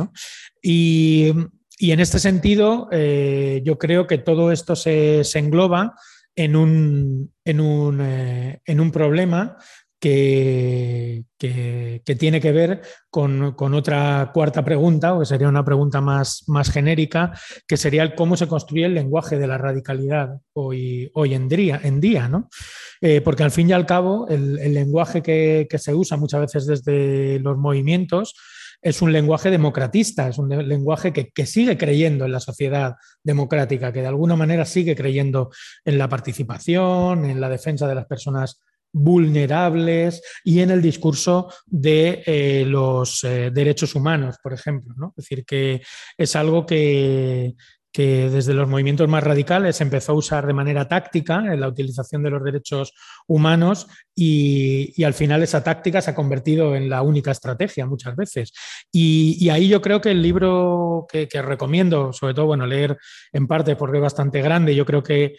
Y, 0.63 1.31
en 1.79 2.01
este 2.01 2.19
sentido, 2.19 2.89
yo 2.91 3.79
creo 3.79 4.07
que 4.07 4.19
todo 4.19 4.51
esto 4.51 4.77
se 4.77 5.23
engloba 5.35 5.95
en 6.41 6.57
un, 6.57 7.35
en 7.45 7.61
un, 7.61 8.01
eh, 8.01 8.63
en 8.65 8.81
un 8.81 8.91
problema 8.91 9.59
que, 10.01 11.25
que, 11.37 12.01
tiene 12.19 12.41
que 12.41 12.51
ver 12.51 12.81
con, 13.11 13.53
con, 13.53 13.75
otra 13.75 14.31
cuarta 14.33 14.65
pregunta, 14.65 15.13
o 15.13 15.21
que 15.21 15.27
sería 15.27 15.51
una 15.51 15.67
pregunta 15.67 16.01
más, 16.01 16.45
más 16.47 16.71
genérica, 16.71 17.39
que 17.69 17.77
sería 17.77 18.03
el 18.03 18.15
cómo 18.15 18.39
se 18.39 18.49
construye 18.49 18.87
el 18.87 18.95
lenguaje 18.95 19.39
de 19.39 19.47
la 19.47 19.59
radicalidad 19.59 20.39
hoy, 20.55 21.11
hoy 21.13 21.35
en 21.35 21.47
día, 21.47 21.79
en 21.85 22.01
día 22.01 22.27
¿no? 22.27 22.49
Eh, 23.03 23.21
porque 23.21 23.43
al 23.43 23.51
fin 23.51 23.69
y 23.69 23.75
al 23.75 23.85
cabo 23.85 24.27
el, 24.29 24.59
el 24.61 24.73
lenguaje 24.73 25.23
que, 25.23 25.67
que, 25.69 25.79
se 25.79 25.95
usa 25.95 26.17
muchas 26.17 26.41
veces 26.41 26.67
desde 26.67 27.39
los 27.41 27.59
movimientos 27.59 28.35
es 28.83 29.03
un 29.03 29.13
lenguaje 29.13 29.51
democratista, 29.51 30.29
es 30.29 30.39
un 30.39 30.49
lenguaje 30.49 31.13
que, 31.13 31.47
sigue 31.47 31.77
creyendo 31.77 32.25
en 32.25 32.33
la 32.33 32.41
sociedad 32.41 32.97
democrática, 33.23 33.93
que 33.93 34.01
de 34.01 34.07
alguna 34.07 34.37
manera 34.37 34.65
sigue 34.65 34.97
creyendo 34.97 35.51
en 35.85 35.99
la 35.99 36.09
participación, 36.09 37.25
en 37.25 37.41
la 37.41 37.49
defensa 37.49 37.87
de 37.87 37.95
las 37.95 38.07
personas 38.07 38.61
vulnerables 38.93 40.23
y 40.43 40.61
en 40.61 40.71
el 40.71 40.83
discurso 40.83 41.53
de 41.67 42.23
eh, 42.27 42.65
los 42.67 43.23
eh, 43.25 43.51
derechos 43.53 43.95
humanos, 43.95 44.37
por 44.43 44.53
ejemplo. 44.53 45.13
Es 45.17 45.25
decir, 45.25 45.45
que 45.45 45.83
es 46.17 46.37
algo 46.37 46.67
que, 46.67 47.55
que 47.93 48.31
desde 48.31 48.55
los 48.55 48.69
movimientos 48.69 49.09
más 49.09 49.25
radicales 49.25 49.81
empezó 49.81 50.13
a 50.13 50.17
usar 50.17 50.47
de 50.47 50.53
manera 50.53 50.87
táctica 50.87 51.39
en 51.39 51.61
la 51.61 51.69
utilización 51.69 52.23
de 52.23 52.31
los 52.31 52.45
derechos 52.45 52.93
humanos 53.27 53.89
y, 54.15 55.03
al 55.03 55.15
final 55.15 55.43
esa 55.43 55.65
táctica 55.65 56.01
se 56.01 56.11
ha 56.11 56.15
convertido 56.15 56.77
en 56.77 56.89
la 56.89 57.03
única 57.03 57.33
estrategia 57.33 57.87
muchas 57.87 58.15
veces. 58.15 58.53
Y, 58.93 59.49
ahí 59.49 59.69
yo 59.69 59.81
creo 59.81 60.01
que 60.01 60.13
el 60.13 60.23
libro 60.23 61.07
que, 61.11 61.27
recomiendo, 61.43 62.13
sobre 62.13 62.35
todo, 62.35 62.47
bueno, 62.47 62.67
leer 62.67 62.97
en 63.33 63.47
parte 63.47 63.77
porque 63.77 63.99
es 63.99 64.03
bastante 64.03 64.41
grande, 64.41 64.75
yo 64.75 64.87
creo 64.87 65.03
que 65.03 65.37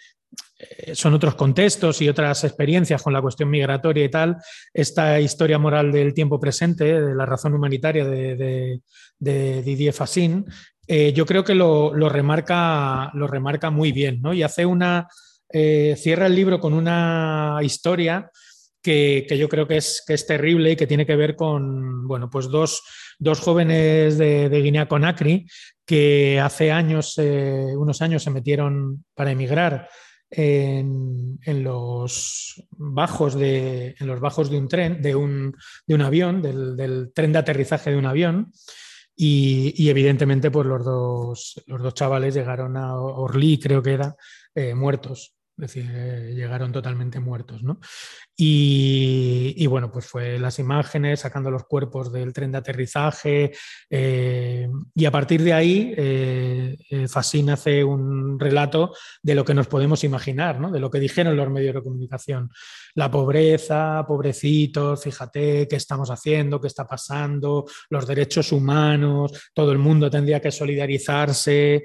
eh, 0.58 0.96
son 0.96 1.14
otros 1.14 1.36
contextos 1.36 2.02
y 2.02 2.10
otras 2.10 2.44
experiencias 2.44 3.02
con 3.02 3.14
la 3.14 3.22
cuestión 3.22 3.50
migratoria 3.50 4.04
y 4.04 4.10
tal, 4.10 4.38
esta 4.74 5.20
historia 5.22 5.58
moral 5.58 5.92
del 5.92 6.14
tiempo 6.14 6.40
presente, 6.40 7.02
de 7.02 7.16
la 7.16 7.26
razón 7.26 7.54
humanitaria 7.54 8.06
de, 8.06 8.82
de 9.20 9.62
Didier 9.62 9.94
Fassin, 9.94 10.46
eh, 10.88 11.14
yo 11.14 11.26
creo 11.26 11.44
que 11.44 11.56
lo, 11.56 11.92
remarca, 12.10 13.12
lo 13.14 13.28
remarca 13.28 13.70
muy 13.70 13.92
bien, 13.92 14.22
¿no? 14.22 14.34
Y 14.34 14.44
hace 14.44 14.66
una, 14.66 15.08
eh, 15.50 15.96
cierra 15.98 16.28
el 16.28 16.36
libro 16.36 16.60
con 16.60 16.74
una 16.74 17.60
historia 17.62 18.30
que, 18.82 19.28
yo 19.38 19.48
creo 19.48 19.68
que 19.68 19.78
es, 19.78 20.04
que 20.06 20.14
es, 20.14 20.26
terrible 20.26 20.72
y 20.72 20.76
que 20.76 20.88
tiene 20.88 21.06
que 21.06 21.16
ver 21.16 21.36
con, 21.36 22.08
bueno, 22.08 22.30
pues 22.30 22.50
dos, 22.50 22.82
jóvenes 23.40 24.18
de, 24.18 24.50
Guinea-Conakry 24.50 25.46
que 25.86 26.40
hace 26.40 26.72
años, 26.72 27.16
eh, 27.18 27.74
unos 27.76 28.02
años 28.02 28.24
se 28.24 28.32
metieron 28.32 29.06
para 29.14 29.32
emigrar 29.32 29.88
en, 30.32 31.64
los 31.64 32.64
bajos 32.72 33.36
de, 33.36 33.96
en 34.00 34.08
los 34.08 34.20
bajos 34.20 34.50
de 34.50 34.58
un 34.58 34.68
tren, 34.68 35.02
de 35.02 35.16
un, 35.16 35.56
de 35.86 35.96
un 35.96 36.02
avión, 36.02 36.42
del, 36.42 37.12
tren 37.14 37.34
de 37.34 37.40
aterrizaje 37.40 37.92
de 37.92 37.98
un 37.98 38.06
avión. 38.06 38.52
Y, 39.24 39.88
evidentemente, 39.88 40.50
pues 40.50 40.66
los 40.66 40.84
dos, 40.84 41.62
los 41.68 41.84
dos 41.84 41.94
chavales 41.94 42.34
llegaron 42.34 42.76
a 42.76 42.96
Orly, 43.00 43.60
creo 43.60 43.84
que 43.84 43.94
era, 43.94 44.16
eh, 44.56 44.74
muertos. 44.74 45.36
Es 45.62 45.76
decir, 45.76 45.92
eh, 45.94 46.34
llegaron 46.34 46.72
totalmente 46.72 47.20
muertos, 47.20 47.62
¿no? 47.62 47.80
Y, 48.36 49.68
bueno, 49.68 49.92
pues 49.92 50.08
fue 50.08 50.40
las 50.40 50.58
imágenes, 50.58 51.20
sacando 51.20 51.52
los 51.52 51.66
cuerpos 51.66 52.12
del 52.12 52.34
tren 52.34 52.52
de 52.52 52.58
aterrizaje, 52.58 53.52
eh, 53.88 54.68
y 54.96 55.06
a 55.06 55.12
partir 55.12 55.44
de 55.44 55.54
ahí, 55.54 55.94
eh, 55.96 56.78
hace 57.14 57.84
un 57.84 58.40
relato 58.40 58.96
de 59.22 59.36
lo 59.36 59.46
que 59.46 59.54
nos 59.54 59.68
podemos 59.68 60.04
imaginar, 60.04 60.60
¿no? 60.60 60.72
de 60.72 60.80
lo 60.80 60.90
que 60.90 61.00
dijeron 61.00 61.38
los 61.38 61.52
medios 61.52 61.76
de 61.76 61.84
comunicación. 61.84 62.50
La 62.96 63.12
pobreza, 63.12 64.04
pobrecitos, 64.08 65.04
fíjate 65.04 65.68
qué 65.68 65.76
estamos 65.76 66.10
haciendo, 66.10 66.60
qué 66.60 66.68
está 66.68 66.88
pasando, 66.88 67.66
los 67.92 68.08
derechos 68.08 68.52
humanos, 68.52 69.52
todo 69.54 69.72
el 69.72 69.78
mundo 69.78 70.10
tendría 70.10 70.40
que 70.42 70.52
solidarizarse. 70.52 71.84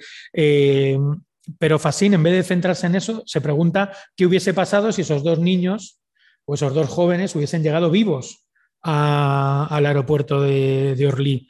Pero 1.58 1.78
Fassin, 1.78 2.14
en 2.14 2.22
vez 2.22 2.32
de 2.32 2.42
centrarse 2.42 2.86
en 2.86 2.96
eso, 2.96 3.22
se 3.26 3.40
pregunta 3.40 3.92
qué 4.16 4.26
hubiese 4.26 4.54
pasado 4.54 4.92
si 4.92 5.02
esos 5.02 5.22
dos 5.22 5.38
niños 5.38 6.00
o 6.44 6.54
esos 6.54 6.74
dos 6.74 6.88
jóvenes 6.88 7.34
hubiesen 7.34 7.62
llegado 7.62 7.90
vivos 7.90 8.46
al 8.82 9.86
aeropuerto 9.86 10.40
de, 10.40 10.94
de 10.96 11.06
Orly. 11.06 11.48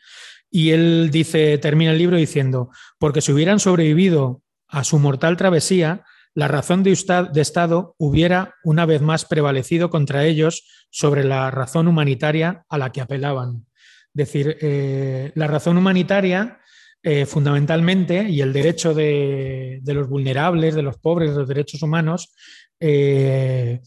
Y 0.50 0.70
él 0.70 1.10
dice, 1.10 1.58
termina 1.58 1.92
el 1.92 1.98
libro 1.98 2.16
diciendo, 2.16 2.70
porque 2.98 3.20
si 3.20 3.32
hubieran 3.32 3.60
sobrevivido 3.60 4.42
a 4.68 4.84
su 4.84 4.98
mortal 4.98 5.36
travesía, 5.36 6.04
la 6.36 6.48
razón 6.48 6.82
de, 6.82 6.96
de, 7.32 7.40
Estado 7.40 7.94
hubiera 7.98 8.54
una 8.62 8.84
vez 8.84 9.00
más 9.00 9.24
prevalecido 9.24 9.88
contra 9.88 10.24
ellos 10.24 10.64
sobre 10.90 11.24
la 11.24 11.50
razón 11.50 11.88
humanitaria 11.88 12.64
a 12.68 12.78
la 12.78 12.92
que 12.92 13.00
apelaban. 13.00 13.66
Es 14.14 14.32
decir, 14.32 14.56
eh, 14.60 15.32
la 15.34 15.46
razón 15.46 15.78
humanitaria 15.78 16.60
eh, 17.02 17.26
fundamentalmente, 17.26 18.28
y 18.28 18.40
el 18.40 18.52
derecho 18.52 18.92
de, 18.92 19.80
los 19.84 20.08
vulnerables, 20.08 20.74
de 20.74 20.82
los 20.82 20.98
pobres, 20.98 21.30
de 21.30 21.38
los 21.38 21.48
derechos 21.48 21.82
humanos, 21.82 22.34
eh, 22.80 23.80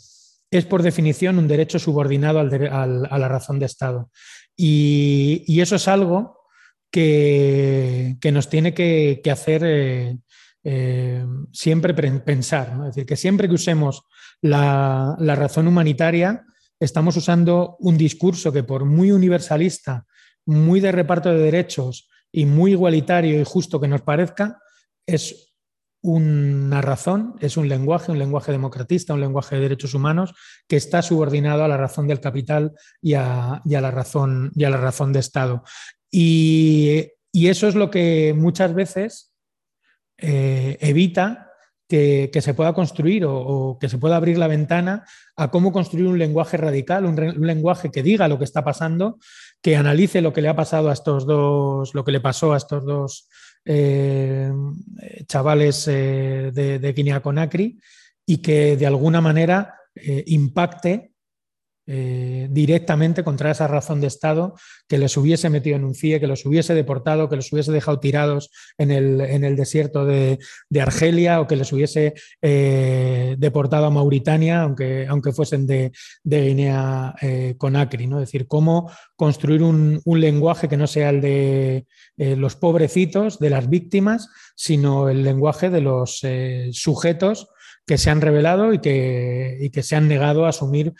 es 0.51 0.65
por 0.65 0.81
definición 0.81 1.37
un 1.37 1.47
derecho 1.47 1.79
subordinado 1.79 2.39
a 2.39 3.17
la 3.19 3.27
razón 3.27 3.59
de 3.59 3.65
Estado. 3.65 4.09
Y, 4.55 5.59
eso 5.61 5.75
es 5.75 5.87
algo 5.87 6.39
que, 6.91 8.17
nos 8.31 8.49
tiene 8.49 8.73
que, 8.73 9.21
hacer 9.31 9.63
eh, 10.63 11.25
siempre 11.51 11.93
pensar. 11.93 12.73
Es 12.79 12.95
decir, 12.95 13.05
que 13.05 13.15
siempre 13.15 13.47
que 13.47 13.55
usemos 13.55 14.03
la, 14.41 15.15
la 15.19 15.35
razón 15.35 15.67
humanitaria, 15.67 16.45
estamos 16.79 17.17
usando 17.17 17.75
un 17.79 17.97
discurso 17.97 18.51
que 18.51 18.63
por 18.63 18.85
muy 18.85 19.11
universalista, 19.11 20.05
muy 20.45 20.79
de 20.79 20.91
reparto 20.91 21.29
de 21.29 21.39
derechos, 21.39 22.09
y 22.31 22.45
muy 22.45 22.71
igualitario 22.71 23.39
y 23.39 23.43
justo 23.43 23.79
que 23.79 23.87
nos 23.87 24.01
parezca, 24.01 24.61
es 25.05 25.49
una 26.01 26.81
razón, 26.81 27.35
es 27.41 27.57
un 27.57 27.67
lenguaje, 27.67 28.11
un 28.11 28.19
lenguaje 28.19 28.51
democratista, 28.51 29.13
un 29.13 29.21
lenguaje 29.21 29.55
de 29.55 29.61
derechos 29.61 29.93
humanos 29.93 30.33
que 30.67 30.77
está 30.77 31.01
subordinado 31.01 31.63
a 31.63 31.67
la 31.67 31.77
razón 31.77 32.07
del 32.07 32.21
capital 32.21 32.73
y 33.01 33.15
a, 33.15 33.61
la, 33.65 33.91
razón, 33.91 34.51
y 34.55 34.63
a 34.63 34.69
la 34.69 34.77
razón 34.77 35.11
de 35.11 35.19
Estado. 35.19 35.63
Y, 36.09 37.07
eso 37.33 37.67
es 37.67 37.75
lo 37.75 37.91
que 37.91 38.33
muchas 38.35 38.73
veces 38.73 39.33
eh, 40.17 40.77
evita 40.81 41.49
que, 41.89 42.39
se 42.41 42.53
pueda 42.53 42.73
construir 42.73 43.25
o, 43.25 43.77
que 43.79 43.89
se 43.89 43.97
pueda 43.97 44.15
abrir 44.15 44.37
la 44.37 44.47
ventana 44.47 45.05
a 45.35 45.49
cómo 45.49 45.71
construir 45.71 46.05
un 46.05 46.19
lenguaje 46.19 46.55
radical, 46.55 47.05
un, 47.05 47.15
lenguaje 47.45 47.89
que 47.89 48.03
diga 48.03 48.27
lo 48.27 48.37
que 48.37 48.43
está 48.43 48.63
pasando, 48.63 49.17
que 49.61 49.75
analice 49.75 50.21
lo 50.21 50.31
que 50.33 50.41
le 50.41 50.49
ha 50.49 50.55
pasado 50.55 50.89
a 50.89 50.93
estos 50.93 51.25
dos, 51.25 51.93
lo 51.93 52.03
que 52.03 52.11
le 52.11 52.21
pasó 52.21 52.53
a 52.53 52.57
estos 52.57 52.85
dos 52.85 53.27
eh, 53.65 54.51
chavales 55.27 55.87
eh, 55.87 56.51
de, 56.53 56.93
Guinea-Conakry 56.93 57.79
y 58.25 58.37
que 58.37 58.77
de 58.77 58.87
alguna 58.87 59.21
manera 59.21 59.75
eh, 59.95 60.23
impacte 60.27 61.08
eh, 61.91 62.47
directamente 62.51 63.23
contra 63.23 63.49
esa 63.49 63.65
razón 63.65 63.99
de 63.99 64.05
Estado 64.05 64.53
que 64.87 64.99
les 64.99 65.17
hubiese 65.17 65.49
metido 65.49 65.75
en 65.75 65.83
un 65.83 65.95
CIE, 65.95 66.19
que 66.19 66.27
los 66.27 66.45
hubiese 66.45 66.75
deportado, 66.75 67.27
que 67.29 67.35
los 67.35 67.51
hubiese 67.51 67.71
dejado 67.71 67.99
tirados 67.99 68.51
en 68.77 68.91
el, 68.91 69.55
desierto 69.55 70.05
de, 70.05 70.37
Argelia 70.79 71.41
o 71.41 71.47
que 71.47 71.55
les 71.55 71.73
hubiese 71.73 72.13
eh, 72.43 73.35
deportado 73.39 73.87
a 73.87 73.89
Mauritania, 73.89 74.61
aunque, 74.61 75.07
aunque 75.07 75.31
fuesen 75.31 75.65
de, 75.65 75.91
Guinea 76.23 77.15
eh, 77.23 77.55
Conakry. 77.57 78.05
¿no? 78.05 78.19
Es 78.21 78.27
decir, 78.27 78.45
cómo 78.45 78.91
construir 79.15 79.63
un, 79.63 79.99
lenguaje 80.05 80.67
que 80.67 80.77
no 80.77 80.85
sea 80.85 81.09
el 81.09 81.21
de 81.21 81.87
los 82.17 82.55
pobrecitos, 82.55 83.39
de 83.39 83.49
las 83.49 83.67
víctimas, 83.67 84.29
sino 84.55 85.09
el 85.09 85.23
lenguaje 85.23 85.71
de 85.71 85.81
los 85.81 86.21
sujetos 86.71 87.47
que 87.89 87.97
se 87.97 88.11
han 88.11 88.21
revelado 88.21 88.71
y 88.71 88.77
que, 88.77 89.57
y 89.59 89.71
que 89.71 89.81
se 89.81 89.95
han 89.95 90.07
negado 90.07 90.45
a 90.45 90.49
asumir 90.49 90.93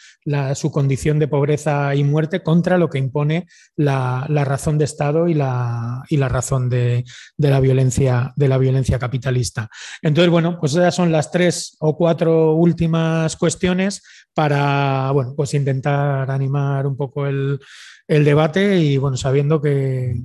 su 0.56 0.72
condición 0.72 1.20
de 1.20 1.28
pobreza 1.28 1.94
y 1.94 2.02
muerte 2.02 2.42
contra 2.42 2.78
lo 2.78 2.90
que 2.90 2.98
impone 2.98 3.46
la, 3.76 4.26
razón 4.44 4.76
de 4.76 4.86
Estado 4.86 5.28
y 5.28 5.34
la, 5.34 6.02
y 6.08 6.16
la 6.16 6.28
razón 6.28 6.68
de, 6.68 7.04
la 7.36 7.60
violencia, 7.60 8.32
de 8.34 8.48
la 8.48 8.58
violencia 8.58 8.98
capitalista. 8.98 9.70
Entonces, 10.02 10.32
bueno, 10.32 10.58
pues 10.58 10.72
esas 10.72 10.92
son 10.92 11.12
las 11.12 11.30
tres 11.30 11.76
o 11.78 11.96
cuatro 11.96 12.56
últimas 12.56 13.36
cuestiones 13.36 14.02
para, 14.34 15.12
bueno, 15.12 15.34
pues 15.36 15.54
intentar 15.54 16.28
animar 16.28 16.88
un 16.88 16.96
poco 16.96 17.28
el, 17.28 17.60
el 18.08 18.24
debate 18.24 18.80
y, 18.80 18.96
bueno, 18.96 19.16
sabiendo 19.16 19.62
que, 19.62 20.20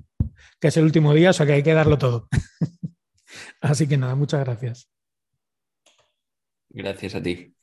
que 0.60 0.70
es 0.70 0.78
el 0.78 0.86
último 0.86 1.14
día, 1.14 1.30
o 1.30 1.34
sea 1.34 1.46
que 1.46 1.54
hay 1.54 1.64
que 1.64 1.76
darlo 1.76 2.00
todo. 2.00 2.28
Así 3.62 3.86
que 3.88 3.98
nada, 3.98 4.16
muchas 4.16 4.44
gracias. 4.44 4.95
Gracias 6.76 7.16
a 7.16 7.24
ti. 7.24 7.56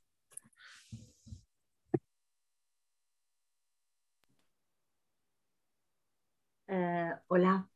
Eh, 6.68 7.10
hola, 7.28 7.68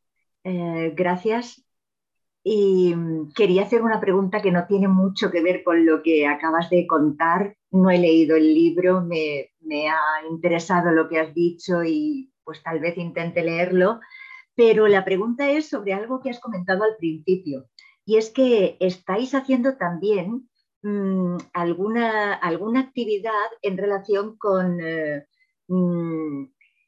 eh, 0.43 0.93
gracias. 0.95 1.63
Y 2.43 2.95
quería 3.35 3.63
hacer 3.63 3.81
una 3.83 3.99
pregunta 4.01 4.41
que 4.41 4.51
no 4.51 4.67
tiene 4.67 4.87
mucho 4.87 5.31
que 5.31 5.41
ver 5.41 5.63
con 5.63 5.85
lo 5.85 6.03
que 6.03 6.27
acabas 6.27 6.69
de 6.69 6.87
contar. 6.87 7.57
No 7.71 7.91
he 7.91 7.99
leído 7.99 8.37
el 8.37 8.53
libro, 8.55 9.01
me, 9.03 9.51
me 9.61 9.89
ha 9.89 9.99
interesado 10.31 10.91
lo 10.91 11.09
que 11.09 11.19
has 11.19 11.33
dicho 11.33 11.83
y 11.83 12.31
pues 12.43 12.63
tal 12.63 12.79
vez 12.79 12.97
intente 12.97 13.43
leerlo, 13.43 13.99
pero 14.55 14.87
la 14.87 15.05
pregunta 15.05 15.49
es 15.51 15.69
sobre 15.69 15.93
algo 15.93 16.21
que 16.21 16.29
has 16.31 16.39
comentado 16.39 16.83
al 16.83 16.97
principio, 16.97 17.67
y 18.05 18.17
es 18.17 18.29
que 18.31 18.77
estáis 18.79 19.35
haciendo 19.35 19.77
también 19.77 20.49
mm, 20.83 21.37
alguna, 21.53 22.33
alguna 22.33 22.81
actividad 22.81 23.31
en 23.61 23.77
relación 23.77 24.37
con, 24.37 24.79
eh, 24.81 25.25
mm, 25.67 26.45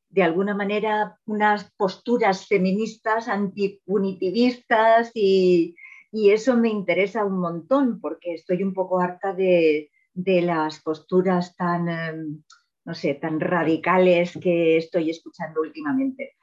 de 0.09 0.23
alguna 0.23 0.55
manera, 0.55 1.19
unas 1.25 1.71
posturas 1.77 2.47
feministas 2.47 3.27
antipunitivistas 3.27 5.11
y, 5.13 5.75
eso 6.11 6.57
me 6.57 6.69
interesa 6.69 7.23
un 7.23 7.39
montón 7.39 8.01
porque 8.01 8.33
estoy 8.33 8.63
un 8.63 8.73
poco 8.73 8.99
harta 8.99 9.31
de, 9.33 9.91
de 10.13 10.41
las 10.41 10.81
posturas 10.81 11.55
tan, 11.55 11.87
em, 11.87 12.43
no 12.85 12.93
sé, 12.95 13.13
tan 13.15 13.39
radicales 13.39 14.37
que 14.41 14.77
estoy 14.77 15.11
escuchando 15.11 15.61
últimamente. 15.61 16.33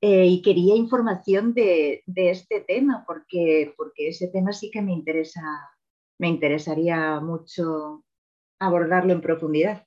Eh, 0.00 0.26
y 0.26 0.42
quería 0.42 0.76
información 0.76 1.54
de, 1.54 2.02
este 2.06 2.60
tema, 2.60 3.04
porque, 3.06 3.74
porque 3.76 4.08
ese 4.08 4.28
tema 4.28 4.52
sí 4.52 4.70
que 4.70 4.82
me 4.82 4.92
interesa, 4.92 5.42
me 6.18 6.28
interesaría 6.28 7.20
mucho 7.20 8.04
abordarlo 8.58 9.12
en 9.12 9.20
profundidad. 9.20 9.84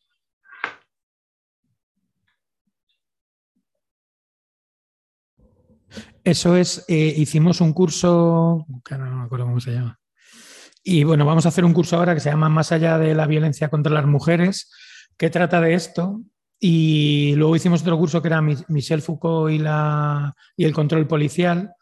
Eso 6.23 6.55
es, 6.55 6.85
eh, 6.87 7.13
hicimos 7.17 7.61
un 7.61 7.73
curso, 7.73 8.65
no 8.91 9.15
me 9.17 9.25
acuerdo 9.25 9.45
cómo 9.45 9.59
se 9.59 9.71
llama. 9.71 9.99
Y 10.83 11.03
bueno, 11.03 11.25
vamos 11.25 11.45
a 11.45 11.49
hacer 11.49 11.65
un 11.65 11.73
curso 11.73 11.97
ahora 11.97 12.13
que 12.13 12.19
se 12.19 12.29
llama 12.29 12.49
Más 12.49 12.71
allá 12.71 12.97
de 12.97 13.15
la 13.15 13.25
violencia 13.25 13.69
contra 13.69 13.91
las 13.91 14.05
mujeres, 14.05 14.71
que 15.17 15.29
trata 15.29 15.59
de 15.59 15.73
esto 15.73 16.21
y 16.59 17.35
luego 17.35 17.55
hicimos 17.55 17.81
otro 17.81 17.97
curso 17.97 18.21
que 18.21 18.27
era 18.27 18.41
Michel 18.41 19.01
Foucault 19.01 19.51
y, 19.51 19.59
la, 19.59 20.35
y 20.57 20.65
el 20.65 20.73
control 20.73 21.07
policial, 21.07 21.73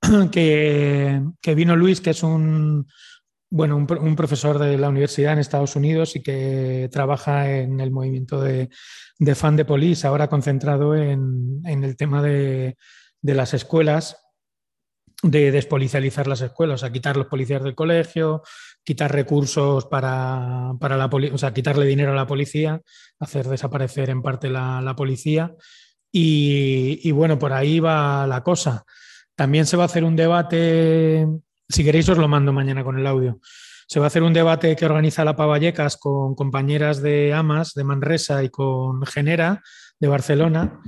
que, 0.32 1.22
vino 1.56 1.76
Luis, 1.76 2.00
que 2.00 2.10
es 2.10 2.22
un, 2.22 2.86
bueno, 3.54 3.76
un, 3.76 4.16
profesor 4.16 4.58
de 4.58 4.78
la 4.78 4.88
universidad 4.88 5.34
en 5.34 5.38
Estados 5.38 5.76
Unidos 5.76 6.16
y 6.16 6.22
que 6.22 6.88
trabaja 6.90 7.50
en 7.50 7.80
el 7.80 7.90
movimiento 7.90 8.40
de, 8.40 8.70
fan 9.34 9.56
de 9.56 9.66
police, 9.66 10.06
ahora 10.06 10.28
concentrado 10.28 10.96
en, 10.96 11.60
el 11.66 11.94
tema 11.98 12.22
de, 12.22 12.78
las 13.20 13.52
escuelas, 13.52 14.16
de 15.22 15.52
despolicializar 15.52 16.28
las 16.28 16.40
escuelas, 16.40 16.82
a 16.82 16.90
quitar 16.92 17.18
los 17.18 17.26
policías 17.26 17.62
del 17.62 17.74
colegio, 17.74 18.42
quitar 18.82 19.12
recursos 19.12 19.84
para, 19.84 20.72
la 20.80 21.10
policía, 21.10 21.34
o 21.34 21.38
sea, 21.38 21.52
quitarle 21.52 21.84
dinero 21.84 22.12
a 22.12 22.16
la 22.16 22.26
policía, 22.26 22.80
hacer 23.18 23.46
desaparecer 23.48 24.08
en 24.08 24.22
parte 24.22 24.48
la, 24.48 24.94
policía. 24.96 25.54
Y, 26.10 27.10
bueno, 27.10 27.38
por 27.38 27.52
ahí 27.52 27.80
va 27.80 28.26
la 28.26 28.42
cosa. 28.42 28.86
También 29.34 29.66
se 29.66 29.76
va 29.76 29.82
a 29.82 29.86
hacer 29.86 30.04
un 30.04 30.16
debate, 30.16 31.26
si 31.72 31.84
queréis 31.84 32.08
os 32.08 32.18
lo 32.18 32.28
mando 32.28 32.52
mañana 32.52 32.84
con 32.84 32.98
el 32.98 33.06
audio. 33.06 33.40
Se 33.88 33.98
va 33.98 34.06
a 34.06 34.08
hacer 34.08 34.22
un 34.22 34.32
debate 34.32 34.76
que 34.76 34.86
organiza 34.86 35.24
la 35.24 35.36
Pavallecas 35.36 35.96
con 35.96 36.34
compañeras 36.34 37.02
de 37.02 37.34
Amas, 37.34 37.74
de 37.74 37.84
Manresa 37.84 38.42
y 38.44 38.48
con 38.48 39.04
Genera, 39.04 39.62
de 39.98 40.08
Barcelona, 40.08 40.80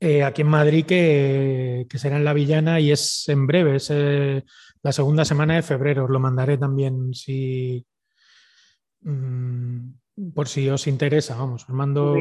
eh, 0.00 0.22
aquí 0.22 0.42
en 0.42 0.48
Madrid, 0.48 0.84
que, 0.86 1.86
será 1.94 2.16
en 2.16 2.24
La 2.24 2.32
Villana 2.32 2.78
y 2.78 2.92
es 2.92 3.28
en 3.28 3.46
breve, 3.46 3.76
es 3.76 3.88
eh, 3.90 4.44
la 4.82 4.92
segunda 4.92 5.24
semana 5.24 5.56
de 5.56 5.62
febrero. 5.62 6.04
Os 6.04 6.10
lo 6.10 6.20
mandaré 6.20 6.56
también 6.56 7.12
si 7.14 7.84
mm, 9.00 9.90
por 10.34 10.48
si 10.48 10.68
os 10.68 10.86
interesa. 10.86 11.36
Vamos, 11.36 11.64
os 11.64 11.74
mando 11.74 12.14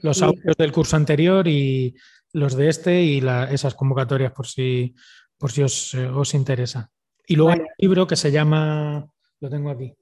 los 0.00 0.22
audios 0.22 0.56
del 0.56 0.72
curso 0.72 0.96
anterior 0.96 1.46
y 1.46 1.94
los 2.32 2.56
de 2.56 2.68
este 2.68 3.02
y 3.02 3.22
esas 3.50 3.74
convocatorias 3.74 4.32
por 4.32 4.46
si, 4.46 4.94
por 5.38 5.52
si 5.52 5.62
os, 5.62 5.94
eh, 5.94 6.36
interesa. 6.36 6.90
Y 7.26 7.36
luego 7.36 7.52
hay 7.52 7.60
un 7.60 7.66
libro 7.78 8.06
que 8.06 8.16
se 8.16 8.30
llama, 8.30 9.06
lo 9.40 9.50
tengo 9.50 9.70
aquí. 9.70 9.94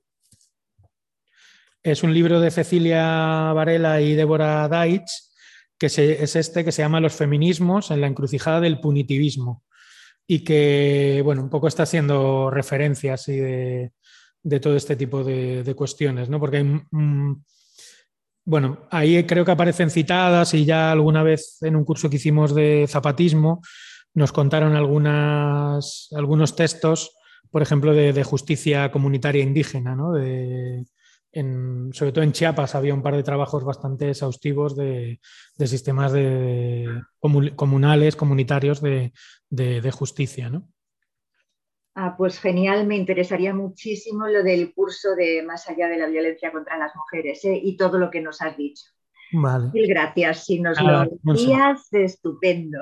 Es 1.83 2.03
un 2.03 2.15
libro 2.15 2.41
de 2.41 2.51
Cecilia 2.51 3.53
Varela 3.53 4.01
y 4.01 4.15
Débora 4.15 4.69
Deitch, 4.69 5.11
que 5.79 5.87
es 5.87 6.37
este 6.37 6.65
que 6.65 6.73
se 6.73 6.83
llama 6.83 7.01
Los 7.01 7.15
feminismos 7.15 7.91
en 7.91 8.01
la 8.01 8.07
encrucijada 8.07 8.61
del 8.61 8.79
punitivismo 8.79 9.65
y 10.27 10.45
que, 10.45 11.21
bueno, 11.25 11.43
un 11.43 11.51
poco 11.51 11.67
está 11.67 11.83
haciendo 11.83 12.51
referencia 12.51 13.15
así 13.15 13.37
de, 13.37 13.93
todo 14.61 14.77
este 14.77 14.95
tipo 14.95 15.25
de, 15.25 15.75
cuestiones, 15.77 16.29
¿no? 16.29 16.39
Porque 16.39 16.59
hay, 16.59 16.81
bueno, 18.45 18.87
ahí 18.91 19.25
creo 19.25 19.45
que 19.45 19.51
aparecen 19.51 19.91
citadas 19.91 20.55
y 20.55 20.65
ya 20.65 20.91
alguna 20.91 21.23
vez 21.23 21.59
en 21.63 21.77
un 21.77 21.85
curso 21.85 22.09
que 22.11 22.17
hicimos 22.17 22.55
de 22.55 22.87
zapatismo 22.89 23.61
nos 24.15 24.33
contaron 24.33 24.77
algunas, 24.77 26.09
algunos 26.17 26.55
textos, 26.57 27.17
por 27.51 27.63
ejemplo, 27.63 27.93
de, 27.93 28.25
justicia 28.25 28.91
comunitaria 28.91 29.43
indígena, 29.43 29.95
¿no? 29.95 30.13
De, 30.13 30.85
sobre 31.93 32.13
todo 32.13 32.25
en 32.25 32.33
Chiapas 32.33 32.75
había 32.75 32.93
un 32.93 33.03
par 33.03 33.17
de 33.17 33.23
trabajos 33.23 33.65
bastante 33.65 34.11
exhaustivos 34.11 34.77
de, 34.77 35.19
sistemas 35.59 36.13
de, 36.13 37.03
comunales, 37.57 38.17
comunitarios 38.17 38.83
de, 38.83 39.13
justicia. 39.93 40.51
¿no? 40.51 40.69
Ah, 41.95 42.15
pues 42.17 42.39
genial, 42.39 42.87
me 42.87 42.97
interesaría 42.97 43.55
muchísimo 43.55 44.27
lo 44.27 44.43
del 44.43 44.75
curso 44.75 45.15
de 45.15 45.43
Más 45.43 45.69
allá 45.69 45.89
de 45.89 45.99
la 45.99 46.07
violencia 46.07 46.53
contra 46.53 46.79
las 46.79 46.95
mujeres 46.97 47.45
¿eh? 47.45 47.59
y 47.63 47.77
todo 47.77 47.99
lo 47.99 48.11
que 48.11 48.21
nos 48.21 48.43
has 48.43 48.57
dicho. 48.57 48.85
Vale. 49.33 49.71
Mil 49.73 49.89
gracias, 49.89 50.45
si 50.45 50.61
nos 50.61 50.79
lo 50.83 51.07
decías, 51.23 51.89
estupendo. 51.93 52.79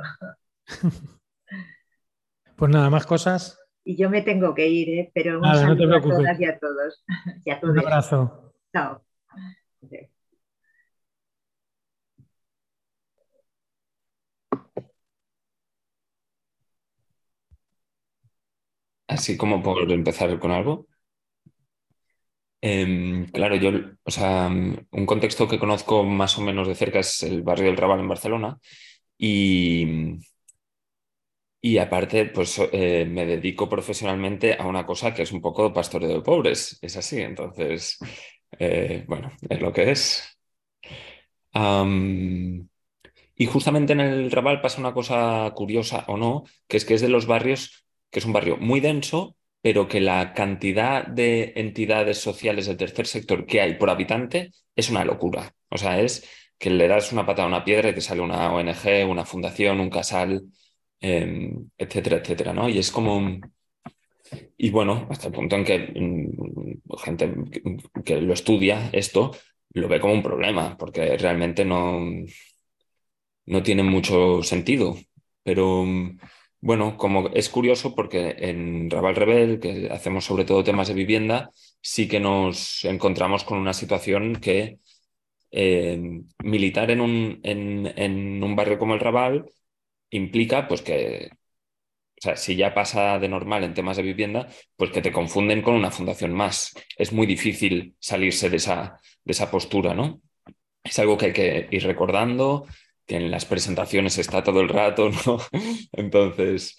Pues 2.61 2.71
nada, 2.71 2.91
más 2.91 3.07
cosas. 3.07 3.59
Y 3.85 3.97
yo 3.97 4.11
me 4.11 4.21
tengo 4.21 4.55
que 4.55 4.69
ir, 4.69 4.91
¿eh? 4.91 5.11
pero 5.15 5.39
un 5.39 5.47
saludo 5.47 5.97
a 5.97 6.03
todas 6.03 6.39
y 6.41 6.45
a 6.45 6.59
todos. 6.61 7.05
Un 7.63 7.79
abrazo. 7.79 8.53
Chao. 8.71 9.03
Así 19.09 19.39
como 19.39 19.63
por 19.63 19.91
empezar 19.91 20.39
con 20.39 20.51
algo. 20.51 20.87
Em, 22.61 23.25
claro, 23.33 23.57
yo, 23.57 23.71
o 24.05 24.11
sea, 24.11 24.49
un 24.49 25.07
contexto 25.07 25.49
que 25.49 25.59
conozco 25.59 26.05
más 26.05 26.37
o 26.37 26.43
menos 26.43 26.69
de 26.69 26.75
cerca 26.75 26.99
es 26.99 27.23
el 27.23 27.43
barrio 27.43 27.67
del 27.67 27.79
Raval 27.79 28.01
en 28.01 28.09
Barcelona 28.09 28.59
y, 29.17 30.19
y 31.61 31.79
aparte, 31.79 32.27
pues 32.27 32.59
eh, 32.73 33.05
me 33.09 33.27
dedico 33.27 33.69
profesionalmente 33.69 34.55
a 34.59 34.67
una 34.67 34.87
cosa 34.87 35.13
que 35.15 35.23
es 35.23 35.33
un 35.33 35.41
poco 35.43 35.73
pastoreo 35.73 36.09
de 36.09 36.23
pobres, 36.23 36.79
es 36.83 36.97
así, 36.97 37.21
entonces, 37.21 37.99
eh, 38.59 39.05
bueno, 39.09 39.31
es 39.49 39.61
lo 39.61 39.73
que 39.73 39.91
es. 39.91 40.25
y 43.37 43.47
justamente 43.47 43.93
en 43.93 44.01
el 44.01 44.31
Raval 44.31 44.61
pasa 44.61 44.81
una 44.81 44.93
cosa 44.95 45.51
curiosa 45.55 46.05
o 46.09 46.17
no, 46.17 46.45
que 46.69 46.77
es 46.77 46.85
que 46.85 46.95
es 46.95 47.01
de 47.01 47.09
los 47.09 47.27
barrios, 47.27 47.87
que 48.11 48.19
es 48.19 48.25
un 48.25 48.33
barrio 48.33 48.57
muy 48.59 48.81
denso, 48.81 49.37
pero 49.63 49.89
que 49.89 50.01
la 50.01 50.33
cantidad 50.35 51.07
de 51.07 51.53
entidades 51.57 52.19
sociales 52.19 52.67
del 52.67 52.77
tercer 52.77 53.07
sector 53.07 53.47
que 53.47 53.61
hay 53.61 53.75
por 53.75 53.91
habitante 53.91 54.53
es 54.75 54.91
una 54.91 55.05
locura. 55.05 55.55
O 55.69 55.79
sea, 55.79 56.01
es 56.01 56.27
que 56.59 56.71
le 56.71 56.89
das 56.89 57.13
una 57.13 57.27
patada 57.27 57.45
a 57.45 57.49
una 57.49 57.65
piedra 57.65 57.91
y 57.91 57.95
te 57.95 58.01
sale 58.01 58.21
una 58.23 58.53
ONG, 58.53 59.05
una 59.09 59.25
fundación, 59.25 59.81
un 59.81 59.91
casal. 59.91 60.43
Em, 61.01 61.70
etcétera, 61.78 62.18
etcétera, 62.18 62.53
¿no? 62.53 62.68
Y 62.68 62.78
es 62.78 62.90
como... 62.90 63.38
Y 64.57 64.70
bueno, 64.70 65.07
hasta 65.11 65.28
el 65.28 65.32
punto 65.32 65.57
en 65.57 65.64
que 65.64 65.78
mm, 65.78 66.98
gente 66.98 67.34
que 68.05 68.20
lo 68.20 68.32
estudia 68.34 68.90
esto, 68.92 69.32
lo 69.70 69.88
ve 69.88 70.01
como 70.01 70.14
un 70.14 70.22
problema, 70.22 70.76
porque 70.76 71.16
realmente 71.16 71.64
no, 71.64 72.01
no 73.46 73.62
tiene 73.62 73.82
mucho 73.82 74.42
sentido. 74.42 74.96
Pero 75.42 75.84
bueno, 76.61 76.96
como 76.96 77.28
es 77.30 77.48
curioso 77.48 77.94
porque 77.94 78.36
en 78.38 78.90
Raval 78.90 79.16
Rebel, 79.16 79.61
que 79.61 79.88
hacemos 79.90 80.24
sobre 80.24 80.44
todo 80.44 80.64
temas 80.64 80.88
de 80.88 80.94
vivienda, 80.94 81.51
sí 81.80 82.09
que 82.09 82.20
nos 82.20 82.84
encontramos 82.84 83.44
con 83.44 83.59
una 83.59 83.72
situación 83.72 84.36
que 84.36 84.78
eh, 85.51 86.22
militar 86.44 86.90
en 86.90 87.01
un, 87.01 87.40
en, 87.42 88.42
un 88.42 88.57
barrio 88.57 88.78
como 88.78 88.94
el 88.94 89.01
Raval 89.01 89.46
implica 90.11 90.69
pues 90.69 90.83
que, 90.83 91.31
o 91.33 92.23
sea, 92.23 92.37
si 92.37 92.57
ya 92.57 92.75
pasa 92.75 93.19
de 93.19 93.29
normal 93.29 93.65
en 93.65 93.75
temas 93.75 93.97
de 93.97 94.03
vivienda, 94.03 94.49
pues 94.77 94.91
que 94.91 95.03
te 95.03 95.13
confunden 95.13 95.63
con 95.63 95.75
una 95.75 95.91
fundación 95.91 96.33
más. 96.33 96.75
Es 96.97 97.13
muy 97.13 97.27
difícil 97.27 97.97
salirse 97.99 98.51
de 98.51 98.57
esa, 98.57 99.01
de 99.25 99.33
esa 99.33 99.51
postura, 99.51 99.95
¿no? 99.95 100.21
Es 100.83 100.99
algo 100.99 101.17
que 101.19 101.27
hay 101.27 101.33
que 101.33 101.69
ir 101.71 101.85
recordando, 101.85 102.67
que 103.07 103.17
en 103.17 103.31
las 103.31 103.45
presentaciones 103.45 104.19
está 104.19 104.43
todo 104.43 104.61
el 104.61 104.69
rato, 104.69 105.11
¿no? 105.27 105.39
Entonces, 105.93 106.77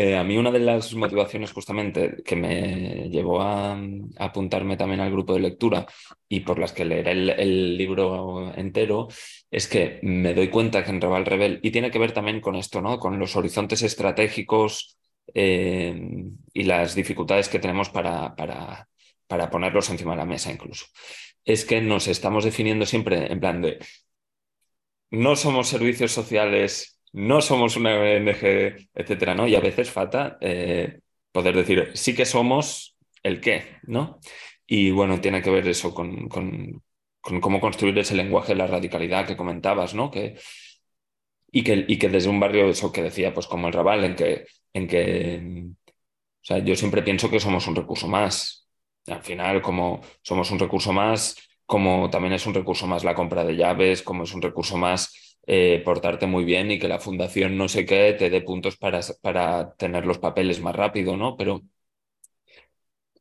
eh, 0.00 0.16
a 0.16 0.22
mí 0.22 0.36
una 0.36 0.52
de 0.52 0.60
las 0.60 0.94
motivaciones 0.94 1.52
justamente 1.52 2.22
que 2.24 2.36
me 2.36 3.08
llevó 3.10 3.40
a, 3.42 3.76
apuntarme 4.18 4.76
también 4.76 5.00
al 5.00 5.10
grupo 5.10 5.34
de 5.34 5.40
lectura 5.40 5.86
y 6.28 6.40
por 6.40 6.58
las 6.58 6.72
que 6.72 6.84
leer 6.84 7.08
el, 7.08 7.76
libro 7.76 8.54
entero 8.54 9.08
es 9.50 9.66
que 9.66 10.00
me 10.02 10.34
doy 10.34 10.48
cuenta 10.48 10.84
que 10.84 10.90
en 10.90 11.00
Raval 11.00 11.26
Rebel, 11.26 11.60
y 11.62 11.70
tiene 11.70 11.90
que 11.90 11.98
ver 11.98 12.12
también 12.12 12.40
con 12.40 12.56
esto, 12.56 12.80
¿no? 12.80 12.98
con 12.98 13.18
los 13.18 13.36
horizontes 13.36 13.82
estratégicos 13.82 14.98
eh, 15.34 16.00
y 16.52 16.62
las 16.64 16.94
dificultades 16.94 17.48
que 17.48 17.58
tenemos 17.58 17.90
para, 17.90 18.34
para, 18.34 18.88
para 19.26 19.50
ponerlos 19.50 19.90
encima 19.90 20.12
de 20.12 20.18
la 20.18 20.26
mesa 20.26 20.52
incluso, 20.52 20.86
es 21.44 21.64
que 21.64 21.80
nos 21.80 22.08
estamos 22.08 22.44
definiendo 22.44 22.86
siempre 22.86 23.32
en 23.32 23.40
plan 23.40 23.62
de 23.62 23.78
no 25.10 25.36
somos 25.36 25.68
servicios 25.68 26.12
sociales, 26.12 27.00
no 27.12 27.40
somos 27.40 27.76
una 27.76 27.94
ONG, 27.98 28.90
etcétera, 28.94 29.34
¿no? 29.34 29.48
Y 29.48 29.54
a 29.54 29.60
veces 29.60 29.90
falta 29.90 30.36
eh, 30.40 31.00
poder 31.32 31.56
decir, 31.56 31.90
sí 31.94 32.14
que 32.14 32.26
somos 32.26 32.96
el 33.22 33.40
qué, 33.40 33.78
¿no? 33.84 34.18
Y 34.66 34.90
bueno, 34.90 35.20
tiene 35.20 35.42
que 35.42 35.50
ver 35.50 35.66
eso 35.68 35.94
con, 35.94 36.82
cómo 37.20 37.60
construir 37.60 37.98
ese 37.98 38.14
lenguaje 38.14 38.52
de 38.52 38.58
la 38.58 38.66
radicalidad 38.66 39.26
que 39.26 39.36
comentabas, 39.36 39.94
¿no? 39.94 40.10
Que, 40.10 40.36
y, 41.50 41.62
que, 41.64 41.84
y 41.88 41.98
que 41.98 42.08
desde 42.08 42.28
un 42.30 42.40
barrio, 42.40 42.68
eso 42.68 42.92
que 42.92 43.02
decía, 43.02 43.32
pues 43.34 43.46
como 43.46 43.68
el 43.68 43.72
Raval, 43.72 44.04
en 44.04 44.16
que, 44.16 44.46
en 44.72 44.86
que 44.88 45.66
o 46.42 46.44
sea, 46.48 46.58
yo 46.60 46.76
siempre 46.76 47.02
pienso 47.02 47.30
que 47.30 47.40
somos 47.40 47.66
un 47.68 47.76
recurso 47.76 48.08
más. 48.08 48.68
Al 49.06 49.22
final, 49.22 49.62
como 49.62 50.00
somos 50.22 50.50
un 50.50 50.58
recurso 50.58 50.92
más, 50.92 51.36
como 51.66 52.10
también 52.10 52.34
es 52.34 52.46
un 52.46 52.54
recurso 52.54 52.86
más 52.86 53.04
la 53.04 53.14
compra 53.14 53.44
de 53.44 53.56
llaves, 53.56 54.02
como 54.02 54.24
es 54.24 54.34
un 54.34 54.42
recurso 54.42 54.76
más 54.78 55.38
eh, 55.46 55.82
portarte 55.84 56.26
muy 56.26 56.44
bien 56.44 56.70
y 56.70 56.78
que 56.78 56.88
la 56.88 57.00
fundación 57.00 57.56
no 57.58 57.68
sé 57.68 57.86
qué 57.86 58.14
te 58.18 58.30
dé 58.30 58.42
puntos 58.42 58.76
para, 58.76 59.00
para 59.22 59.74
tener 59.76 60.06
los 60.06 60.18
papeles 60.18 60.60
más 60.62 60.76
rápido, 60.76 61.16
¿no? 61.16 61.36
Pero 61.36 61.62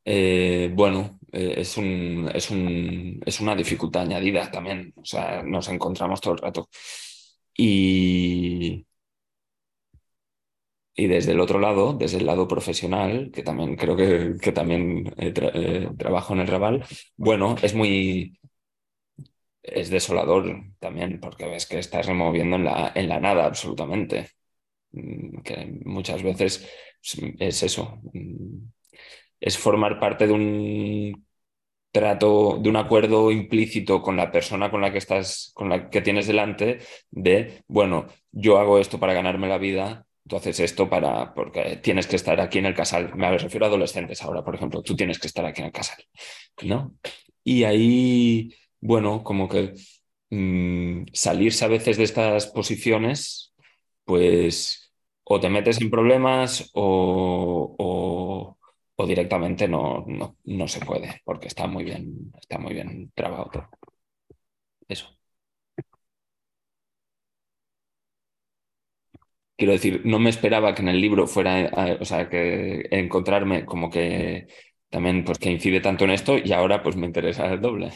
eh, 0.06 0.72
bueno, 0.74 1.17
eh, 1.32 1.56
es, 1.58 1.78
un, 1.78 2.30
es, 2.34 2.50
un, 2.52 3.22
es 3.26 3.40
una 3.40 3.56
dificultad 3.56 4.04
añadida 4.04 4.50
también, 4.52 4.94
o 4.96 5.06
sea, 5.06 5.44
nos 5.44 5.68
encontramos 5.70 6.22
todo 6.22 6.34
el 6.34 6.40
rato. 6.40 6.70
Y, 7.58 8.86
y 10.96 11.08
desde 11.08 11.34
el 11.34 11.40
otro 11.40 11.60
lado, 11.60 11.94
desde 11.94 12.18
el 12.18 12.26
lado 12.26 12.48
profesional, 12.48 13.32
que 13.34 13.44
también 13.44 13.76
creo 13.76 13.96
que, 13.96 14.36
que 14.42 14.52
también 14.52 15.14
eh, 15.18 15.90
trabajo 15.98 16.34
en 16.34 16.40
el 16.42 16.48
Raval, 16.48 16.84
bueno, 17.18 17.56
es 17.62 17.74
muy... 17.76 18.40
Es 19.62 19.90
desolador 19.90 20.46
también, 20.80 21.20
porque 21.20 21.46
ves 21.46 21.66
que 21.68 21.80
estás 21.80 22.06
removiendo 22.06 22.56
en 22.56 22.66
la, 22.66 22.92
en 22.96 23.10
la 23.10 23.20
nada 23.20 23.46
absolutamente. 23.46 24.30
Mm, 24.92 25.42
que 25.44 25.82
muchas 25.86 26.24
veces 26.24 26.68
es 27.40 27.64
eso. 27.64 28.02
Es 29.40 29.58
formar 29.58 30.00
parte 30.00 30.28
de 30.28 30.34
un 30.34 31.28
trato, 31.92 32.60
de 32.62 32.70
un 32.70 32.76
acuerdo 32.76 33.32
implícito 33.32 34.02
con 34.02 34.18
la 34.18 34.32
persona 34.32 34.70
con 34.70 34.82
la 34.82 34.92
que 34.92 35.00
estás, 35.00 35.52
con 35.56 35.70
la 35.70 35.90
que 35.90 36.02
tienes 36.02 36.28
delante, 36.28 36.80
de, 37.12 37.64
bueno, 37.68 38.08
yo 38.32 38.60
hago 38.60 38.80
esto 38.80 39.00
para 39.00 39.14
ganarme 39.14 39.48
la 39.48 39.58
vida, 39.58 40.06
tú 40.28 40.36
haces 40.36 40.60
esto 40.60 40.90
para, 40.90 41.34
porque 41.34 41.78
tienes 41.78 42.08
que 42.08 42.18
estar 42.18 42.40
aquí 42.40 42.60
en 42.60 42.68
el 42.68 42.76
casal. 42.76 43.16
Me 43.16 43.36
refiero 43.38 43.66
a 43.66 43.70
adolescentes 43.70 44.22
ahora, 44.24 44.44
por 44.44 44.56
ejemplo, 44.56 44.82
tú 44.82 44.96
tienes 44.96 45.20
que 45.20 45.28
estar 45.28 45.46
aquí 45.46 45.62
en 45.62 45.68
el 45.68 45.74
casal, 45.74 46.04
¿no? 46.64 46.96
Y 47.44 47.64
ahí, 47.64 48.54
bueno, 48.82 49.24
como 49.24 49.48
que 49.48 49.74
mm, 50.30 51.06
salirse 51.14 51.66
a 51.66 51.70
veces 51.70 51.98
de 51.98 52.04
estas 52.04 52.48
posiciones, 52.48 53.54
pues 54.06 54.88
o 55.30 55.40
te 55.40 55.50
metes 55.50 55.82
en 55.82 55.90
problemas 55.90 56.70
o, 56.74 58.57
directamente 59.06 59.68
no, 59.68 60.04
no, 60.08 60.38
no, 60.46 60.68
se 60.68 60.80
puede, 60.86 61.22
porque 61.24 61.48
está 61.48 61.68
muy 61.68 61.84
bien, 61.84 62.32
está 62.40 62.58
muy 62.58 62.74
bien 62.74 63.12
trabajado 63.16 63.50
todo. 63.52 63.70
Eso. 64.88 65.08
Quiero 69.56 69.74
decir, 69.74 70.02
no 70.06 70.20
me 70.20 70.30
esperaba 70.30 70.76
que 70.76 70.84
en 70.84 70.90
el 70.90 71.02
libro 71.02 71.26
fuera, 71.28 71.98
o 72.00 72.06
sea, 72.06 72.30
que 72.30 72.88
encontrarme 72.92 73.66
como 73.66 73.90
que 73.90 74.48
también 74.90 75.26
pues 75.26 75.40
que 75.40 75.52
incide 75.52 75.82
tanto 75.82 76.06
en 76.06 76.12
esto 76.12 76.38
y 76.38 76.52
ahora 76.54 76.84
pues 76.84 76.96
me 76.96 77.08
interesa 77.08 77.52
el 77.52 77.62
doble. 77.62 77.92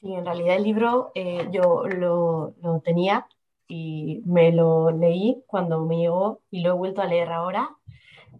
Sí, 0.00 0.12
en 0.14 0.24
realidad 0.24 0.56
el 0.56 0.64
libro 0.64 1.12
eh, 1.14 1.48
yo 1.52 1.84
lo, 1.86 2.54
tenía 2.84 3.28
y 3.68 4.20
me 4.26 4.50
lo 4.50 4.90
leí 4.90 5.44
cuando 5.46 5.84
me 5.84 5.98
llegó 5.98 6.40
y 6.50 6.62
lo 6.62 6.70
he 6.70 6.72
vuelto 6.72 7.02
a 7.02 7.06
leer 7.06 7.30
ahora. 7.30 7.76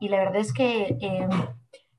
Y 0.02 0.08
la 0.08 0.18
verdad 0.18 0.38
es 0.38 0.52
que 0.52 0.96
eh, 1.00 1.28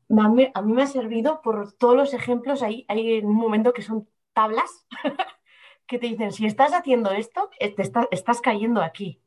a, 0.10 0.28
mí, 0.28 0.52
me 0.66 0.84
ha 0.84 0.88
servido 0.88 1.42
por 1.42 1.72
todos 1.72 1.96
los 1.96 2.14
ejemplos. 2.14 2.62
Hay, 2.62 2.86
hay 2.90 3.20
un 3.20 3.34
momento 3.34 3.72
que 3.72 3.82
son 3.82 4.10
tablas 4.34 4.86
que 5.88 6.00
te 6.00 6.08
dicen, 6.08 6.34
si 6.34 6.46
estás 6.46 6.74
haciendo 6.74 7.12
esto, 7.12 7.50
eh, 7.62 7.74
estás 8.12 8.42
cayendo 8.42 8.82
aquí. 8.82 9.22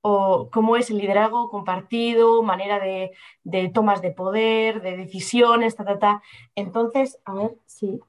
O 0.00 0.48
cómo 0.50 0.78
es 0.78 0.88
el 0.88 0.96
liderazgo 0.96 1.50
compartido, 1.50 2.42
manera 2.42 2.80
de, 2.80 3.12
tomas 3.74 4.00
de 4.00 4.12
poder, 4.12 4.80
de 4.80 4.96
decisiones, 4.96 5.76
ta, 5.76 5.84
ta, 5.84 5.98
ta. 5.98 6.22
Entonces, 6.54 7.20
a 7.26 7.34
ver 7.34 7.58
si... 7.66 8.00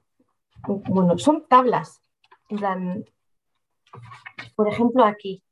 Bueno, 0.65 1.17
son 1.17 1.45
tablas. 1.49 2.01
por 4.55 4.69
ejemplo, 4.69 5.03
aquí. 5.03 5.43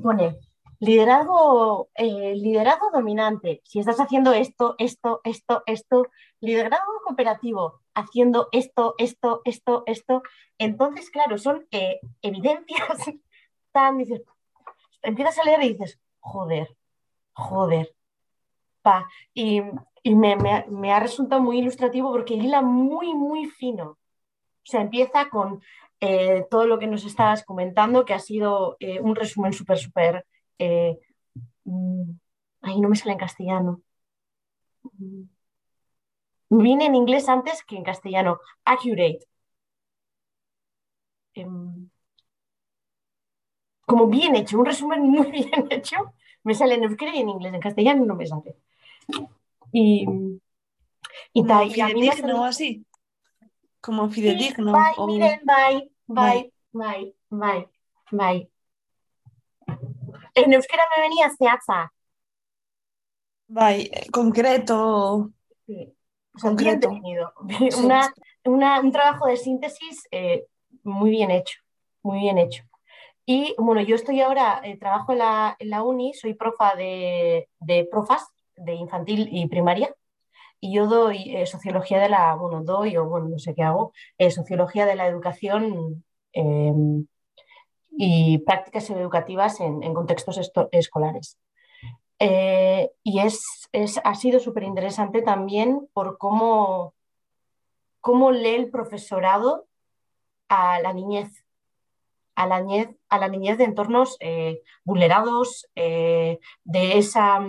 Pone, 0.00 0.38
liderazgo, 0.84 1.88
eh, 1.94 2.34
dominante. 2.92 3.62
Si 3.64 3.78
estás 3.78 3.98
haciendo 4.00 4.32
esto, 4.32 4.74
esto, 4.78 5.20
esto, 5.24 5.62
esto, 5.66 6.06
liderazgo 6.40 7.00
cooperativo, 7.04 7.80
haciendo 7.94 8.48
esto, 8.52 8.94
esto, 8.98 9.40
esto, 9.44 9.82
esto. 9.86 10.22
Entonces, 10.58 11.10
claro, 11.10 11.38
son 11.38 11.66
eh, 11.70 12.00
evidencias 12.22 12.98
tan, 13.72 14.04
empiezas 15.02 15.38
a 15.38 15.44
leer 15.44 15.62
y 15.62 15.68
dices, 15.70 15.98
joder, 16.20 16.76
joder. 17.32 17.94
Pa. 18.82 19.08
Y, 19.32 19.62
me, 20.04 20.92
ha 20.92 21.00
resultado 21.00 21.40
muy 21.40 21.58
ilustrativo 21.58 22.12
porque 22.12 22.34
hila 22.34 22.60
muy, 22.60 23.14
muy 23.14 23.46
fino. 23.46 23.84
O 23.86 24.66
sea, 24.66 24.82
empieza 24.82 25.30
con 25.30 25.62
eh, 26.00 26.46
todo 26.50 26.66
lo 26.66 26.78
que 26.78 26.86
nos 26.86 27.04
estabas 27.04 27.44
comentando, 27.44 28.04
que 28.04 28.12
ha 28.12 28.18
sido 28.18 28.76
eh, 28.80 29.00
un 29.00 29.16
resumen 29.16 29.52
súper, 29.52 29.78
súper... 29.78 30.26
Mm, 31.64 32.10
ay, 32.62 32.80
no 32.80 32.88
me 32.88 32.96
sale 32.96 33.12
en 33.12 33.18
castellano. 33.18 33.82
Mm, 34.98 35.24
Viene 36.50 36.86
en 36.86 36.94
inglés 36.94 37.28
antes 37.28 37.62
que 37.64 37.76
en 37.76 37.84
castellano. 37.84 38.38
Accurate. 38.64 39.26
Em, 41.34 41.90
como 43.86 44.06
bien 44.06 44.34
hecho, 44.36 44.58
un 44.58 44.66
resumen 44.66 45.02
muy 45.02 45.30
bien 45.30 45.66
hecho. 45.70 45.96
Me 46.42 46.54
sale 46.54 46.74
en 46.74 46.84
euskera 46.84 47.14
y 47.14 47.20
en 47.20 47.28
inglés, 47.30 47.54
en 47.54 47.60
castellano 47.60 48.04
no 48.04 48.14
me 48.14 48.26
sale. 48.26 48.56
Y, 49.72 50.06
y, 51.32 51.42
fidedigno 51.42 52.44
así. 52.44 52.86
Como 53.80 54.08
fidedigno. 54.10 54.72
bye, 54.72 55.06
miren, 55.06 55.40
bye, 55.44 55.90
bye, 56.06 56.52
bye, 56.72 57.14
bye, 57.30 57.68
bye, 58.10 58.50
En 60.34 60.52
euskera 60.52 60.82
me 60.96 61.02
venía 61.02 61.30
seaza. 61.30 61.92
Bye, 63.46 63.90
concreto. 64.10 65.30
Sí 65.66 65.94
concreto. 66.40 66.90
un 68.44 68.92
trabajo 68.92 69.26
de 69.26 69.36
síntesis 69.36 70.06
eh, 70.10 70.46
muy 70.82 71.10
bien 71.10 71.30
hecho, 71.30 71.58
muy 72.02 72.20
bien 72.20 72.38
hecho. 72.38 72.64
Y 73.26 73.54
bueno, 73.56 73.80
yo 73.80 73.96
estoy 73.96 74.20
ahora, 74.20 74.60
eh, 74.64 74.76
trabajo 74.76 75.12
en 75.12 75.18
la, 75.18 75.82
uni, 75.82 76.12
soy 76.12 76.34
profa 76.34 76.74
de, 76.74 77.48
profas, 77.90 78.26
de 78.56 78.74
infantil 78.74 79.28
y 79.32 79.46
primaria 79.48 79.94
y 80.60 80.74
yo 80.74 80.86
doy 80.86 81.34
eh, 81.34 81.46
sociología 81.46 81.98
de 82.00 82.08
la, 82.08 82.34
bueno, 82.34 82.62
doy 82.62 82.96
o 82.96 83.06
bueno, 83.06 83.28
no 83.28 83.38
sé 83.38 83.54
qué 83.54 83.62
hago, 83.62 83.92
eh, 84.18 84.30
sociología 84.30 84.86
de 84.86 84.94
la 84.94 85.06
educación 85.06 86.04
em, 86.32 87.06
y 87.96 88.38
prácticas 88.38 88.90
educativas 88.90 89.60
en, 89.60 89.94
contextos 89.94 90.40
escolares. 90.72 91.38
Eh, 92.18 92.90
y 93.02 93.20
es, 93.20 93.68
ha 94.02 94.14
sido 94.14 94.40
súper 94.40 94.62
interesante 94.62 95.22
también 95.22 95.88
por 95.92 96.18
cómo, 96.18 96.94
cómo 98.00 98.30
lee 98.30 98.54
el 98.54 98.70
profesorado 98.70 99.66
a 100.48 100.80
la 100.80 100.92
niñez, 100.92 101.44
a 102.34 102.46
la 102.46 102.60
niñez, 102.60 102.90
a 103.08 103.18
la 103.18 103.28
niñez 103.28 103.58
de 103.58 103.64
entornos 103.64 104.18
vulnerados, 104.84 105.68
de 105.74 106.38
esa 106.64 107.40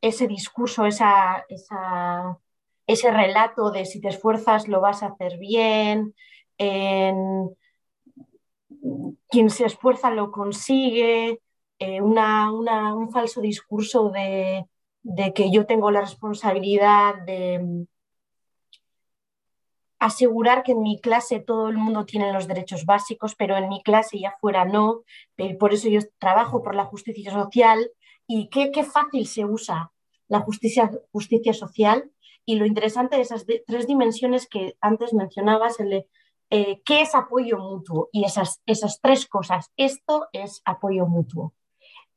ese 0.00 0.28
discurso, 0.28 0.86
esa, 0.86 1.44
ese 2.86 3.10
relato 3.10 3.70
de 3.70 3.84
si 3.84 4.00
te 4.00 4.08
esfuerzas 4.08 4.68
lo 4.68 4.80
vas 4.80 5.02
a 5.02 5.08
hacer 5.08 5.38
bien, 5.38 6.14
quien 9.28 9.50
se 9.50 9.66
esfuerza 9.66 10.10
lo 10.10 10.30
consigue, 10.30 11.40
eh, 11.78 12.00
un 12.00 13.10
falso 13.12 13.40
discurso 13.40 14.10
de, 14.10 14.66
de, 15.02 15.32
que 15.34 15.50
yo 15.50 15.66
tengo 15.66 15.90
la 15.90 16.00
responsabilidad 16.00 17.22
de 17.26 17.86
asegurar 19.98 20.62
que 20.62 20.72
en 20.72 20.82
mi 20.82 21.00
clase 21.00 21.40
todo 21.40 21.68
el 21.68 21.76
mundo 21.76 22.04
tiene 22.04 22.32
los 22.32 22.46
derechos 22.46 22.84
básicos, 22.84 23.34
pero 23.34 23.56
en 23.56 23.68
mi 23.68 23.82
clase 23.82 24.18
y 24.18 24.24
afuera 24.24 24.64
no. 24.64 25.02
Por 25.58 25.72
eso 25.72 25.88
yo 25.88 26.00
trabajo 26.18 26.62
por 26.62 26.74
la 26.74 26.84
justicia 26.84 27.32
social 27.32 27.90
y 28.26 28.48
qué, 28.48 28.70
qué 28.70 28.84
fácil 28.84 29.26
se 29.26 29.44
usa 29.44 29.92
la 30.28 30.40
justicia, 30.40 30.90
justicia 31.12 31.52
social 31.52 32.10
y 32.44 32.56
lo 32.56 32.66
interesante 32.66 33.16
de 33.16 33.22
esas 33.22 33.44
tres 33.66 33.86
dimensiones 33.86 34.48
que 34.48 34.76
antes 34.80 35.12
mencionabas, 35.12 35.80
el 35.80 36.06
eh, 36.50 36.80
qué 36.84 37.02
es 37.02 37.14
apoyo 37.14 37.58
mutuo 37.58 38.08
y 38.12 38.24
esas, 38.24 38.62
esas 38.66 39.00
tres 39.00 39.26
cosas. 39.26 39.72
Esto 39.76 40.28
es 40.32 40.62
apoyo 40.64 41.06
mutuo. 41.06 41.54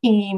Y 0.01 0.34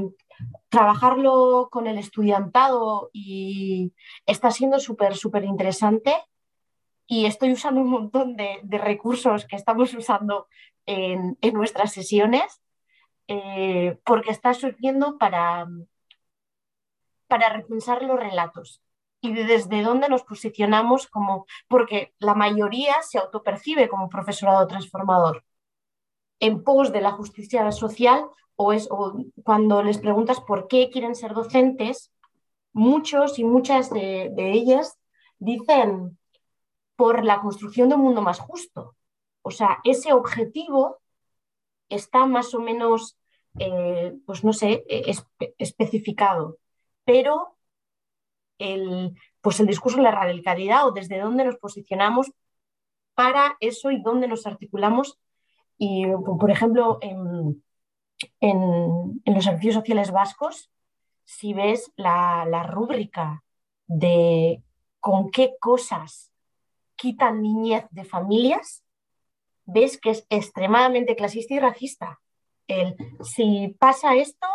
trabajarlo 0.69 1.69
con 1.71 1.87
el 1.87 1.97
estudiantado 1.97 3.09
y 3.13 3.93
está 4.25 4.51
siendo 4.51 4.79
súper, 4.79 5.15
súper 5.15 5.43
interesante 5.43 6.15
y 7.05 7.25
estoy 7.25 7.51
usando 7.51 7.81
un 7.81 7.89
montón 7.89 8.35
de, 8.37 8.61
recursos 8.63 9.45
que 9.45 9.55
estamos 9.55 9.93
usando 9.93 10.47
en, 10.85 11.37
nuestras 11.53 11.91
sesiones 11.91 12.61
eh, 13.27 13.99
porque 14.05 14.31
está 14.31 14.53
surgiendo 14.53 15.17
para, 15.17 15.67
para 17.27 17.49
repensar 17.49 18.01
los 18.01 18.19
relatos 18.19 18.81
y 19.21 19.33
desde 19.33 19.83
dónde 19.83 20.09
nos 20.09 20.23
posicionamos 20.23 21.07
como, 21.07 21.45
porque 21.67 22.13
la 22.19 22.33
mayoría 22.33 22.95
se 23.03 23.19
autopercibe 23.19 23.87
como 23.87 24.09
profesorado 24.09 24.67
transformador 24.67 25.43
en 26.39 26.63
pos 26.63 26.91
de 26.91 27.01
la 27.01 27.11
justicia 27.11 27.71
social 27.71 28.25
o 28.55 28.73
es 28.73 28.89
cuando 29.43 29.83
les 29.83 29.99
preguntas 29.99 30.41
por 30.41 30.67
qué 30.67 30.89
quieren 30.89 31.15
ser 31.15 31.33
docentes, 31.33 32.11
muchos 32.73 33.39
y 33.39 33.43
muchas 33.43 33.91
de, 33.91 34.33
ellas 34.37 34.97
dicen 35.39 36.17
por 36.95 37.23
la 37.23 37.41
construcción 37.41 37.89
de 37.89 37.95
un 37.95 38.01
mundo 38.01 38.21
más 38.21 38.39
justo. 38.39 38.95
O 39.43 39.51
sea, 39.51 39.79
ese 39.83 40.13
objetivo 40.13 40.99
está 41.89 42.25
más 42.25 42.53
o 42.53 42.59
menos, 42.59 43.17
eh, 43.59 44.15
pues 44.25 44.43
no 44.43 44.53
sé, 44.53 44.83
e, 44.87 45.11
especificado 45.57 46.57
pero 47.05 47.57
el, 48.61 49.13
pues 49.41 49.59
el 49.59 49.67
discurso 49.67 49.97
de 49.97 50.03
la 50.03 50.11
radicalidad 50.11 50.87
o 50.87 50.91
desde 50.91 51.19
dónde 51.19 51.45
nos 51.45 51.57
posicionamos 51.57 52.31
para 53.15 53.57
eso 53.59 53.91
y 53.91 54.01
dónde 54.01 54.27
nos 54.27 54.47
articulamos. 54.47 55.19
Y, 55.77 56.05
por 56.07 56.51
ejemplo, 56.51 56.99
en, 57.01 57.61
los 59.25 59.43
servicios 59.43 59.75
sociales 59.75 60.11
vascos, 60.11 60.71
si 61.25 61.53
ves 61.53 61.91
la, 61.95 62.45
la 62.47 62.63
rúbrica 62.63 63.43
de 63.87 64.63
con 64.99 65.31
qué 65.31 65.55
cosas 65.59 66.31
quitan 66.95 67.41
niñez 67.41 67.85
de 67.89 68.03
familias, 68.03 68.83
ves 69.65 69.99
que 69.99 70.11
es 70.11 70.25
extremadamente 70.29 71.15
clasista 71.15 71.53
y 71.55 71.59
racista. 71.59 72.21
El, 72.67 72.95
si 73.23 73.75
pasa 73.79 74.15
esto, 74.15 74.47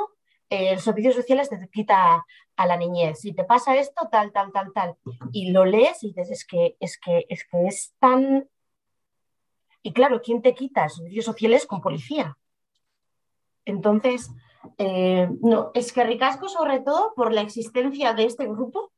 el 0.49 0.79
servicio 0.81 1.13
social 1.13 1.47
te 1.49 1.69
quita 1.69 2.25
a 2.57 2.67
la 2.67 2.77
niñez. 2.77 3.21
Si 3.21 3.33
te 3.33 3.45
pasa 3.45 3.77
esto, 3.77 4.09
tal, 4.11 4.33
tal, 4.33 4.53
tal, 4.53 4.73
tal. 4.73 4.97
Y 5.33 5.51
lo 5.51 5.65
lees 5.65 6.03
y 6.03 6.09
dices, 6.09 6.31
es 6.31 6.47
que 6.47 6.77
es, 6.81 6.99
que, 6.99 7.27
es, 7.29 7.45
que 7.51 7.67
es 7.67 7.95
tan... 7.99 8.49
Y 9.83 9.93
claro, 9.93 10.21
¿quién 10.23 10.43
te 10.43 10.55
quita 10.55 10.89
servicios 10.89 11.25
sociales 11.25 11.67
con 11.67 11.81
policía? 11.81 12.37
Entonces, 13.65 14.31
eh, 14.79 15.29
no, 15.43 15.71
es 15.75 15.93
que 15.93 16.05
ricasco 16.05 16.49
sobre 16.49 16.81
todo 16.81 17.13
por 17.15 17.33
la 17.33 17.43
existencia 17.43 18.15
de 18.15 18.25
este 18.25 18.47
grupo 18.47 18.93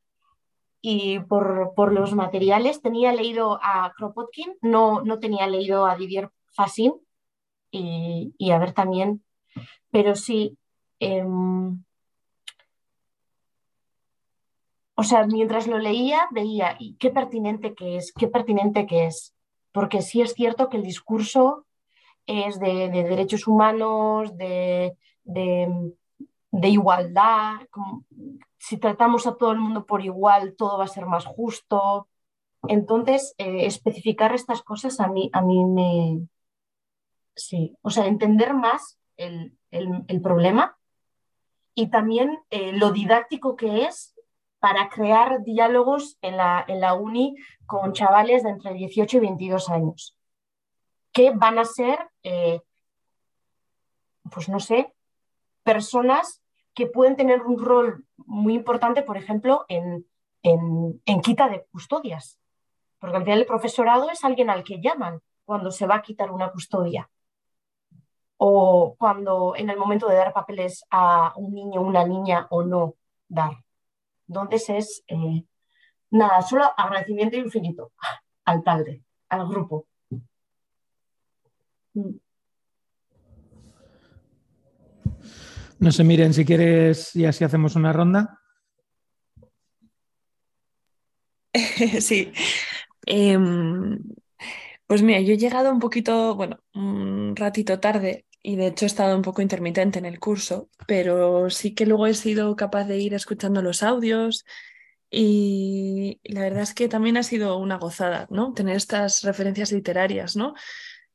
y 0.81 1.19
por, 1.19 1.93
los 1.93 2.13
materiales. 2.13 2.81
Tenía 2.81 3.13
leído 3.13 3.59
a 3.61 3.91
Kropotkin, 3.97 4.57
no, 4.61 5.01
no 5.01 5.19
tenía 5.19 5.47
leído 5.47 5.85
a 5.85 5.95
Didier 5.95 6.31
Fassin 6.47 6.93
y 7.71 8.51
a 8.51 8.57
ver 8.57 8.73
también, 8.73 9.23
pero 9.91 10.15
sí, 10.15 10.57
Em, 10.99 11.83
o 14.95 15.03
sea, 15.03 15.25
mientras 15.27 15.65
lo 15.67 15.77
leía, 15.77 16.27
veía, 16.31 16.77
qué 16.99 17.09
pertinente 17.09 17.73
que 17.73 17.95
es, 17.97 18.11
qué 18.11 18.27
pertinente 18.27 18.85
que 18.85 19.05
es, 19.05 19.33
porque 19.71 20.01
sí 20.01 20.21
es 20.21 20.33
cierto 20.33 20.69
que 20.69 20.77
el 20.77 20.83
discurso 20.83 21.65
es 22.25 22.59
de, 22.59 22.89
derechos 22.89 23.47
humanos, 23.47 24.35
de, 24.37 24.97
igualdad, 26.51 27.61
si 28.57 28.77
tratamos 28.77 29.25
a 29.25 29.35
todo 29.35 29.53
el 29.53 29.59
mundo 29.59 29.85
por 29.85 30.03
igual, 30.03 30.55
todo 30.57 30.77
va 30.77 30.83
a 30.83 30.87
ser 30.87 31.05
más 31.05 31.25
justo. 31.25 32.09
Entonces, 32.67 33.33
eh, 33.37 33.65
especificar 33.67 34.33
estas 34.35 34.61
cosas 34.61 34.99
a 34.99 35.07
mí, 35.07 35.29
a 35.31 35.41
mí 35.41 35.63
me... 35.63 36.27
Sí, 37.35 37.73
o 37.81 37.89
sea, 37.89 38.05
entender 38.05 38.53
más 38.53 38.99
el, 39.15 39.57
el 39.71 40.21
problema 40.21 40.78
y 41.79 41.87
también 41.87 42.37
eh, 42.49 42.73
lo 42.73 42.91
didáctico 42.91 43.55
que 43.55 43.85
es 43.85 44.13
para 44.59 44.89
crear 44.89 45.43
diálogos 45.43 46.17
en 46.21 46.35
la, 46.35 46.65
en 46.67 46.81
la 46.81 46.93
uni 46.93 47.37
con 47.65 47.93
chavales 47.93 48.43
de 48.43 48.49
entre 48.49 48.73
18 48.73 49.15
y 49.15 49.19
22 49.21 49.69
años, 49.69 50.17
que 51.13 51.31
van 51.31 51.57
a 51.57 51.63
ser, 51.63 51.97
eh, 52.23 52.59
pues 54.29 54.49
no 54.49 54.59
sé, 54.59 54.93
personas 55.63 56.41
que 56.73 56.85
pueden 56.85 57.15
tener 57.15 57.43
un 57.43 57.57
rol 57.57 58.05
muy 58.17 58.55
importante, 58.55 59.01
por 59.01 59.15
ejemplo, 59.15 59.63
en, 59.69 60.05
en, 60.43 61.01
en 61.05 61.21
quita 61.21 61.47
de 61.47 61.63
custodias, 61.71 62.41
porque 62.99 63.15
al 63.15 63.23
final 63.23 63.39
el 63.39 63.45
profesorado 63.45 64.09
es 64.09 64.25
alguien 64.25 64.49
al 64.49 64.65
que 64.65 64.81
llaman 64.81 65.21
cuando 65.45 65.71
se 65.71 65.87
va 65.87 65.95
a 65.95 66.01
quitar 66.01 66.29
una 66.29 66.51
custodia 66.51 67.09
o 68.41 68.95
cuando 68.97 69.53
en 69.55 69.69
el 69.69 69.77
momento 69.77 70.07
de 70.07 70.15
dar 70.15 70.31
papeles 70.31 70.85
a 70.89 71.33
un 71.35 71.53
niño, 71.53 71.81
una 71.81 72.05
niña 72.05 72.47
o 72.49 72.63
no 72.63 72.95
dar. 73.27 73.51
Entonces 74.29 74.69
es, 74.69 75.03
eh, 75.07 75.43
nada, 76.11 76.41
solo 76.41 76.63
agradecimiento 76.77 77.35
infinito 77.35 77.91
al 78.45 78.63
padre, 78.63 79.03
al 79.27 79.45
grupo. 79.45 79.87
No 85.79 85.91
sé, 85.91 86.03
miren, 86.05 86.33
si 86.33 86.45
quieres 86.45 87.13
y 87.17 87.25
así 87.25 87.43
hacemos 87.43 87.75
una 87.75 87.91
ronda. 87.91 88.39
Sí. 92.01 92.31
Em, 93.05 93.99
pues 94.87 95.01
mira, 95.01 95.19
yo 95.19 95.33
he 95.33 95.37
llegado 95.37 95.71
un 95.71 95.79
poquito, 95.79 96.35
bueno, 96.35 96.59
un 96.73 97.35
ratito 97.35 97.79
tarde 97.79 98.25
y 98.41 98.55
de 98.55 98.67
hecho 98.67 98.85
he 98.85 98.87
estado 98.87 99.15
un 99.15 99.21
poco 99.21 99.41
intermitente 99.41 99.99
en 99.99 100.05
el 100.05 100.19
curso, 100.19 100.69
pero 100.87 101.49
sí 101.49 101.73
que 101.73 101.85
luego 101.85 102.07
he 102.07 102.13
sido 102.13 102.55
capaz 102.55 102.85
de 102.85 102.97
ir 102.97 103.13
escuchando 103.13 103.61
los 103.61 103.83
audios 103.83 104.45
y 105.11 106.19
la 106.23 106.41
verdad 106.41 106.61
es 106.63 106.73
que 106.73 106.87
también 106.87 107.17
ha 107.17 107.23
sido 107.23 107.57
una 107.57 107.77
gozada, 107.77 108.27
¿no? 108.29 108.53
Tener 108.53 108.75
estas 108.75 109.23
referencias 109.23 109.71
literarias, 109.71 110.35
¿no? 110.35 110.53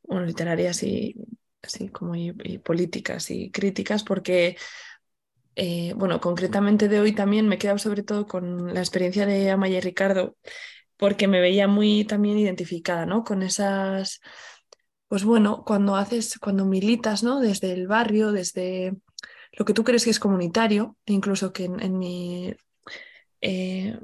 Bueno, 0.02 0.26
literarias 0.26 0.82
y 0.82 1.14
así 1.62 1.88
como 1.88 2.14
y, 2.14 2.32
políticas 2.58 3.30
y 3.30 3.50
críticas, 3.50 4.04
porque 4.04 4.56
eh, 5.56 5.94
bueno, 5.96 6.20
concretamente 6.20 6.88
de 6.88 7.00
hoy 7.00 7.12
también 7.12 7.48
me 7.48 7.56
he 7.56 7.58
quedado 7.58 7.78
sobre 7.78 8.02
todo 8.02 8.26
con 8.26 8.74
la 8.74 8.80
experiencia 8.80 9.26
de 9.26 9.50
Amaya 9.50 9.78
y 9.78 9.80
Ricardo, 9.80 10.36
porque 10.96 11.28
me 11.28 11.40
veía 11.40 11.68
muy 11.68 12.04
también 12.04 12.38
identificada, 12.38 13.06
¿no? 13.06 13.24
Con 13.24 13.42
esas 13.42 14.20
pues 15.08 15.24
bueno, 15.24 15.64
cuando 15.64 15.96
haces, 15.96 16.38
cuando 16.38 16.64
militas, 16.64 17.22
¿no? 17.22 17.40
Desde 17.40 17.72
el 17.72 17.86
barrio, 17.86 18.32
desde 18.32 18.96
lo 19.52 19.64
que 19.64 19.74
tú 19.74 19.84
crees 19.84 20.04
que 20.04 20.10
es 20.10 20.18
comunitario, 20.18 20.96
e 21.06 21.12
incluso 21.12 21.52
que 21.52 21.64
en, 21.64 21.98
mi, 21.98 22.54
eh, 23.40 23.98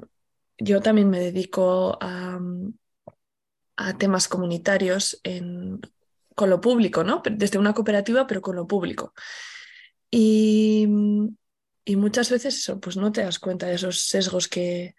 yo 0.57 0.81
también 0.81 1.09
me 1.09 1.19
dedico 1.19 1.97
a, 2.01 2.39
temas 3.97 4.27
comunitarios 4.27 5.19
en, 5.23 5.81
con 6.35 6.51
lo 6.51 6.61
público, 6.61 7.03
¿no? 7.03 7.23
Desde 7.31 7.57
una 7.57 7.73
cooperativa, 7.73 8.27
pero 8.27 8.41
con 8.41 8.55
lo 8.55 8.67
público. 8.67 9.13
Y, 10.11 10.87
y 11.83 11.95
muchas 11.95 12.29
veces 12.29 12.57
eso, 12.57 12.79
pues 12.79 12.95
no 12.97 13.11
te 13.11 13.23
das 13.23 13.39
cuenta 13.39 13.65
de 13.65 13.75
esos 13.75 14.03
sesgos 14.03 14.47
que, 14.47 14.95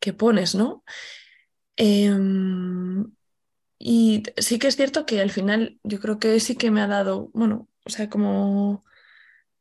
que 0.00 0.12
pones, 0.12 0.54
¿no? 0.56 0.82
Em, 1.76 3.04
y 3.78 4.22
sí 4.38 4.58
que 4.58 4.68
es 4.68 4.76
cierto 4.76 5.06
que 5.06 5.20
al 5.20 5.30
final 5.30 5.78
yo 5.82 6.00
creo 6.00 6.18
que 6.18 6.40
sí 6.40 6.56
que 6.56 6.70
me 6.70 6.80
ha 6.80 6.86
dado, 6.86 7.30
bueno, 7.34 7.68
o 7.84 7.90
sea, 7.90 8.08
como 8.10 8.84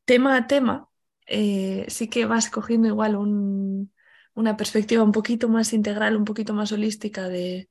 tema 0.06 0.38
a 0.38 0.48
tema, 0.48 0.90
eh, 1.28 1.86
sí 1.90 2.10
que 2.10 2.26
vas 2.26 2.50
cogiendo 2.50 2.88
igual 2.88 3.16
un, 3.16 3.94
una 4.36 4.58
perspectiva 4.58 5.04
un 5.04 5.12
poquito 5.12 5.50
más 5.50 5.74
integral, 5.74 6.16
un 6.18 6.26
poquito 6.26 6.54
más 6.54 6.72
holística 6.72 7.28
de, 7.30 7.70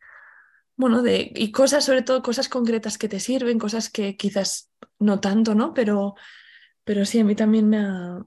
bueno, 0.77 1.03
de, 1.03 1.33
y 1.35 1.53
cosas, 1.53 1.85
sobre 1.85 2.03
todo 2.03 2.23
cosas 2.23 2.49
concretas 2.49 2.99
que 2.99 3.09
te 3.09 3.21
sirven, 3.21 3.59
cosas 3.59 3.91
que 3.91 4.17
quizás 4.17 4.71
no 4.99 5.21
tanto, 5.21 5.55
¿no? 5.55 5.75
Pero, 5.75 6.15
pero 6.85 7.05
sí, 7.07 7.21
a 7.21 7.25
mí 7.25 7.37
también 7.37 7.69
me 7.69 7.79
ha, 7.79 8.25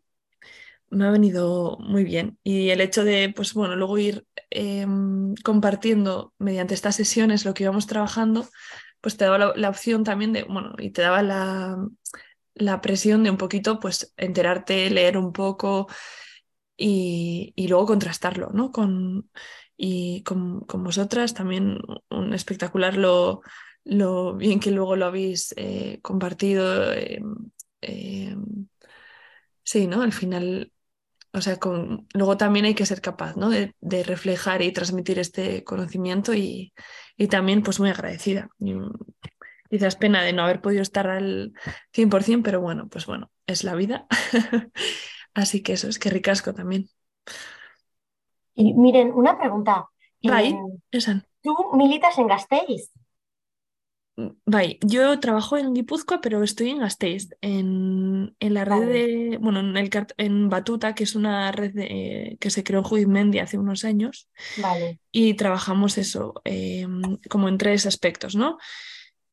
me 0.89 1.05
ha 1.05 1.11
venido 1.11 1.77
muy 1.79 2.03
bien. 2.03 2.39
Y 2.43 2.69
el 2.69 2.81
hecho 2.81 3.03
de, 3.03 3.33
pues 3.35 3.53
bueno, 3.53 3.75
luego 3.75 3.97
ir 3.97 4.25
em, 4.49 5.35
compartiendo 5.43 6.33
mediante 6.39 6.73
estas 6.73 6.95
sesiones 6.95 7.45
lo 7.45 7.53
que 7.53 7.63
íbamos 7.63 7.87
trabajando, 7.87 8.47
pues 9.01 9.17
te 9.17 9.25
daba 9.25 9.53
la, 9.55 9.69
opción 9.69 10.03
también 10.03 10.33
de, 10.33 10.43
bueno, 10.43 10.73
y 10.77 10.91
te 10.91 11.01
daba 11.01 11.21
la, 11.23 11.77
la, 12.55 12.81
presión 12.81 13.23
de 13.23 13.29
un 13.29 13.37
poquito, 13.37 13.79
pues 13.79 14.13
enterarte, 14.17 14.89
leer 14.89 15.17
un 15.17 15.31
poco 15.33 15.87
y, 16.75 17.53
y 17.55 17.67
luego 17.67 17.85
contrastarlo, 17.87 18.49
¿no? 18.53 18.71
Con, 18.71 19.29
y 19.77 20.23
con, 20.23 20.61
con, 20.61 20.83
vosotras 20.83 21.33
también 21.33 21.79
un 22.09 22.33
espectacular 22.33 22.97
lo, 22.97 23.41
lo 23.87 24.35
bien 24.35 24.59
que 24.59 24.71
luego 24.71 24.95
lo 24.95 25.05
habéis 25.05 25.53
eh, 25.57 25.99
compartido. 26.01 26.93
Eh, 26.93 27.21
eh, 27.81 28.35
sí, 29.63 29.87
¿no? 29.87 30.01
Al 30.01 30.13
final 30.13 30.71
o 31.33 31.41
sea, 31.41 31.57
con, 31.57 32.07
luego 32.13 32.37
también 32.37 32.65
hay 32.65 32.73
que 32.73 32.85
ser 32.85 33.01
capaz 33.01 33.35
¿no? 33.35 33.49
de, 33.49 33.73
reflejar 34.03 34.61
y 34.61 34.71
transmitir 34.71 35.19
este 35.19 35.63
conocimiento 35.63 36.33
y, 36.33 36.73
también 37.29 37.63
pues 37.63 37.79
muy 37.79 37.89
agradecida. 37.89 38.49
Y, 38.59 38.75
quizás 39.69 39.95
pena 39.95 40.23
de 40.23 40.33
no 40.33 40.43
haber 40.43 40.61
podido 40.61 40.81
estar 40.81 41.07
al 41.07 41.53
100%, 41.93 42.41
pero 42.43 42.61
bueno, 42.61 42.87
pues 42.87 43.05
bueno, 43.05 43.31
es 43.45 43.63
la 43.63 43.75
vida. 43.75 44.07
Así 45.33 45.61
que 45.61 45.73
eso, 45.73 45.87
es 45.87 45.99
que 45.99 46.09
ricasco 46.09 46.53
también. 46.53 46.89
Y 48.55 48.73
miren, 48.73 49.11
una 49.13 49.37
pregunta. 49.37 49.87
Eh, 50.21 50.55
¿Tú 51.41 51.55
militas 51.73 52.17
en 52.17 52.27
Gasteiz? 52.27 52.91
Vale, 54.45 54.79
yo 54.81 55.19
trabajo 55.19 55.57
en 55.57 55.75
Guipúzcoa, 55.75 56.21
pero 56.21 56.41
estoy 56.41 56.71
en 56.71 56.79
Gasteiz, 56.79 57.29
en, 57.41 58.35
en 58.39 58.53
la 58.55 58.65
red 58.65 58.87
de, 58.87 59.37
bueno, 59.39 59.59
en, 59.59 59.77
el, 59.77 59.91
en 60.17 60.49
Batuta, 60.49 60.95
que 60.95 61.03
es 61.03 61.13
una 61.13 61.51
red 61.51 62.37
que 62.39 62.49
se 62.49 62.63
creó 62.63 62.79
en 62.79 62.85
Judimendi 62.85 63.37
hace 63.37 63.59
unos 63.59 63.85
años. 63.85 64.27
Vale. 64.57 64.99
Y 65.11 65.35
trabajamos 65.35 65.99
eso, 65.99 66.41
em, 66.45 67.17
como 67.29 67.47
en 67.47 67.59
tres 67.59 67.85
aspectos, 67.85 68.35
¿no? 68.35 68.57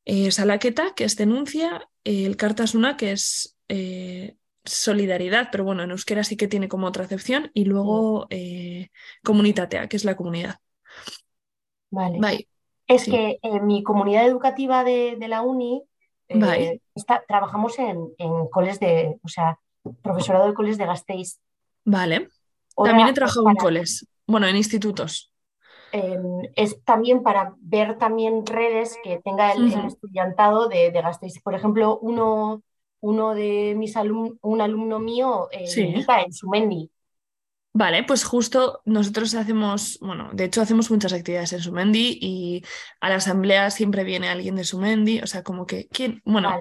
Eh, 0.04 0.30
Salaqueta, 0.30 0.92
que 0.94 1.04
es 1.04 1.16
denuncia, 1.16 1.88
el 2.04 2.36
Cartasuna, 2.36 2.98
que 2.98 3.12
es 3.12 3.56
eh, 3.68 4.36
solidaridad, 4.66 5.48
pero 5.50 5.64
bueno, 5.64 5.82
en 5.82 5.92
euskera 5.92 6.24
sí 6.24 6.36
que 6.36 6.46
tiene 6.48 6.68
como 6.68 6.86
otra 6.86 7.04
acepción, 7.04 7.50
y 7.54 7.64
luego 7.64 8.26
eh, 8.28 8.90
Comunitatea, 9.22 9.88
que 9.88 9.96
es 9.96 10.04
la 10.04 10.14
comunidad. 10.14 10.56
Vale. 11.90 12.18
Vale. 12.18 12.48
Es 12.86 13.04
que 13.06 13.38
en 13.42 13.66
mi 13.66 13.82
comunidad 13.82 14.26
educativa 14.26 14.84
de, 14.84 15.16
la 15.26 15.42
uni 15.42 15.82
eh, 16.28 16.80
trabajamos 17.26 17.78
en, 17.78 18.08
en, 18.18 18.48
coles 18.48 18.78
de, 18.80 19.18
o 19.22 19.28
sea, 19.28 19.58
profesorado 20.02 20.46
de 20.46 20.54
coles 20.54 20.78
de 20.78 20.86
Gasteiz. 20.86 21.40
Vale. 21.84 22.28
también 22.76 23.08
he 23.08 23.12
trabajado 23.12 23.48
en 23.48 23.56
coles, 23.56 24.06
bueno, 24.26 24.46
en 24.46 24.56
institutos. 24.56 25.32
Em, 25.92 26.50
es 26.56 26.82
también 26.82 27.22
para 27.22 27.54
ver 27.60 27.98
también 27.98 28.44
redes 28.44 28.98
que 29.04 29.20
tenga 29.22 29.52
el, 29.52 29.72
estudiantado 29.86 30.68
de, 30.68 30.90
de, 30.90 31.00
Gasteiz. 31.00 31.40
Por 31.40 31.54
ejemplo, 31.54 31.98
uno, 32.02 32.62
uno 33.00 33.34
de 33.34 33.74
mis 33.76 33.96
alumnos, 33.96 34.32
un 34.42 34.60
alumno 34.60 34.98
mío 34.98 35.48
eh, 35.52 35.66
en 35.76 36.32
Sumendi. 36.32 36.90
Vale, 37.76 38.04
pues 38.04 38.22
justo 38.22 38.82
nosotros 38.84 39.34
hacemos, 39.34 39.98
bueno, 40.00 40.30
de 40.32 40.44
hecho 40.44 40.62
hacemos 40.62 40.92
muchas 40.92 41.12
actividades 41.12 41.52
en 41.54 41.60
Sumendi 41.60 42.18
y 42.20 42.64
a 43.00 43.08
la 43.08 43.16
asamblea 43.16 43.68
siempre 43.72 44.04
viene 44.04 44.28
alguien 44.28 44.54
de 44.54 44.62
Sumendi, 44.62 45.20
o 45.20 45.26
sea, 45.26 45.42
como 45.42 45.66
que, 45.66 45.88
¿quién? 45.88 46.22
Bueno, 46.24 46.56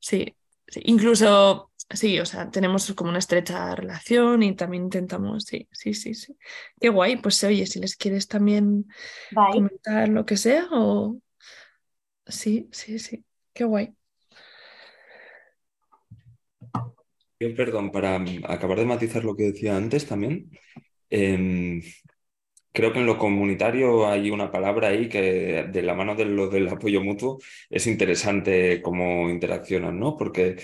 sí, 0.00 0.34
incluso, 0.82 1.70
sí, 1.88 2.18
o 2.18 2.26
sea, 2.26 2.50
tenemos 2.50 2.92
como 2.94 3.10
una 3.10 3.20
estrecha 3.20 3.76
relación 3.76 4.42
y 4.42 4.56
también 4.56 4.84
intentamos, 4.84 5.44
sí, 5.44 5.68
sí, 5.70 5.94
sí, 5.94 6.14
sí. 6.14 6.36
Qué 6.80 6.88
guay, 6.88 7.14
pues 7.14 7.44
oye, 7.44 7.64
si 7.66 7.78
les 7.78 7.94
quieres 7.94 8.26
también 8.26 8.86
comentar 9.52 10.08
lo 10.08 10.26
que 10.26 10.36
sea 10.36 10.66
o... 10.72 11.16
Sí, 12.26 12.68
sí, 12.72 12.98
sí, 12.98 13.24
qué 13.52 13.62
guay. 13.62 13.94
Perdón, 17.50 17.90
para 17.90 18.16
acabar 18.44 18.78
de 18.78 18.86
matizar 18.86 19.24
lo 19.24 19.36
que 19.36 19.44
decía 19.44 19.76
antes 19.76 20.06
también, 20.06 20.50
em, 21.10 21.82
creo 22.72 22.92
que 22.92 22.98
en 23.00 23.06
lo 23.06 23.18
comunitario 23.18 24.06
hay 24.08 24.30
una 24.30 24.50
palabra 24.50 24.88
ahí 24.88 25.08
que 25.08 25.64
de 25.70 25.82
la 25.82 25.94
mano 25.94 26.14
de 26.16 26.24
lo 26.26 26.48
del 26.48 26.68
apoyo 26.68 27.00
mutuo 27.02 27.38
es 27.70 27.86
interesante 27.86 28.82
cómo 28.82 29.30
interaccionan, 29.30 29.98
¿no? 29.98 30.16
Porque 30.16 30.56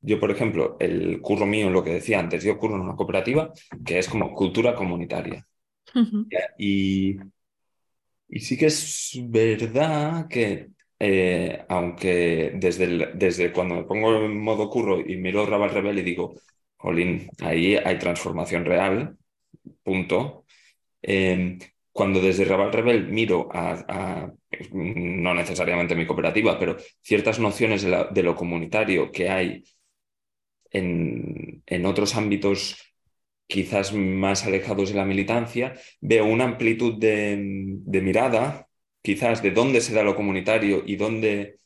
yo, 0.00 0.20
por 0.20 0.30
ejemplo, 0.30 0.76
el 0.80 1.20
curro 1.20 1.46
mío, 1.46 1.70
lo 1.70 1.82
que 1.82 1.94
decía 1.94 2.20
antes, 2.20 2.44
yo 2.44 2.58
curro 2.58 2.76
en 2.76 2.82
una 2.82 2.96
cooperativa 2.96 3.52
que 3.84 3.98
es 3.98 4.08
como 4.08 4.34
cultura 4.34 4.74
comunitaria. 4.74 5.46
y, 6.58 7.16
y 8.28 8.40
sí 8.40 8.56
que 8.56 8.66
es 8.66 9.12
verdad 9.28 10.28
que 10.28 10.68
eh, 10.98 11.64
aunque 11.68 12.52
desde, 12.54 13.12
desde 13.14 13.52
cuando 13.52 13.74
me 13.76 13.84
pongo 13.84 14.16
en 14.16 14.40
modo 14.40 14.70
curro 14.70 15.00
y 15.00 15.16
miro 15.16 15.44
Raval 15.46 15.70
Rebel 15.70 15.98
y 15.98 16.02
digo, 16.02 16.34
Jolín, 16.76 17.28
ahí 17.40 17.76
hay 17.76 17.98
transformación 17.98 18.64
real, 18.64 19.16
punto. 19.82 20.44
Em, 21.02 21.58
cuando 21.92 22.20
desde 22.20 22.44
Raval 22.44 22.72
Rebel 22.72 23.08
miro 23.08 23.48
a, 23.52 24.30
no 24.72 25.34
necesariamente 25.34 25.94
mi 25.94 26.06
cooperativa, 26.06 26.58
pero 26.58 26.76
ciertas 27.02 27.38
nociones 27.38 27.82
de, 27.82 28.22
lo 28.22 28.34
comunitario 28.34 29.10
que 29.12 29.28
hay 29.30 29.64
en, 30.70 31.86
otros 31.86 32.16
ámbitos 32.16 32.94
quizás 33.46 33.92
más 33.94 34.44
alejados 34.46 34.90
de 34.90 34.96
la 34.96 35.04
militancia, 35.04 35.74
veo 36.00 36.26
una 36.26 36.44
amplitud 36.44 36.98
de 36.98 38.00
mirada 38.02 38.65
quizás 39.06 39.40
de 39.40 39.52
dónde 39.52 39.80
se 39.80 39.94
da 39.94 40.02
lo 40.02 40.16
comunitario 40.16 40.82
y 40.84 40.96
dónde, 40.96 41.60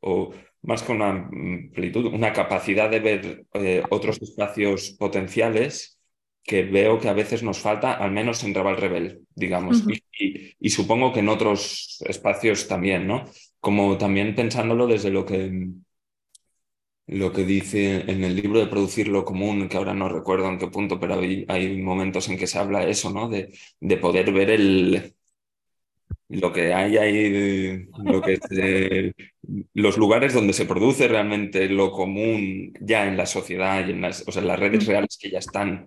o 0.00 0.32
más 0.62 0.82
que 0.82 0.92
una 0.92 1.10
amplitud, 1.10 2.06
una 2.06 2.32
capacidad 2.32 2.88
de 2.88 3.00
ver 3.00 3.46
eh, 3.52 3.82
otros 3.90 4.16
espacios 4.22 4.92
potenciales 4.98 5.98
que 6.42 6.62
veo 6.62 6.98
que 6.98 7.10
a 7.10 7.12
veces 7.12 7.42
nos 7.42 7.58
falta, 7.58 7.92
al 7.92 8.12
menos 8.12 8.42
en 8.44 8.54
Raval 8.54 8.78
Rebel, 8.78 9.26
digamos, 9.34 9.84
y, 10.18 10.70
supongo 10.70 11.12
que 11.12 11.20
en 11.20 11.28
otros 11.28 12.02
espacios 12.06 12.66
también, 12.66 13.06
¿no? 13.06 13.26
Como 13.60 13.98
también 13.98 14.34
pensándolo 14.34 14.86
desde 14.86 15.10
lo 15.10 15.26
que, 15.26 15.68
lo 17.08 17.30
que 17.30 17.44
dice 17.44 18.10
en 18.10 18.24
el 18.24 18.34
libro 18.36 18.58
de 18.58 18.68
Producir 18.68 19.08
lo 19.08 19.26
Común, 19.26 19.68
que 19.68 19.76
ahora 19.76 19.92
no 19.92 20.08
recuerdo 20.08 20.48
en 20.48 20.58
qué 20.58 20.68
punto, 20.68 20.98
pero 20.98 21.18
hay, 21.20 21.44
hay 21.48 21.76
momentos 21.82 22.26
en 22.30 22.38
que 22.38 22.46
se 22.46 22.58
habla 22.58 22.88
eso, 22.88 23.10
¿no? 23.10 23.28
De, 23.28 23.52
de 23.80 23.96
poder 23.98 24.32
ver 24.32 24.50
el, 24.50 25.14
lo 26.28 26.52
que 26.52 26.74
hay 26.74 26.96
ahí, 26.96 27.86
lo 28.04 28.20
que 28.20 29.14
los 29.74 29.96
lugares 29.96 30.34
donde 30.34 30.52
se 30.52 30.66
produce 30.66 31.06
realmente 31.08 31.68
lo 31.68 31.92
común 31.92 32.72
ya 32.80 33.06
en 33.06 33.16
la 33.16 33.26
sociedad 33.26 33.86
y 33.86 33.92
en 33.92 34.00
las, 34.00 34.26
o 34.26 34.32
sea, 34.32 34.42
las 34.42 34.58
redes 34.58 34.86
reales 34.86 35.16
que 35.20 35.30
ya 35.30 35.38
están. 35.38 35.86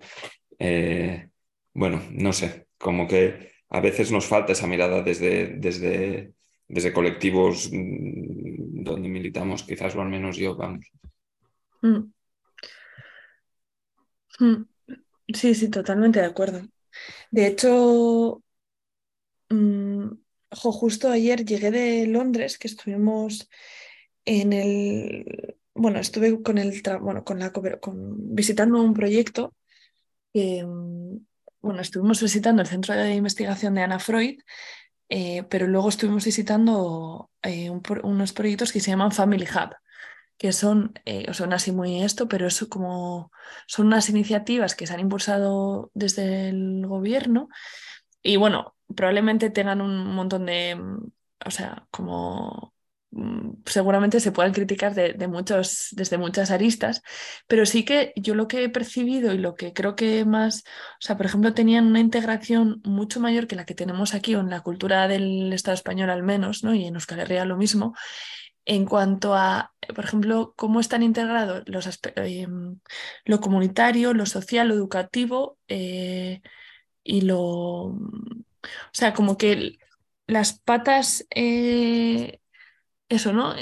Eh, 0.57 1.27
bueno, 1.73 2.01
no 2.11 2.33
sé, 2.33 2.67
como 2.77 3.07
que 3.07 3.51
a 3.69 3.81
veces 3.81 4.11
nos 4.11 4.25
falta 4.25 4.53
esa 4.53 4.67
mirada 4.67 5.01
desde, 5.01 5.57
desde, 5.57 6.33
desde 6.67 6.93
colectivos 6.93 7.69
mm, 7.71 8.83
donde 8.83 9.09
militamos, 9.09 9.63
quizás 9.63 9.95
o 9.95 10.01
al 10.01 10.09
menos 10.09 10.37
yo, 10.37 10.55
vamos. 10.55 10.85
Mm. 11.81 12.11
Mm. 14.39 14.65
Sí, 15.33 15.53
sí, 15.53 15.69
totalmente 15.69 16.19
de 16.19 16.25
acuerdo. 16.25 16.61
De 17.29 17.47
hecho, 17.47 18.41
justo 20.51 21.09
ayer 21.09 21.45
llegué 21.45 21.71
de 21.71 22.07
Londres, 22.07 22.57
que 22.57 22.67
estuvimos 22.67 23.49
en 24.25 24.53
el, 24.53 25.57
bueno, 25.73 25.99
estuve 25.99 26.41
con 26.41 26.57
el, 26.57 26.81
bueno, 27.01 27.23
con 27.23 27.39
la, 27.39 27.51
con, 27.51 28.35
visitando 28.35 28.81
un 28.81 28.93
proyecto 28.93 29.55
que, 30.33 30.65
bueno, 31.61 31.81
estuvimos 31.81 32.21
visitando 32.21 32.61
el 32.61 32.67
centro 32.67 32.95
de 32.95 33.13
investigación 33.13 33.75
de 33.75 33.81
Ana 33.81 33.99
Freud, 33.99 34.39
eh, 35.09 35.43
pero 35.49 35.67
luego 35.67 35.89
estuvimos 35.89 36.25
visitando 36.25 37.31
eh, 37.41 37.69
unos 37.69 38.33
proyectos 38.33 38.71
que 38.71 38.79
se 38.79 38.91
llaman 38.91 39.11
Family 39.11 39.45
Hub, 39.45 39.75
que 40.37 40.53
son, 40.53 40.93
eh, 41.05 41.33
son 41.33 41.51
así 41.53 41.71
muy 41.71 42.03
esto, 42.03 42.27
pero 42.27 42.47
es 42.47 42.59
como 42.69 43.31
son 43.67 43.87
unas 43.87 44.09
iniciativas 44.09 44.75
que 44.75 44.87
se 44.87 44.93
han 44.93 44.99
impulsado 44.99 45.91
desde 45.93 46.49
el 46.49 46.85
gobierno 46.87 47.49
y 48.21 48.37
bueno, 48.37 48.75
probablemente 48.95 49.49
tengan 49.49 49.81
un 49.81 50.13
montón 50.13 50.45
de, 50.45 50.75
mm, 50.75 51.11
o 51.45 51.51
sea, 51.51 51.87
como 51.91 52.73
mm, 53.11 53.63
seguramente 53.65 54.19
se 54.19 54.31
puedan 54.31 54.53
criticar 54.53 54.93
de, 54.93 55.27
muchos, 55.27 55.87
desde 55.91 56.17
muchas 56.17 56.51
aristas, 56.51 57.01
pero 57.47 57.65
sí 57.65 57.83
que 57.85 58.13
yo 58.15 58.35
lo 58.35 58.47
que 58.47 58.63
he 58.63 58.69
percibido 58.69 59.33
y 59.33 59.37
lo 59.37 59.55
que 59.55 59.73
creo 59.73 59.95
que 59.95 60.25
más, 60.25 60.63
o 60.65 61.01
sea, 61.01 61.17
por 61.17 61.25
ejemplo, 61.25 61.53
tenían 61.53 61.87
una 61.87 61.99
integración 61.99 62.81
mucho 62.83 63.19
mayor 63.19 63.47
que 63.47 63.55
la 63.55 63.65
que 63.65 63.75
tenemos 63.75 64.13
aquí 64.13 64.35
o 64.35 64.41
en 64.41 64.49
la 64.49 64.61
cultura 64.61 65.07
del 65.07 65.51
Estado 65.53 65.75
español 65.75 66.09
al 66.09 66.23
menos, 66.23 66.63
¿no? 66.63 66.73
Y 66.75 66.85
en 66.85 66.95
Euskal 66.95 67.19
Herria 67.19 67.45
lo 67.45 67.57
mismo, 67.57 67.95
en 68.65 68.85
cuanto 68.85 69.33
a, 69.35 69.73
por 69.95 70.05
ejemplo, 70.05 70.53
cómo 70.55 70.79
están 70.79 71.01
integrados 71.03 71.63
los 71.65 71.87
eh, 72.15 72.47
lo 73.25 73.39
comunitario, 73.39 74.13
lo 74.13 74.25
social, 74.27 74.67
lo 74.67 74.75
educativo 74.75 75.57
eh, 75.67 76.41
y 77.09 77.21
lo... 77.21 77.39
O 77.39 77.97
sea, 78.91 79.13
como 79.13 79.35
que 79.37 79.79
las 80.27 80.59
patas, 80.59 81.25
eh, 81.33 82.39
eso, 83.09 83.33
¿no? 83.33 83.55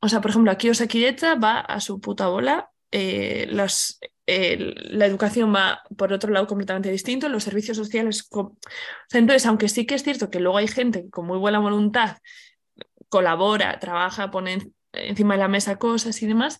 O 0.00 0.08
sea, 0.08 0.20
por 0.20 0.30
ejemplo, 0.30 0.50
aquí 0.50 0.68
Osakidecha 0.68 1.34
va 1.36 1.60
a 1.60 1.80
su 1.80 2.00
puta 2.00 2.28
bola, 2.28 2.70
las, 2.92 4.00
la 4.26 5.06
educación 5.06 5.54
va 5.54 5.82
por 5.96 6.12
otro 6.12 6.30
lado 6.30 6.46
completamente 6.46 6.90
distinto, 6.90 7.28
los 7.28 7.44
servicios 7.44 7.76
sociales... 7.76 8.28
entonces, 9.12 9.46
aunque 9.46 9.68
sí 9.68 9.86
que 9.86 9.94
es 9.94 10.02
cierto 10.02 10.28
que 10.28 10.40
luego 10.40 10.58
hay 10.58 10.68
gente 10.68 11.08
con 11.08 11.26
muy 11.26 11.38
buena 11.38 11.58
voluntad 11.58 12.18
colabora, 13.08 13.78
trabaja, 13.78 14.30
pone 14.30 14.72
encima 14.92 15.34
de 15.34 15.40
la 15.40 15.48
mesa 15.48 15.76
cosas 15.76 16.20
y 16.22 16.26
demás, 16.26 16.58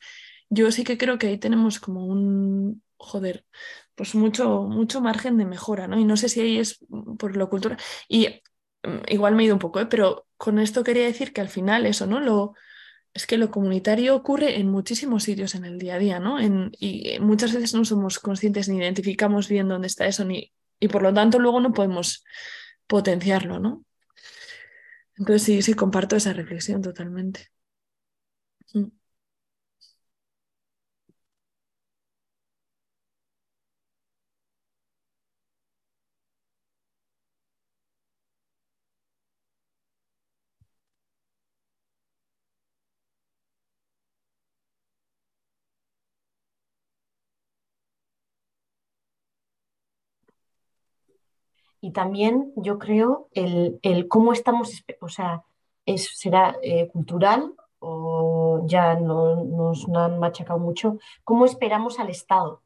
yo 0.48 0.70
sí 0.72 0.84
que 0.84 0.98
creo 0.98 1.18
que 1.18 1.28
ahí 1.28 1.38
tenemos 1.38 1.80
como 1.80 2.06
un, 2.06 2.82
joder, 2.96 3.44
pues 4.00 4.14
mucho, 4.14 4.62
mucho 4.62 5.00
margen 5.02 5.36
de 5.36 5.44
mejora, 5.44 5.86
¿no? 5.86 5.98
Y 5.98 6.04
no 6.04 6.16
sé 6.16 6.30
si 6.30 6.40
ahí 6.40 6.58
es 6.58 6.78
por 7.18 7.36
lo 7.36 7.50
cultural. 7.50 7.78
Y 8.08 8.28
mm, 8.82 8.98
igual 9.08 9.34
me 9.34 9.42
he 9.42 9.46
ido 9.46 9.54
un 9.54 9.58
poco, 9.60 9.78
¿eh? 9.80 9.86
pero 9.86 10.26
con 10.38 10.58
esto 10.58 10.82
quería 10.84 11.04
decir 11.04 11.32
que 11.34 11.42
al 11.42 11.50
final 11.50 11.84
eso, 11.86 12.06
¿no? 12.06 12.18
Lo, 12.20 12.54
es 13.14 13.26
que 13.26 13.38
lo 13.38 13.50
comunitario 13.50 14.16
ocurre 14.16 14.58
en 14.60 14.68
muchísimos 14.70 15.24
sitios 15.24 15.54
en 15.54 15.64
el 15.66 15.78
día 15.78 15.96
a 15.96 15.98
día, 15.98 16.20
¿no? 16.20 16.40
En, 16.40 16.72
y 16.78 17.18
muchas 17.20 17.52
veces 17.54 17.74
no 17.74 17.84
somos 17.84 18.18
conscientes 18.20 18.68
ni 18.68 18.78
identificamos 18.78 19.48
bien 19.48 19.68
dónde 19.68 19.88
está 19.88 20.06
eso, 20.06 20.24
ni, 20.24 20.52
y 20.80 20.88
por 20.88 21.02
lo 21.02 21.14
tanto 21.14 21.38
luego 21.40 21.60
no 21.60 21.72
podemos 21.74 22.24
potenciarlo, 22.88 23.60
¿no? 23.60 23.84
Entonces 25.16 25.42
sí, 25.44 25.62
sí, 25.62 25.74
comparto 25.74 26.16
esa 26.16 26.32
reflexión 26.32 26.82
totalmente. 26.82 27.50
Mm. 28.74 28.90
Y 51.80 51.92
también 51.92 52.52
yo 52.56 52.78
creo 52.78 53.28
el, 53.32 53.78
el 53.82 54.08
cómo 54.08 54.32
estamos, 54.32 54.84
o 55.00 55.08
sea, 55.08 55.44
es, 55.86 56.18
será 56.18 56.56
eh, 56.62 56.88
cultural 56.88 57.54
o 57.78 58.62
ya 58.66 58.94
no, 58.94 59.36
nos 59.44 59.88
han 59.88 60.18
machacado 60.18 60.58
mucho, 60.58 60.98
cómo 61.24 61.46
esperamos 61.46 61.98
al 61.98 62.10
Estado. 62.10 62.62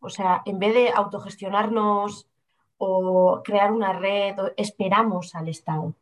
o 0.00 0.10
sea, 0.10 0.42
en 0.44 0.58
vez 0.58 0.74
de 0.74 0.90
autogestionarnos 0.90 2.26
o 2.76 3.40
crear 3.42 3.72
una 3.72 3.92
red, 3.92 4.36
esperamos 4.56 5.34
al 5.34 5.48
Estado. 5.48 5.94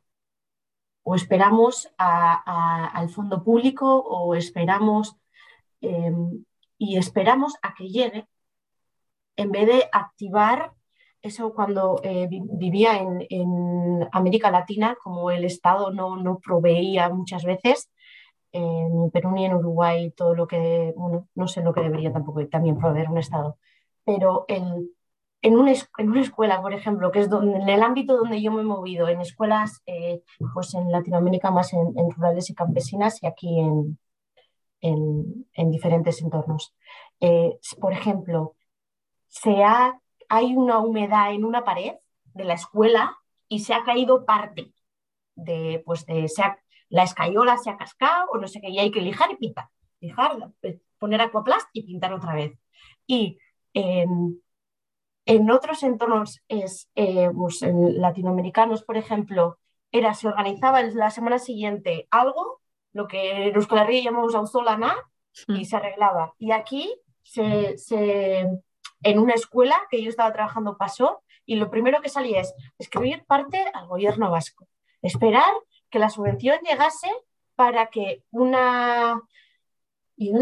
O 1.05 1.15
esperamos 1.15 1.89
al 1.99 3.09
fondo 3.11 3.45
público 3.45 3.87
o 3.99 4.35
esperamos 4.35 5.17
em, 5.81 6.45
y 6.79 6.97
esperamos 6.99 7.55
a 7.63 7.75
que 7.75 7.89
llegue 7.89 8.27
en 9.37 9.53
vez 9.53 9.67
de 9.67 9.89
activar 9.93 10.73
eso 11.27 11.53
cuando 11.53 12.01
eh, 12.03 12.29
vivía 12.31 12.99
en, 12.99 14.09
América 14.13 14.51
Latina, 14.51 14.97
como 15.03 15.31
el 15.31 15.45
Estado 15.45 15.91
no, 15.91 16.17
no 16.17 16.39
proveía 16.39 17.09
muchas 17.09 17.45
veces, 17.45 17.91
en 18.53 19.11
Perú 19.11 19.33
ni 19.33 19.45
en 19.45 19.55
Uruguay, 19.55 20.11
todo 20.13 20.35
lo 20.35 20.47
que, 20.47 20.95
bueno, 20.97 21.29
no 21.35 21.49
sé 21.49 21.63
lo 21.63 21.73
que 21.73 21.83
debería 21.83 22.13
tampoco 22.13 22.47
también 22.49 22.79
proveer 22.79 23.11
un 23.11 23.19
Estado, 23.19 23.59
pero 24.05 24.45
en, 24.49 24.91
en, 25.43 25.59
una, 25.59 25.73
en 25.73 26.11
una 26.11 26.21
escuela, 26.21 26.63
por 26.63 26.73
ejemplo, 26.73 27.11
que 27.11 27.21
es 27.21 27.31
donde, 27.31 27.59
en 27.59 27.69
el 27.69 27.83
ámbito 27.83 28.17
donde 28.17 28.41
yo 28.41 28.53
me 28.53 28.63
he 28.63 28.65
movido, 28.65 29.09
en 29.09 29.21
escuelas, 29.21 29.83
eh, 29.87 30.23
pues 30.55 30.75
en 30.75 30.91
Latinoamérica 30.91 31.51
más 31.51 31.73
en, 31.73 31.95
rurales 32.11 32.51
y 32.51 32.55
campesinas 32.55 33.23
y 33.23 33.27
aquí 33.27 33.61
en, 33.61 33.99
en 34.81 35.71
diferentes 35.71 36.23
entornos. 36.23 36.75
Eh, 37.21 37.59
por 37.81 37.93
ejemplo, 37.93 38.55
se 39.29 39.65
ha 39.65 40.01
hay 40.29 40.55
una 40.55 40.79
humedad 40.79 41.33
en 41.33 41.45
una 41.45 41.65
pared 41.65 41.95
de 42.35 42.45
la 42.45 42.55
escuela 42.55 43.19
y 43.49 43.61
se 43.61 43.75
ha 43.75 43.85
caído 43.85 44.25
parte 44.25 44.73
de, 45.35 45.83
pues 45.85 46.07
de, 46.07 46.29
la 46.89 47.03
escayola 47.03 47.57
se 47.59 47.71
ha 47.71 47.77
cascado 47.77 48.31
o 48.31 48.39
no 48.39 48.49
sé 48.49 48.61
qué, 48.61 48.69
y 48.71 48.79
hay 48.79 48.91
que 48.91 49.01
lijar 49.01 49.31
y 49.33 49.37
pintar, 49.37 49.69
lijar, 50.01 50.33
poner 50.99 51.21
aquaplast 51.21 51.69
y 51.73 51.83
pintar 51.83 52.13
otra 52.13 52.35
vez. 52.35 52.59
Y 53.07 53.39
en, 53.73 54.41
otros 55.51 55.83
entornos 55.83 56.43
es, 56.49 56.89
eh, 56.95 57.31
pues 57.35 57.63
en 57.63 58.01
latinoamericanos, 58.01 58.83
por 58.83 58.97
ejemplo, 58.97 59.59
era, 59.93 60.15
se 60.15 60.29
organizaba 60.29 60.83
la 60.83 61.11
semana 61.11 61.39
siguiente 61.39 62.09
algo, 62.11 62.61
lo 62.93 63.07
que 63.09 63.49
en 63.49 63.55
Euskal 63.55 63.81
Herria 63.81 64.05
llamamos 64.05 64.35
auzolana, 64.35 64.95
y 65.49 65.61
mm. 65.61 65.65
se 65.65 65.77
arreglaba. 65.77 66.35
Y 66.39 66.53
aquí 66.53 66.95
se, 67.23 67.77
se 67.77 68.49
en 69.03 69.19
una 69.19 69.35
escuela 69.35 69.77
que 69.91 70.03
yo 70.03 70.09
estaba 70.09 70.33
trabajando 70.33 70.77
pasó 70.77 71.23
y 71.45 71.57
lo 71.57 71.71
primero 71.71 72.01
que 72.01 72.09
salía 72.09 72.41
es 72.41 72.55
escribir 72.79 73.25
parte 73.25 73.65
al 73.73 73.87
gobierno 73.87 74.31
vasco, 74.31 74.67
esperar 75.03 75.53
que 75.91 75.99
la 75.99 76.11
subvención 76.11 76.59
llegase 76.61 77.11
para 77.55 77.87
que 77.87 78.23
una 78.31 79.23
y 80.17 80.33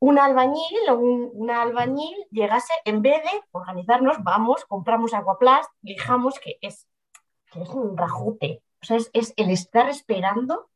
un 0.00 0.18
albañil 0.18 0.90
o 0.90 0.94
un, 0.96 1.50
albañil 1.50 2.26
llegase 2.30 2.72
en 2.84 3.02
vez 3.02 3.22
de 3.22 3.40
organizarnos, 3.52 4.16
vamos, 4.24 4.64
compramos 4.64 5.14
aguaplast, 5.14 5.70
lijamos, 5.80 6.40
que 6.40 6.58
es, 6.60 6.88
que 7.52 7.62
es 7.62 7.68
un 7.68 7.96
rajote. 7.96 8.62
O 8.82 8.84
sea, 8.84 8.96
es, 8.96 9.32
el 9.36 9.50
estar 9.50 9.88
esperando 9.88 10.68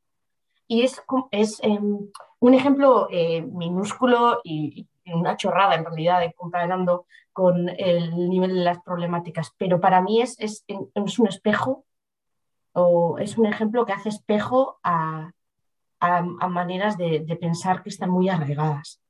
y 0.68 0.82
es, 0.82 1.02
es 1.32 1.58
em, 1.64 2.08
un 2.38 2.54
ejemplo 2.54 3.08
eh, 3.10 3.42
minúsculo 3.42 4.40
y, 4.44 4.86
una 5.14 5.36
chorrada 5.36 5.74
en 5.74 5.84
realidad 5.84 6.20
de 6.20 6.32
comparando 6.34 7.06
con 7.32 7.68
el 7.68 8.28
nivel 8.28 8.54
de 8.54 8.64
las 8.64 8.80
problemáticas, 8.80 9.52
pero 9.58 9.80
para 9.80 10.00
mí 10.00 10.20
es, 10.20 10.36
es, 10.38 10.64
es 10.66 11.18
un 11.18 11.28
espejo 11.28 11.84
o 12.72 13.18
es 13.18 13.38
un 13.38 13.46
ejemplo 13.46 13.86
que 13.86 13.92
hace 13.92 14.08
espejo 14.08 14.78
a, 14.82 15.30
a, 16.00 16.48
maneras 16.48 16.98
de, 16.98 17.24
de, 17.26 17.36
pensar 17.36 17.82
que 17.82 17.88
están 17.88 18.10
muy 18.10 18.28
arraigadas. 18.28 19.00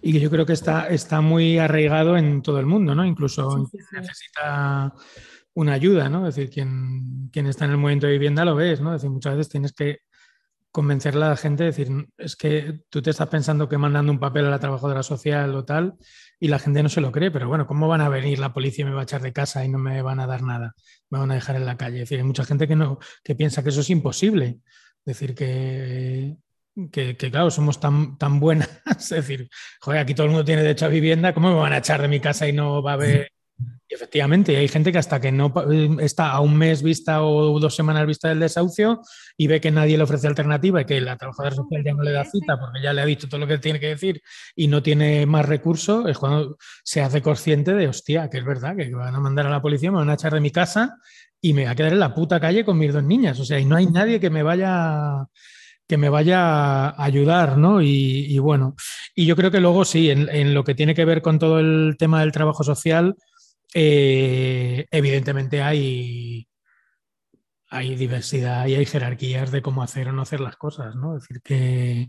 Y 0.00 0.12
que 0.12 0.20
yo 0.20 0.30
creo 0.30 0.44
que 0.44 0.52
está, 0.52 0.88
está 0.88 1.20
muy 1.20 1.58
arraigado 1.58 2.16
en 2.16 2.42
todo 2.42 2.58
el 2.58 2.66
mundo, 2.66 2.94
¿no? 2.94 3.04
Incluso 3.04 3.68
necesita 3.92 4.92
una 5.54 5.74
ayuda, 5.74 6.08
¿no? 6.08 6.26
Es 6.26 6.34
decir, 6.34 6.52
quien, 6.52 7.28
quien 7.32 7.46
está 7.46 7.66
en 7.66 7.72
el 7.72 7.76
movimiento 7.76 8.06
de 8.06 8.14
vivienda 8.14 8.44
lo 8.44 8.56
ves, 8.56 8.80
¿no? 8.80 8.94
Es 8.94 9.02
decir, 9.02 9.10
muchas 9.10 9.36
veces 9.36 9.52
tienes 9.52 9.72
que 9.72 10.00
convencer 10.72 11.14
a 11.16 11.18
la 11.18 11.36
gente, 11.36 11.64
decir, 11.64 11.88
es 12.16 12.34
que 12.34 12.80
tú 12.88 13.02
te 13.02 13.10
estás 13.10 13.28
pensando 13.28 13.68
que 13.68 13.76
mandando 13.76 14.10
un 14.10 14.18
papel 14.18 14.46
a 14.46 14.50
la 14.50 14.58
trabajadora 14.58 15.02
social 15.02 15.54
o 15.54 15.64
tal, 15.64 15.94
y 16.40 16.48
la 16.48 16.58
gente 16.58 16.82
no 16.82 16.88
se 16.88 17.02
lo 17.02 17.12
cree, 17.12 17.30
pero 17.30 17.46
bueno, 17.46 17.66
¿cómo 17.66 17.88
van 17.88 18.00
a 18.00 18.08
venir 18.08 18.38
la 18.38 18.54
policía 18.54 18.84
y 18.84 18.88
me 18.88 18.94
va 18.94 19.02
a 19.02 19.04
echar 19.04 19.20
de 19.20 19.34
casa 19.34 19.64
y 19.64 19.68
no 19.68 19.78
me 19.78 20.00
van 20.00 20.18
a 20.18 20.26
dar 20.26 20.42
nada? 20.42 20.74
Me 21.10 21.18
van 21.18 21.30
a 21.30 21.34
dejar 21.34 21.56
en 21.56 21.66
la 21.66 21.76
calle. 21.76 21.96
Es 21.96 22.08
decir, 22.08 22.18
hay 22.18 22.24
mucha 22.24 22.44
gente 22.44 22.66
que, 22.66 22.74
no, 22.74 22.98
que 23.22 23.34
piensa 23.34 23.62
que 23.62 23.68
eso 23.68 23.82
es 23.82 23.90
imposible. 23.90 24.60
Es 25.04 25.18
decir, 25.18 25.34
que, 25.34 26.36
que, 26.90 27.16
claro, 27.16 27.50
somos 27.50 27.78
tan, 27.78 28.16
tan 28.16 28.40
buenas. 28.40 28.68
Es 28.98 29.10
decir, 29.10 29.50
joder, 29.80 30.00
aquí 30.00 30.14
todo 30.14 30.26
el 30.26 30.32
mundo 30.32 30.44
tiene 30.44 30.62
derecho 30.62 30.86
a 30.86 30.88
vivienda, 30.88 31.34
¿cómo 31.34 31.50
me 31.50 31.60
van 31.60 31.74
a 31.74 31.78
echar 31.78 32.00
de 32.00 32.08
mi 32.08 32.18
casa 32.20 32.48
y 32.48 32.52
no 32.52 32.82
va 32.82 32.92
a 32.92 32.94
haber 32.94 33.30
efectivamente, 33.92 34.56
hay 34.56 34.68
gente 34.68 34.92
que 34.92 34.98
hasta 34.98 35.20
que 35.20 35.32
no 35.32 35.52
eh, 35.70 35.90
está 36.00 36.30
a 36.30 36.40
un 36.40 36.56
mes 36.56 36.82
vista 36.82 37.22
o 37.22 37.58
dos 37.60 37.74
semanas 37.74 38.06
vista 38.06 38.28
del 38.28 38.40
desahucio 38.40 39.02
y 39.36 39.46
ve 39.46 39.60
que 39.60 39.70
nadie 39.70 39.96
le 39.96 40.04
ofrece 40.04 40.26
alternativa 40.26 40.80
y 40.80 40.84
que 40.84 41.00
la 41.00 41.16
trabajadora 41.16 41.54
social 41.54 41.82
ya 41.84 41.92
no 41.92 42.02
le 42.02 42.12
da 42.12 42.24
cita 42.24 42.58
porque 42.58 42.82
ya 42.82 42.92
le 42.92 43.02
ha 43.02 43.06
dicho 43.06 43.28
todo 43.28 43.40
lo 43.40 43.46
que 43.46 43.58
tiene 43.58 43.80
que 43.80 43.88
decir 43.88 44.22
y 44.54 44.68
no 44.68 44.82
tiene 44.82 45.26
más 45.26 45.46
recursos, 45.46 46.08
es 46.08 46.18
cuando 46.18 46.56
se 46.84 47.00
hace 47.00 47.22
consciente 47.22 47.74
de, 47.74 47.88
hostia, 47.88 48.28
que 48.30 48.38
es 48.38 48.44
verdad, 48.44 48.76
que 48.76 48.90
van 48.94 49.14
a 49.14 49.20
mandar 49.20 49.46
a 49.46 49.50
la 49.50 49.62
policía, 49.62 49.90
me 49.90 49.98
van 49.98 50.10
a 50.10 50.14
echar 50.14 50.34
de 50.34 50.40
mi 50.40 50.50
casa 50.50 50.96
y 51.40 51.52
me 51.52 51.62
voy 51.62 51.70
a 51.70 51.74
quedar 51.74 51.92
en 51.92 52.00
la 52.00 52.14
puta 52.14 52.40
calle 52.40 52.64
con 52.64 52.78
mis 52.78 52.92
dos 52.92 53.02
niñas. 53.02 53.38
O 53.40 53.44
sea, 53.44 53.58
y 53.58 53.64
no 53.64 53.76
hay 53.76 53.86
nadie 53.86 54.20
que 54.20 54.30
me 54.30 54.42
vaya 54.42 55.26
que 55.92 55.98
me 55.98 56.08
vaya 56.08 56.88
a 56.88 57.04
ayudar, 57.04 57.58
¿no? 57.58 57.82
Y, 57.82 58.38
bueno, 58.38 58.76
y 59.14 59.26
yo 59.26 59.36
creo 59.36 59.50
que 59.50 59.60
luego 59.60 59.84
sí, 59.84 60.08
en, 60.08 60.54
lo 60.54 60.64
que 60.64 60.74
tiene 60.74 60.94
que 60.94 61.04
ver 61.04 61.20
con 61.20 61.38
todo 61.38 61.58
el 61.58 61.96
tema 61.98 62.20
del 62.20 62.32
trabajo 62.32 62.64
social, 62.64 63.14
eh, 63.74 64.86
evidentemente 64.90 65.62
hay, 65.62 66.46
hay 67.70 67.94
diversidad 67.96 68.66
y 68.66 68.74
hay 68.74 68.86
jerarquías 68.86 69.50
de 69.50 69.62
cómo 69.62 69.82
hacer 69.82 70.08
o 70.08 70.12
no 70.12 70.22
hacer 70.22 70.40
las 70.40 70.56
cosas, 70.56 70.94
¿no? 70.94 71.16
Es 71.16 71.22
decir, 71.22 71.42
que 71.42 72.08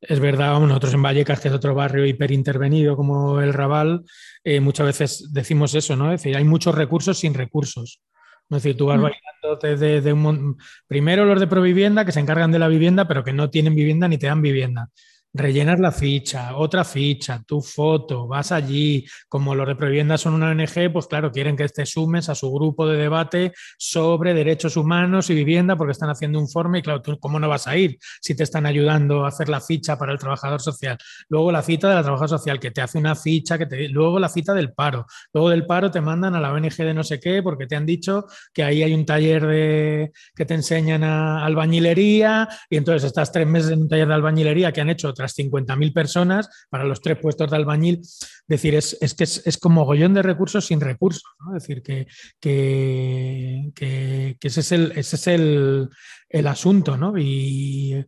es 0.00 0.20
verdad, 0.20 0.58
nosotros 0.60 0.94
en 0.94 1.02
Vallecas, 1.02 1.40
que 1.40 1.48
es 1.48 1.54
otro 1.54 1.74
barrio 1.74 2.06
hiperintervenido 2.06 2.96
como 2.96 3.40
el 3.40 3.52
Raval, 3.52 4.04
eh, 4.42 4.60
muchas 4.60 4.86
veces 4.86 5.32
decimos 5.32 5.74
eso, 5.74 5.96
¿no? 5.96 6.12
Es 6.12 6.22
decir, 6.22 6.36
hay 6.36 6.44
muchos 6.44 6.74
recursos 6.74 7.18
sin 7.18 7.34
recursos. 7.34 8.02
Es 8.50 8.62
decir, 8.62 8.76
tú 8.76 8.86
vas 8.86 8.98
mm. 8.98 9.02
bailando 9.02 9.78
desde 9.78 10.12
un... 10.12 10.58
Primero 10.86 11.24
los 11.24 11.40
de 11.40 11.46
Provivienda 11.46 12.04
que 12.04 12.12
se 12.12 12.20
encargan 12.20 12.52
de 12.52 12.58
la 12.58 12.68
vivienda, 12.68 13.08
pero 13.08 13.24
que 13.24 13.32
no 13.32 13.50
tienen 13.50 13.74
vivienda 13.74 14.08
ni 14.08 14.18
te 14.18 14.26
dan 14.26 14.42
vivienda 14.42 14.90
rellenas 15.34 15.80
la 15.80 15.90
ficha, 15.90 16.56
otra 16.56 16.84
ficha, 16.84 17.42
tu 17.44 17.60
foto, 17.60 18.28
vas 18.28 18.52
allí, 18.52 19.04
como 19.28 19.54
los 19.56 19.66
de 19.66 19.74
Provivienda 19.74 20.16
son 20.16 20.34
una 20.34 20.50
ONG, 20.50 20.92
pues 20.92 21.08
claro, 21.08 21.32
quieren 21.32 21.56
que 21.56 21.68
te 21.68 21.84
sumes 21.84 22.28
a 22.28 22.36
su 22.36 22.52
grupo 22.52 22.86
de 22.86 22.96
debate 22.96 23.52
sobre 23.76 24.32
derechos 24.32 24.76
humanos 24.76 25.30
y 25.30 25.34
vivienda 25.34 25.76
porque 25.76 25.90
están 25.90 26.08
haciendo 26.08 26.38
un 26.38 26.44
informe 26.44 26.78
y 26.78 26.82
claro, 26.82 27.02
tú 27.02 27.18
cómo 27.18 27.40
no 27.40 27.48
vas 27.48 27.66
a 27.66 27.76
ir 27.76 27.98
si 28.20 28.36
te 28.36 28.44
están 28.44 28.64
ayudando 28.64 29.24
a 29.24 29.28
hacer 29.28 29.48
la 29.48 29.60
ficha 29.60 29.98
para 29.98 30.12
el 30.12 30.18
trabajador 30.18 30.60
social. 30.60 30.96
Luego 31.28 31.50
la 31.50 31.62
cita 31.62 31.88
de 31.88 31.96
la 31.96 32.02
trabajadora 32.02 32.38
social 32.38 32.60
que 32.60 32.70
te 32.70 32.80
hace 32.80 32.98
una 32.98 33.16
ficha, 33.16 33.58
que 33.58 33.66
te... 33.66 33.88
luego 33.88 34.20
la 34.20 34.28
cita 34.28 34.54
del 34.54 34.72
paro. 34.72 35.06
Luego 35.32 35.50
del 35.50 35.66
paro 35.66 35.90
te 35.90 36.00
mandan 36.00 36.36
a 36.36 36.40
la 36.40 36.52
ONG 36.52 36.76
de 36.76 36.94
no 36.94 37.02
sé 37.02 37.18
qué 37.18 37.42
porque 37.42 37.66
te 37.66 37.74
han 37.74 37.86
dicho 37.86 38.26
que 38.52 38.62
ahí 38.62 38.84
hay 38.84 38.94
un 38.94 39.04
taller 39.04 39.44
de 39.44 40.12
que 40.36 40.44
te 40.44 40.54
enseñan 40.54 41.02
a 41.02 41.44
albañilería 41.44 42.48
y 42.70 42.76
entonces 42.76 43.02
estás 43.04 43.32
tres 43.32 43.48
meses 43.48 43.72
en 43.72 43.82
un 43.82 43.88
taller 43.88 44.06
de 44.06 44.14
albañilería 44.14 44.70
que 44.70 44.80
han 44.80 44.90
hecho 44.90 45.08
otra 45.08 45.23
50.000 45.28 45.92
personas 45.92 46.48
para 46.70 46.84
los 46.84 47.00
tres 47.00 47.18
puestos 47.18 47.50
de 47.50 47.56
albañil. 47.56 48.00
Es 48.00 48.46
decir, 48.46 48.74
es, 48.74 48.96
que 49.16 49.24
es, 49.24 49.58
como 49.58 49.84
gollón 49.84 50.14
de 50.14 50.22
recursos 50.22 50.66
sin 50.66 50.80
recursos. 50.80 51.24
Es 51.56 51.62
decir, 51.62 51.82
que, 51.82 52.06
que, 52.40 54.36
ese 54.40 54.60
es 54.60 54.72
el, 54.72 54.92
ese 54.96 55.16
es 55.16 55.26
el, 55.26 56.46
asunto. 56.46 56.96
¿no? 56.96 57.14
Y, 57.18 58.04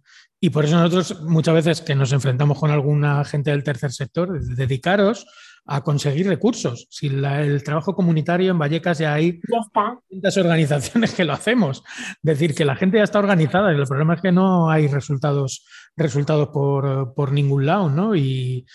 por 0.53 0.65
eso 0.65 0.77
nosotros 0.77 1.23
muchas 1.23 1.55
veces 1.55 1.81
que 1.81 1.97
nos 1.97 2.13
enfrentamos 2.13 2.59
con 2.59 2.71
alguna 2.71 3.25
gente 3.25 3.51
del 3.51 3.65
tercer 3.65 3.93
sector, 3.93 4.41
dedicaros 4.41 5.27
a 5.67 5.83
conseguir 5.83 6.29
recursos. 6.29 6.87
Si 6.91 7.09
el 7.09 7.63
trabajo 7.65 7.95
comunitario 7.95 8.53
en 8.53 8.59
Vallecas 8.59 8.99
ya 8.99 9.15
hay 9.15 9.41
muchas 10.11 10.37
organizaciones 10.37 11.15
que 11.15 11.25
lo 11.25 11.33
hacemos. 11.33 11.83
Decir 12.23 12.55
que 12.55 12.65
la 12.65 12.77
gente 12.77 12.99
ya 12.99 13.05
está 13.05 13.19
organizada 13.19 13.73
y 13.73 13.77
el 13.77 13.87
problema 13.87 14.15
es 14.15 14.21
que 14.21 14.33
no 14.33 14.71
hay 14.71 14.87
resultados, 14.87 15.67
resultados 15.97 16.49
por, 16.49 17.33
ningún 17.33 17.67
lado, 17.67 17.91
¿no? 17.91 18.15
Y, 18.15 18.67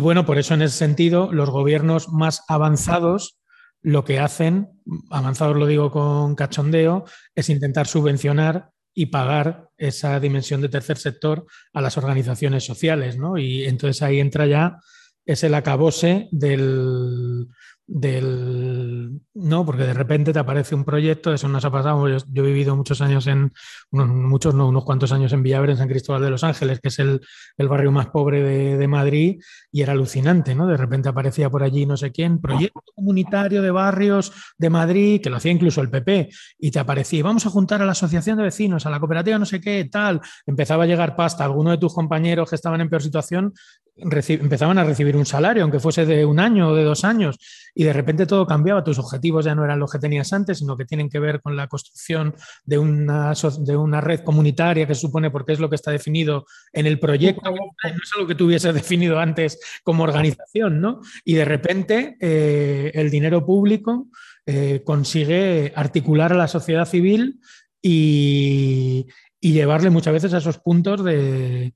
bueno, 0.00 0.26
por 0.26 0.38
eso 0.38 0.54
en 0.54 0.62
ese 0.62 0.76
sentido 0.76 1.32
los 1.32 1.50
gobiernos 1.50 2.08
más 2.08 2.44
avanzados 2.48 3.38
lo 3.84 4.04
que 4.04 4.20
hacen, 4.20 4.68
avanzados 5.10 5.56
lo 5.56 5.66
digo 5.66 5.90
con 5.90 6.36
cachondeo, 6.36 7.04
es 7.34 7.48
intentar 7.50 7.88
subvencionar 7.88 8.70
y 8.94 9.06
pagar 9.06 9.70
esa 9.76 10.20
dimensión 10.20 10.60
de 10.60 10.68
tercer 10.68 10.98
sector 10.98 11.46
a 11.72 11.80
las 11.80 11.96
organizaciones 11.96 12.64
sociales, 12.64 13.16
¿no? 13.16 13.38
Y 13.38 13.64
entonces 13.64 14.02
ahí 14.02 14.20
entra 14.20 14.46
ya 14.46 14.78
es 15.24 15.44
el 15.44 15.54
acabose 15.54 16.28
del, 16.32 17.48
del 17.86 19.20
no, 19.34 19.66
porque 19.66 19.82
de 19.82 19.92
repente 19.92 20.32
te 20.32 20.38
aparece 20.38 20.74
un 20.74 20.84
proyecto, 20.84 21.32
eso 21.32 21.48
nos 21.48 21.64
ha 21.64 21.70
pasado, 21.70 22.08
yo, 22.08 22.18
he 22.34 22.46
vivido 22.46 22.76
muchos 22.76 23.00
años 23.00 23.26
en, 23.26 23.52
unos, 23.90 24.08
muchos 24.08 24.54
no, 24.54 24.68
unos 24.68 24.84
cuantos 24.84 25.12
años 25.12 25.32
en 25.32 25.42
Villaver, 25.42 25.70
en 25.70 25.76
San 25.76 25.88
Cristóbal 25.88 26.22
de 26.22 26.30
los 26.30 26.44
Ángeles, 26.44 26.80
que 26.80 26.88
es 26.88 26.98
el, 26.98 27.20
barrio 27.58 27.92
más 27.92 28.08
pobre 28.08 28.42
de, 28.42 28.88
Madrid, 28.88 29.40
y 29.70 29.82
era 29.82 29.92
alucinante, 29.92 30.54
¿no? 30.54 30.66
De 30.66 30.76
repente 30.76 31.08
aparecía 31.08 31.50
por 31.50 31.62
allí 31.62 31.86
no 31.86 31.96
sé 31.96 32.12
quién, 32.12 32.40
proyecto 32.40 32.82
comunitario 32.94 33.62
de 33.62 33.70
barrios 33.70 34.32
de 34.58 34.70
Madrid, 34.70 35.20
que 35.22 35.30
lo 35.30 35.36
hacía 35.36 35.52
incluso 35.52 35.80
el 35.80 35.90
PP, 35.90 36.30
y 36.58 36.70
te 36.70 36.78
aparecía, 36.78 37.22
vamos 37.22 37.46
a 37.46 37.50
juntar 37.50 37.82
a 37.82 37.86
la 37.86 37.92
asociación 37.92 38.36
de 38.38 38.44
vecinos, 38.44 38.86
a 38.86 38.90
la 38.90 39.00
cooperativa 39.00 39.38
no 39.38 39.46
sé 39.46 39.60
qué, 39.60 39.88
tal, 39.90 40.20
empezaba 40.46 40.84
a 40.84 40.86
llegar 40.86 41.16
pasta, 41.16 41.44
alguno 41.44 41.70
de 41.70 41.78
tus 41.78 41.94
compañeros 41.94 42.48
que 42.48 42.56
estaban 42.56 42.80
en 42.80 42.88
peor 42.88 43.02
situación 43.02 43.52
empezaban 43.96 44.78
a 44.78 44.84
recibir 44.84 45.16
un 45.16 45.26
salario, 45.26 45.62
aunque 45.62 45.80
fuese 45.80 46.06
de 46.06 46.24
un 46.24 46.40
año 46.40 46.70
o 46.70 46.74
de 46.74 46.84
dos 46.84 47.04
años, 47.04 47.38
y 47.74 47.84
de 47.84 47.92
repente 47.92 48.26
todo 48.26 48.46
cambiaba, 48.46 48.84
tus 48.84 48.98
objetivos 48.98 49.44
ya 49.44 49.54
no 49.54 49.64
eran 49.64 49.78
los 49.78 49.90
que 49.90 49.98
tenías 49.98 50.32
antes, 50.32 50.58
sino 50.58 50.76
que 50.76 50.84
tienen 50.84 51.10
que 51.10 51.18
ver 51.18 51.40
con 51.42 51.56
la 51.56 51.68
construcción 51.68 52.34
de 52.64 52.78
una, 52.78 53.32
de 53.60 53.76
una 53.76 54.00
red 54.00 54.20
comunitaria 54.20 54.86
que 54.86 54.94
supone 54.94 55.30
porque 55.30 55.52
es 55.52 55.60
lo 55.60 55.68
que 55.68 55.76
está 55.76 55.90
definido 55.90 56.46
en 56.72 56.86
el 56.86 56.98
proyecto, 56.98 57.50
no 57.50 57.72
es 57.80 58.10
algo 58.16 58.26
que 58.26 58.34
tuviese 58.34 58.72
definido 58.72 59.18
antes 59.18 59.60
como 59.82 60.04
organización, 60.04 60.80
¿no? 60.80 61.00
Y 61.24 61.34
de 61.34 61.44
repente 61.44 62.16
eh, 62.20 62.90
el 62.94 63.10
dinero 63.10 63.44
público 63.44 64.08
eh, 64.46 64.82
consigue 64.84 65.72
articular 65.76 66.32
a 66.32 66.36
la 66.36 66.48
sociedad 66.48 66.86
civil 66.86 67.40
y, 67.80 69.06
y 69.40 69.52
llevarle 69.52 69.90
muchas 69.90 70.14
veces 70.14 70.34
a 70.34 70.38
esos 70.38 70.58
puntos 70.58 71.04
de, 71.04 71.74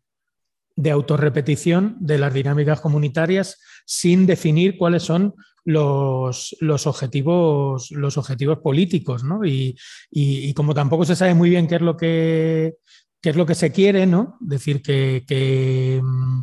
de 0.76 0.90
autorrepetición 0.90 1.96
de 1.98 2.18
las 2.18 2.32
dinámicas 2.32 2.80
comunitarias 2.80 3.58
sin 3.86 4.26
definir 4.26 4.76
cuáles 4.76 5.02
son 5.02 5.34
los, 5.64 6.56
los 6.60 6.86
objetivos, 6.86 7.90
los 7.90 8.18
objetivos 8.18 8.58
políticos, 8.58 9.24
¿no? 9.24 9.40
Y, 9.44 9.74
como 10.54 10.74
tampoco 10.74 11.04
se 11.04 11.16
sabe 11.16 11.34
muy 11.34 11.50
bien 11.50 11.66
qué 11.66 11.76
es 11.76 11.80
lo 11.80 11.96
que, 11.96 12.74
qué 13.20 13.30
es 13.30 13.36
lo 13.36 13.46
que 13.46 13.54
se 13.54 13.72
quiere, 13.72 14.06
¿no? 14.06 14.36
Decir 14.40 14.82
que, 14.82 16.00
mm, 16.02 16.42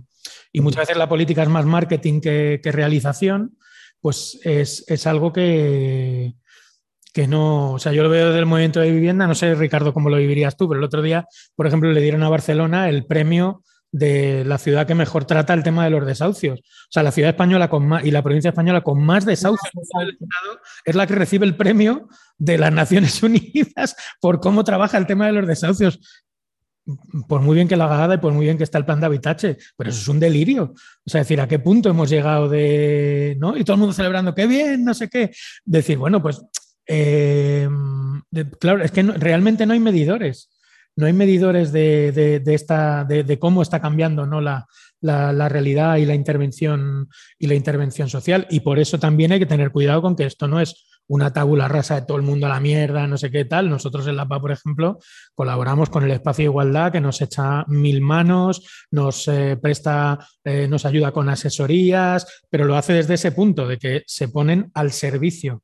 y 0.52 0.62
muchas 0.62 0.82
veces 0.82 0.98
la 0.98 1.10
política 1.10 1.44
es 1.44 1.50
más 1.50 1.66
marketing 1.66 2.20
que, 2.20 2.60
realización, 2.64 3.58
pues 4.02 4.40
es, 4.44 4.84
es 4.88 5.08
algo 5.08 5.32
que, 5.32 6.34
que 7.14 7.28
no, 7.28 7.74
o 7.74 7.80
sea, 7.80 7.94
yo 7.94 8.04
lo 8.04 8.10
veo 8.10 8.34
del 8.34 8.46
movimiento 8.46 8.82
de 8.82 8.92
vivienda, 8.92 9.28
no 9.28 9.36
sé, 9.36 9.56
Ricardo, 9.56 9.94
cómo 9.94 10.10
lo 10.10 10.18
vivirías 10.18 10.58
tú, 10.58 10.68
pero 10.68 10.80
el 10.80 10.86
otro 10.86 11.02
día, 11.02 11.28
por 11.56 11.68
ejemplo, 11.68 11.92
le 11.92 12.02
dieron 12.02 12.24
a 12.24 12.30
Barcelona 12.30 12.90
el 12.90 13.06
premio 13.06 13.64
de 13.94 14.44
la 14.44 14.58
ciudad 14.58 14.88
que 14.88 14.96
mejor 14.96 15.26
trata 15.26 15.54
el 15.54 15.62
tema 15.62 15.86
de 15.86 15.92
los 15.92 16.06
desahucios. 16.06 16.60
O 16.60 16.92
sea, 16.92 17.04
la 17.04 17.12
ciudad 17.12 17.30
española 17.30 17.70
con 17.70 17.88
más, 17.88 18.04
y 18.04 18.10
la 18.10 18.24
provincia 18.24 18.50
española 18.50 18.82
con 18.82 19.02
más 19.02 19.24
desahucios 19.24 19.72
es 20.84 20.96
la 20.96 21.06
que 21.06 21.14
recibe 21.14 21.46
el 21.46 21.56
premio 21.56 22.10
de 22.38 22.58
las 22.58 22.74
Naciones 22.74 23.22
Unidas 23.24 23.96
por 24.20 24.42
cómo 24.42 24.64
trabaja 24.64 24.98
el 24.98 25.06
tema 25.06 25.28
de 25.28 25.34
los 25.34 25.48
desahucios. 25.48 26.00
Por 27.30 27.42
muy 27.42 27.56
bien 27.56 27.68
que 27.68 27.78
la 27.78 27.86
haga 27.86 28.16
y 28.16 28.18
por 28.18 28.34
muy 28.34 28.46
bien 28.46 28.58
que 28.58 28.66
está 28.66 28.80
el 28.80 28.86
plan 28.86 29.00
de 29.00 29.06
habitache, 29.06 29.58
pero 29.78 29.92
eso 29.92 30.02
es 30.02 30.08
un 30.08 30.20
delirio. 30.20 30.74
O 31.06 31.10
sea, 31.10 31.22
decir, 31.22 31.40
¿a 31.40 31.48
qué 31.48 31.60
punto 31.60 31.88
hemos 31.88 32.10
llegado 32.10 32.50
de. 32.50 33.38
¿no? 33.40 33.56
Y 33.56 33.64
todo 33.64 33.76
el 33.76 33.80
mundo 33.80 33.94
celebrando, 33.94 34.34
qué 34.34 34.48
bien, 34.48 34.84
no 34.84 34.94
sé 34.94 35.08
qué. 35.08 35.32
Decir, 35.64 35.98
bueno, 35.98 36.22
pues. 36.22 36.44
Eh, 36.86 37.70
claro, 38.60 38.84
es 38.84 38.92
que 38.92 39.04
realmente 39.04 39.66
no 39.66 39.72
hay 39.72 39.80
medidores 39.80 40.50
no 40.96 41.08
hay 41.08 41.14
medidores 41.14 41.72
de, 41.72 42.42
esta, 42.46 43.04
de, 43.04 43.40
cómo 43.40 43.62
está 43.62 43.80
cambiando 43.80 44.26
¿no? 44.26 44.42
La, 44.42 45.50
realidad 45.50 45.98
y 45.98 46.06
la 46.06 46.16
intervención 46.16 47.10
y 47.38 47.48
la 47.48 47.56
intervención 47.56 48.10
social. 48.10 48.48
Y 48.50 48.62
por 48.62 48.80
eso 48.80 49.00
también 49.00 49.32
hay 49.32 49.40
que 49.40 49.46
tener 49.46 49.72
cuidado 49.72 50.02
con 50.02 50.16
que 50.16 50.26
esto 50.26 50.48
no 50.48 50.60
es 50.60 50.86
una 51.08 51.34
tabula 51.34 51.68
rasa 51.68 51.96
de 51.96 52.06
todo 52.08 52.16
el 52.16 52.24
mundo 52.24 52.46
a 52.46 52.50
la 52.50 52.62
mierda, 52.62 53.06
no 53.08 53.18
sé 53.18 53.30
qué 53.30 53.44
tal. 53.44 53.70
Nosotros 53.70 54.08
en 54.08 54.16
la 54.16 54.28
PA, 54.28 54.40
por 54.40 54.52
ejemplo, 54.52 55.00
colaboramos 55.36 55.90
con 55.90 56.04
el 56.04 56.12
Espacio 56.12 56.44
de 56.44 56.52
Igualdad, 56.52 56.92
que 56.94 57.02
nos 57.02 57.22
echa 57.22 57.66
mil 57.68 58.00
manos, 58.00 58.88
nos 58.92 59.28
eh, 59.28 59.58
presta, 59.62 60.18
eh, 60.46 60.68
nos 60.70 60.86
ayuda 60.86 61.12
con 61.12 61.28
asesorías, 61.28 62.46
pero 62.50 62.66
lo 62.66 62.78
hace 62.78 62.94
desde 62.94 63.16
ese 63.16 63.34
punto 63.34 63.68
de 63.68 63.78
que 63.78 64.04
se 64.08 64.30
ponen 64.30 64.72
al 64.74 64.92
servicio 64.92 65.64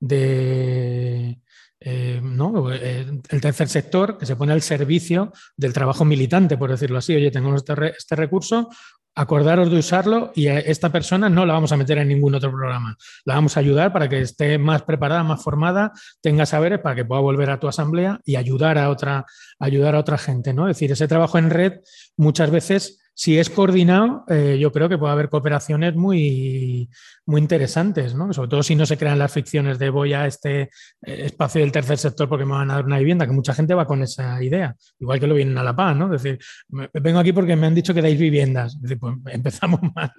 de, 0.00 1.38
eh, 1.84 2.20
¿no? 2.22 2.72
Eh, 2.72 3.06
el 3.28 3.40
tercer 3.40 3.68
sector 3.68 4.18
que 4.18 4.26
se 4.26 4.36
pone 4.36 4.52
al 4.52 4.62
servicio 4.62 5.32
del 5.56 5.72
trabajo 5.72 6.04
militante, 6.04 6.56
por 6.56 6.70
decirlo 6.70 6.98
así. 6.98 7.14
Oye, 7.14 7.30
tengo 7.30 7.54
este, 7.54 7.74
este, 7.96 8.16
recurso, 8.16 8.68
acordaros 9.14 9.70
de 9.70 9.78
usarlo 9.78 10.32
y 10.34 10.46
a 10.46 10.58
esta 10.58 10.90
persona 10.90 11.28
no 11.28 11.44
la 11.44 11.52
vamos 11.52 11.72
a 11.72 11.76
meter 11.76 11.98
en 11.98 12.08
ningún 12.08 12.34
otro 12.34 12.50
programa. 12.50 12.96
La 13.24 13.34
vamos 13.34 13.56
a 13.56 13.60
ayudar 13.60 13.92
para 13.92 14.08
que 14.08 14.20
esté 14.20 14.58
más 14.58 14.82
preparada, 14.82 15.22
más 15.22 15.42
formada, 15.42 15.92
tenga 16.20 16.46
saberes 16.46 16.78
para 16.80 16.94
que 16.94 17.04
pueda 17.04 17.20
volver 17.20 17.50
a 17.50 17.60
tu 17.60 17.68
asamblea 17.68 18.20
y 18.24 18.36
ayudar 18.36 18.78
a 18.78 18.88
otra, 18.88 19.26
ayudar 19.58 19.94
a 19.94 19.98
otra 19.98 20.18
gente. 20.18 20.54
¿no? 20.54 20.68
Es 20.68 20.76
decir, 20.76 20.92
ese 20.92 21.08
trabajo 21.08 21.38
en 21.38 21.50
red 21.50 21.80
muchas 22.16 22.50
veces 22.50 23.01
si 23.14 23.38
es 23.38 23.50
coordinado, 23.50 24.24
eh, 24.28 24.56
yo 24.58 24.72
creo 24.72 24.88
que 24.88 24.98
puede 24.98 25.12
haber 25.12 25.28
cooperaciones 25.28 25.94
muy, 25.94 26.88
muy 27.26 27.40
interesantes, 27.40 28.14
¿no? 28.14 28.32
Sobre 28.32 28.48
todo 28.48 28.62
si 28.62 28.74
no 28.74 28.86
se 28.86 28.96
crean 28.96 29.18
las 29.18 29.32
ficciones 29.32 29.78
de 29.78 29.90
voy 29.90 30.14
a 30.14 30.26
este 30.26 30.62
eh, 30.62 30.68
espacio 31.02 31.60
del 31.60 31.72
tercer 31.72 31.98
sector 31.98 32.28
porque 32.28 32.44
me 32.44 32.52
van 32.52 32.70
a 32.70 32.74
dar 32.74 32.84
una 32.84 32.98
vivienda, 32.98 33.26
que 33.26 33.32
mucha 33.32 33.54
gente 33.54 33.74
va 33.74 33.86
con 33.86 34.02
esa 34.02 34.42
idea, 34.42 34.74
igual 34.98 35.20
que 35.20 35.26
lo 35.26 35.34
vienen 35.34 35.58
a 35.58 35.62
la 35.62 35.76
paz, 35.76 35.96
¿no? 35.96 36.14
Es 36.14 36.22
decir, 36.22 36.38
vengo 36.68 37.18
aquí 37.18 37.32
porque 37.32 37.54
me 37.54 37.66
han 37.66 37.74
dicho 37.74 37.92
que 37.92 38.02
dais 38.02 38.18
viviendas. 38.18 38.74
Es 38.74 38.82
decir, 38.82 38.98
pues 38.98 39.14
empezamos 39.26 39.80
mal. 39.94 40.12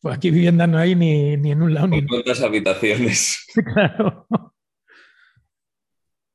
Pues 0.00 0.16
aquí 0.16 0.30
viviendas 0.30 0.68
no 0.68 0.78
hay 0.78 0.94
ni, 0.94 1.36
ni 1.36 1.52
en 1.52 1.62
un 1.62 1.74
lado 1.74 1.88
ni 1.88 1.98
en 1.98 2.04
otro. 2.04 2.22
¿Cuántas 2.24 2.42
habitaciones? 2.42 3.46
Claro. 3.74 4.26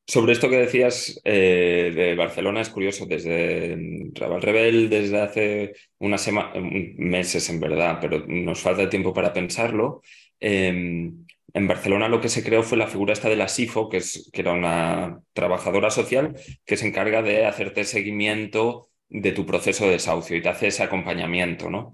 Sobre 0.08 0.34
esto 0.34 0.50
que 0.50 0.58
decías 0.58 1.20
eh, 1.24 1.92
de 1.96 2.16
Barcelona 2.16 2.62
es 2.62 2.70
curioso, 2.70 3.08
desde 3.08 3.76
Raval 4.14 4.42
Rebel, 4.42 4.88
desde 4.88 5.20
hace 5.20 5.74
unas 5.98 6.22
semanas, 6.22 6.54
meses 6.98 7.50
en 7.50 7.60
verdad, 7.60 7.98
pero 8.00 8.24
nos 8.28 8.60
falta 8.60 8.88
tiempo 8.88 9.14
para 9.14 9.34
pensarlo. 9.34 10.02
Em, 10.40 11.26
en 11.54 11.68
Barcelona 11.68 12.08
lo 12.08 12.22
que 12.22 12.30
se 12.30 12.44
creó 12.44 12.62
fue 12.62 12.78
la 12.78 12.88
figura 12.88 13.14
esta 13.14 13.30
de 13.30 13.36
la 13.36 13.48
SIFO, 13.48 13.90
que, 13.90 13.98
es, 13.98 14.30
que 14.32 14.42
era 14.42 14.54
una 14.54 15.22
trabajadora 15.34 15.90
social 15.90 16.36
que 16.66 16.78
se 16.78 16.88
encarga 16.88 17.24
de 17.24 17.46
hacerte 17.46 17.84
seguimiento 17.84 18.90
de 19.10 19.32
tu 19.32 19.46
proceso 19.46 19.86
de 19.86 19.94
desahucio 19.94 20.38
y 20.38 20.42
te 20.42 20.50
hace 20.50 20.68
ese 20.68 20.84
acompañamiento, 20.84 21.70
¿no? 21.70 21.94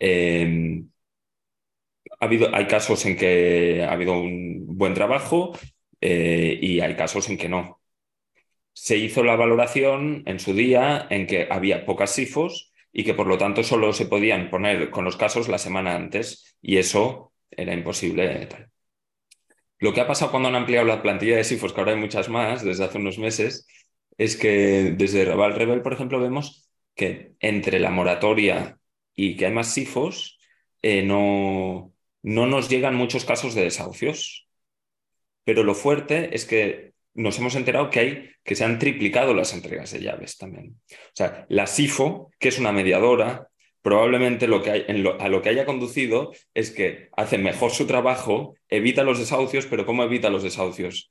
Em, 0.00 0.88
ha 2.20 2.24
habido, 2.24 2.54
hay 2.54 2.66
casos 2.66 3.04
en 3.06 3.16
que 3.16 3.84
ha 3.88 3.92
habido 3.92 4.12
un 4.14 4.64
buen 4.76 4.94
trabajo 4.94 5.52
eh, 6.02 6.58
y 6.60 6.80
hay 6.80 6.96
casos 6.96 7.30
en 7.30 7.38
que 7.38 7.48
no. 7.48 7.80
Se 8.74 8.96
hizo 8.98 9.22
la 9.24 9.36
valoración 9.36 10.22
en 10.26 10.40
su 10.40 10.54
día 10.54 11.06
en 11.10 11.26
que 11.26 11.48
había 11.50 11.86
pocas 11.86 12.10
SIFOs 12.12 12.72
y 12.92 13.04
que 13.04 13.14
por 13.14 13.26
lo 13.26 13.38
tanto 13.38 13.62
solo 13.62 13.92
se 13.92 14.06
podían 14.06 14.50
poner 14.50 14.90
con 14.90 15.04
los 15.04 15.16
casos 15.16 15.48
la 15.48 15.58
semana 15.58 15.94
antes 15.94 16.56
y 16.60 16.78
eso 16.78 17.32
era 17.50 17.72
imposible. 17.74 18.48
Lo 19.78 19.92
que 19.92 20.00
ha 20.00 20.06
pasado 20.06 20.30
cuando 20.30 20.48
han 20.48 20.54
ampliado 20.56 20.86
la 20.86 21.02
plantilla 21.02 21.36
de 21.36 21.44
SIFOs, 21.44 21.72
que 21.72 21.80
ahora 21.80 21.92
hay 21.92 21.98
muchas 21.98 22.28
más 22.28 22.64
desde 22.64 22.84
hace 22.84 22.98
unos 22.98 23.18
meses, 23.18 23.66
es 24.18 24.36
que 24.36 24.94
desde 24.96 25.24
Raval 25.24 25.54
Rebel, 25.54 25.82
por 25.82 25.92
ejemplo, 25.92 26.20
vemos 26.20 26.70
que 26.94 27.34
entre 27.40 27.80
la 27.80 27.90
moratoria 27.90 28.78
y 29.14 29.36
que 29.36 29.46
hay 29.46 29.52
más 29.52 29.72
SIFOs, 29.72 30.38
eh, 30.82 31.02
no, 31.02 31.92
no 32.22 32.46
nos 32.46 32.68
llegan 32.68 32.94
muchos 32.94 33.24
casos 33.24 33.54
de 33.54 33.62
desahucios. 33.62 34.48
Pero 35.44 35.62
lo 35.62 35.74
fuerte 35.74 36.34
es 36.34 36.44
que 36.44 36.92
nos 37.14 37.38
hemos 37.38 37.54
enterado 37.54 37.90
que 37.90 38.00
hay 38.00 38.30
que 38.44 38.54
se 38.54 38.64
han 38.64 38.78
triplicado 38.78 39.34
las 39.34 39.52
entregas 39.52 39.92
de 39.92 40.00
llaves 40.00 40.38
también. 40.38 40.76
O 40.90 41.14
sea, 41.14 41.46
la 41.48 41.66
SIFO, 41.66 42.30
que 42.38 42.48
es 42.48 42.58
una 42.58 42.72
mediadora, 42.72 43.48
probablemente 43.82 44.46
lo 44.46 44.62
que 44.62 44.70
hay, 44.70 44.86
a 45.18 45.28
lo 45.28 45.42
que 45.42 45.48
haya 45.48 45.66
conducido 45.66 46.32
es 46.54 46.70
que 46.70 47.08
hace 47.16 47.38
mejor 47.38 47.72
su 47.72 47.86
trabajo, 47.86 48.54
evita 48.68 49.02
los 49.02 49.18
desahucios, 49.18 49.66
pero 49.66 49.84
¿cómo 49.84 50.04
evita 50.04 50.30
los 50.30 50.42
desahucios? 50.42 51.10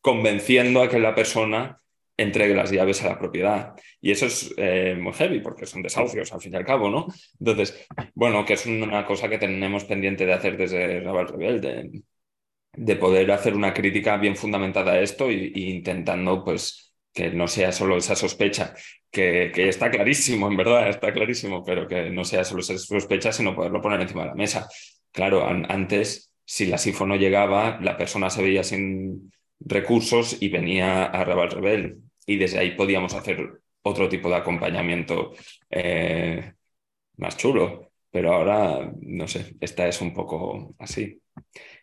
Convenciendo 0.00 0.82
a 0.82 0.88
que 0.88 0.98
la 0.98 1.14
persona 1.14 1.80
entregue 2.16 2.54
las 2.54 2.70
llaves 2.70 3.02
a 3.02 3.08
la 3.08 3.18
propiedad. 3.18 3.74
Y 4.00 4.10
eso 4.10 4.26
es 4.26 4.52
eh, 4.58 4.96
muy 4.98 5.12
heavy 5.14 5.40
porque 5.40 5.66
son 5.66 5.82
desahucios 5.82 6.32
al 6.32 6.40
fin 6.40 6.52
y 6.52 6.56
al 6.56 6.66
cabo, 6.66 6.90
¿no? 6.90 7.06
Entonces, 7.38 7.86
bueno, 8.14 8.44
que 8.44 8.54
es 8.54 8.66
una 8.66 9.06
cosa 9.06 9.28
que 9.28 9.38
tenemos 9.38 9.84
pendiente 9.84 10.26
de 10.26 10.34
hacer 10.34 10.58
desde 10.58 11.00
Raval 11.00 11.28
Rebelde, 11.28 11.90
de 12.72 12.96
poder 12.96 13.30
hacer 13.32 13.54
una 13.54 13.74
crítica 13.74 14.16
bien 14.16 14.36
fundamentada 14.36 14.92
a 14.92 15.00
esto 15.00 15.28
e 15.30 15.52
intentando 15.54 16.44
pues 16.44 16.92
que 17.12 17.30
no 17.30 17.48
sea 17.48 17.72
solo 17.72 17.96
esa 17.96 18.14
sospecha, 18.14 18.74
que, 19.10 19.50
está 19.68 19.90
clarísimo, 19.90 20.48
en 20.48 20.56
verdad, 20.56 20.88
está 20.88 21.12
clarísimo, 21.12 21.64
pero 21.64 21.88
que 21.88 22.10
no 22.10 22.24
sea 22.24 22.44
solo 22.44 22.60
esa 22.60 22.78
sospecha, 22.78 23.32
sino 23.32 23.54
poderlo 23.54 23.80
poner 23.80 24.00
encima 24.00 24.22
de 24.22 24.28
la 24.28 24.34
mesa. 24.34 24.68
Claro, 25.12 25.46
antes, 25.46 26.32
si 26.44 26.66
la 26.66 26.78
SIFO 26.78 27.06
no 27.06 27.16
llegaba, 27.16 27.80
la 27.80 27.96
persona 27.96 28.30
se 28.30 28.42
veía 28.42 28.62
sin 28.62 29.32
recursos 29.58 30.36
y 30.40 30.48
venía 30.48 31.04
a 31.04 31.24
Raval 31.24 31.50
Rebel. 31.50 31.98
Y 32.26 32.36
desde 32.36 32.60
ahí 32.60 32.72
podíamos 32.72 33.14
hacer 33.14 33.60
otro 33.82 34.08
tipo 34.08 34.28
de 34.28 34.36
acompañamiento 34.36 35.32
eh, 35.70 36.52
más 37.16 37.36
chulo. 37.36 37.90
Pero 38.10 38.32
ahora, 38.34 38.92
no 39.00 39.28
sé, 39.28 39.56
esta 39.60 39.86
es 39.88 40.00
un 40.00 40.12
poco 40.12 40.74
así. 40.78 41.20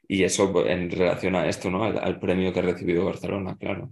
Y 0.08 0.24
eso 0.24 0.66
en 0.66 0.90
relación 0.90 1.36
a 1.36 1.48
esto, 1.48 1.70
¿no? 1.70 1.84
Al, 1.84 2.20
premio 2.20 2.54
que 2.54 2.60
ha 2.60 2.64
recibido 2.64 3.06
Barcelona, 3.06 3.58
claro. 3.60 3.92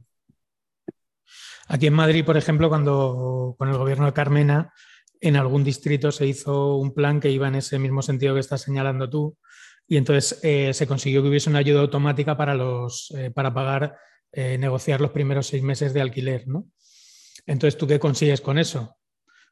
Aquí 1.67 1.87
en 1.87 1.93
Madrid, 1.93 2.23
por 2.23 2.37
ejemplo, 2.37 2.69
cuando 2.69 3.55
con 3.57 3.69
el 3.69 3.77
gobierno 3.77 4.05
de 4.05 4.13
Carmena, 4.13 4.73
en 5.19 5.35
algún 5.35 5.63
distrito 5.63 6.11
se 6.11 6.27
hizo 6.27 6.75
un 6.75 6.93
plan 6.93 7.19
que 7.19 7.31
iba 7.31 7.47
en 7.47 7.55
ese 7.55 7.79
mismo 7.79 8.01
sentido 8.01 8.33
que 8.33 8.39
estás 8.39 8.61
señalando 8.61 9.09
tú, 9.09 9.37
y 9.87 9.97
entonces 9.97 10.39
eh, 10.43 10.73
se 10.73 10.87
consiguió 10.87 11.21
que 11.21 11.29
hubiese 11.29 11.49
una 11.49 11.59
ayuda 11.59 11.81
automática 11.81 12.37
para, 12.37 12.55
los, 12.55 13.11
eh, 13.17 13.31
para 13.31 13.53
pagar, 13.53 13.97
eh, 14.31 14.57
negociar 14.57 15.01
los 15.01 15.11
primeros 15.11 15.47
seis 15.47 15.63
meses 15.63 15.93
de 15.93 16.01
alquiler, 16.01 16.47
¿no? 16.47 16.67
Entonces, 17.45 17.77
¿tú 17.77 17.87
qué 17.87 17.99
consigues 17.99 18.41
con 18.41 18.57
eso? 18.57 18.97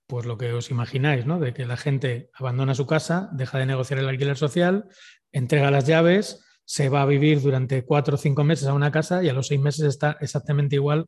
Pues 0.08 0.26
lo 0.26 0.38
que 0.38 0.52
os 0.52 0.72
imagináis, 0.72 1.26
¿no? 1.26 1.40
De 1.40 1.54
que 1.54 1.66
la 1.66 1.78
gente 1.78 2.30
abandona 2.34 2.74
su 2.74 2.88
casa, 2.88 3.30
deja 3.34 3.60
de 3.60 3.68
negociar 3.68 4.00
el 4.00 4.10
alquiler 4.10 4.36
social, 4.36 4.86
entrega 5.32 5.72
las 5.72 5.86
llaves, 5.86 6.44
se 6.66 6.90
va 6.90 7.02
a 7.02 7.06
vivir 7.06 7.42
durante 7.42 7.84
cuatro 7.84 8.16
o 8.16 8.18
cinco 8.18 8.44
meses 8.44 8.68
a 8.68 8.74
una 8.74 8.92
casa 8.92 9.24
y 9.24 9.30
a 9.30 9.34
los 9.34 9.48
seis 9.48 9.60
meses 9.60 9.86
está 9.86 10.18
exactamente 10.22 10.76
igual. 10.76 11.06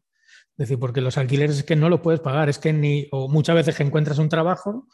Es 0.57 0.69
decir, 0.69 0.79
porque 0.79 1.01
los 1.01 1.17
alquileres 1.17 1.57
es 1.57 1.63
que 1.63 1.75
no 1.75 1.89
lo 1.89 2.01
puedes 2.01 2.21
pagar, 2.21 2.49
es 2.49 2.59
que 2.59 2.71
ni, 2.71 3.07
o 3.11 3.27
muchas 3.27 3.55
veces 3.55 3.75
que 3.75 3.83
encuentras 3.83 4.19
un 4.19 4.29
trabajo, 4.29 4.87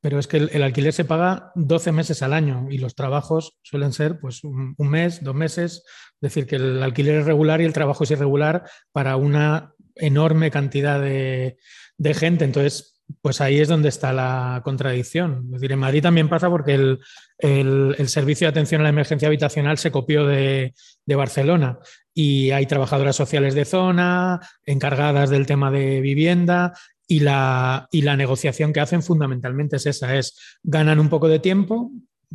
pero 0.00 0.18
es 0.18 0.26
que 0.26 0.36
el, 0.36 0.62
alquiler 0.62 0.92
se 0.92 1.04
paga 1.04 1.52
12 1.54 1.92
meses 1.92 2.22
al 2.22 2.32
año 2.32 2.66
y 2.70 2.78
los 2.78 2.94
trabajos 2.94 3.58
suelen 3.62 3.92
ser 3.92 4.20
pues 4.20 4.44
un, 4.44 4.74
mes, 4.78 5.22
dos 5.22 5.34
meses. 5.34 5.84
Es 6.14 6.20
decir, 6.20 6.46
que 6.46 6.56
el 6.56 6.82
alquiler 6.82 7.20
es 7.20 7.26
regular 7.26 7.60
y 7.60 7.64
el 7.64 7.72
trabajo 7.72 8.04
es 8.04 8.10
irregular 8.10 8.64
para 8.92 9.16
una 9.16 9.74
enorme 9.96 10.50
cantidad 10.50 11.00
de, 11.00 11.58
de 11.96 12.14
gente. 12.14 12.44
Entonces, 12.44 12.97
pues 13.22 13.40
ahí 13.40 13.58
es 13.58 13.68
donde 13.68 13.88
está 13.88 14.12
la 14.12 14.60
contradicción. 14.64 15.50
Decir, 15.50 15.72
en 15.72 15.78
Madrid 15.78 16.02
también 16.02 16.28
pasa 16.28 16.48
porque 16.48 16.74
el, 16.74 18.08
servicio 18.08 18.46
de 18.46 18.50
atención 18.50 18.80
a 18.80 18.84
la 18.84 18.90
emergencia 18.90 19.28
habitacional 19.28 19.78
se 19.78 19.90
copió 19.90 20.26
de, 20.26 20.74
Barcelona 21.06 21.78
y 22.12 22.50
hay 22.50 22.66
trabajadoras 22.66 23.16
sociales 23.16 23.54
de 23.54 23.64
zona 23.64 24.40
encargadas 24.66 25.30
del 25.30 25.46
tema 25.46 25.70
de 25.70 26.02
vivienda 26.02 26.74
y 27.06 27.20
la, 27.20 27.88
y 27.90 28.02
la 28.02 28.16
negociación 28.16 28.74
que 28.74 28.80
hacen 28.80 29.02
fundamentalmente 29.02 29.76
es 29.76 29.86
esa, 29.86 30.14
es 30.16 30.58
ganan 30.62 31.00
un 31.00 31.08
poco 31.08 31.28
de 31.28 31.38
tiempo 31.38 31.90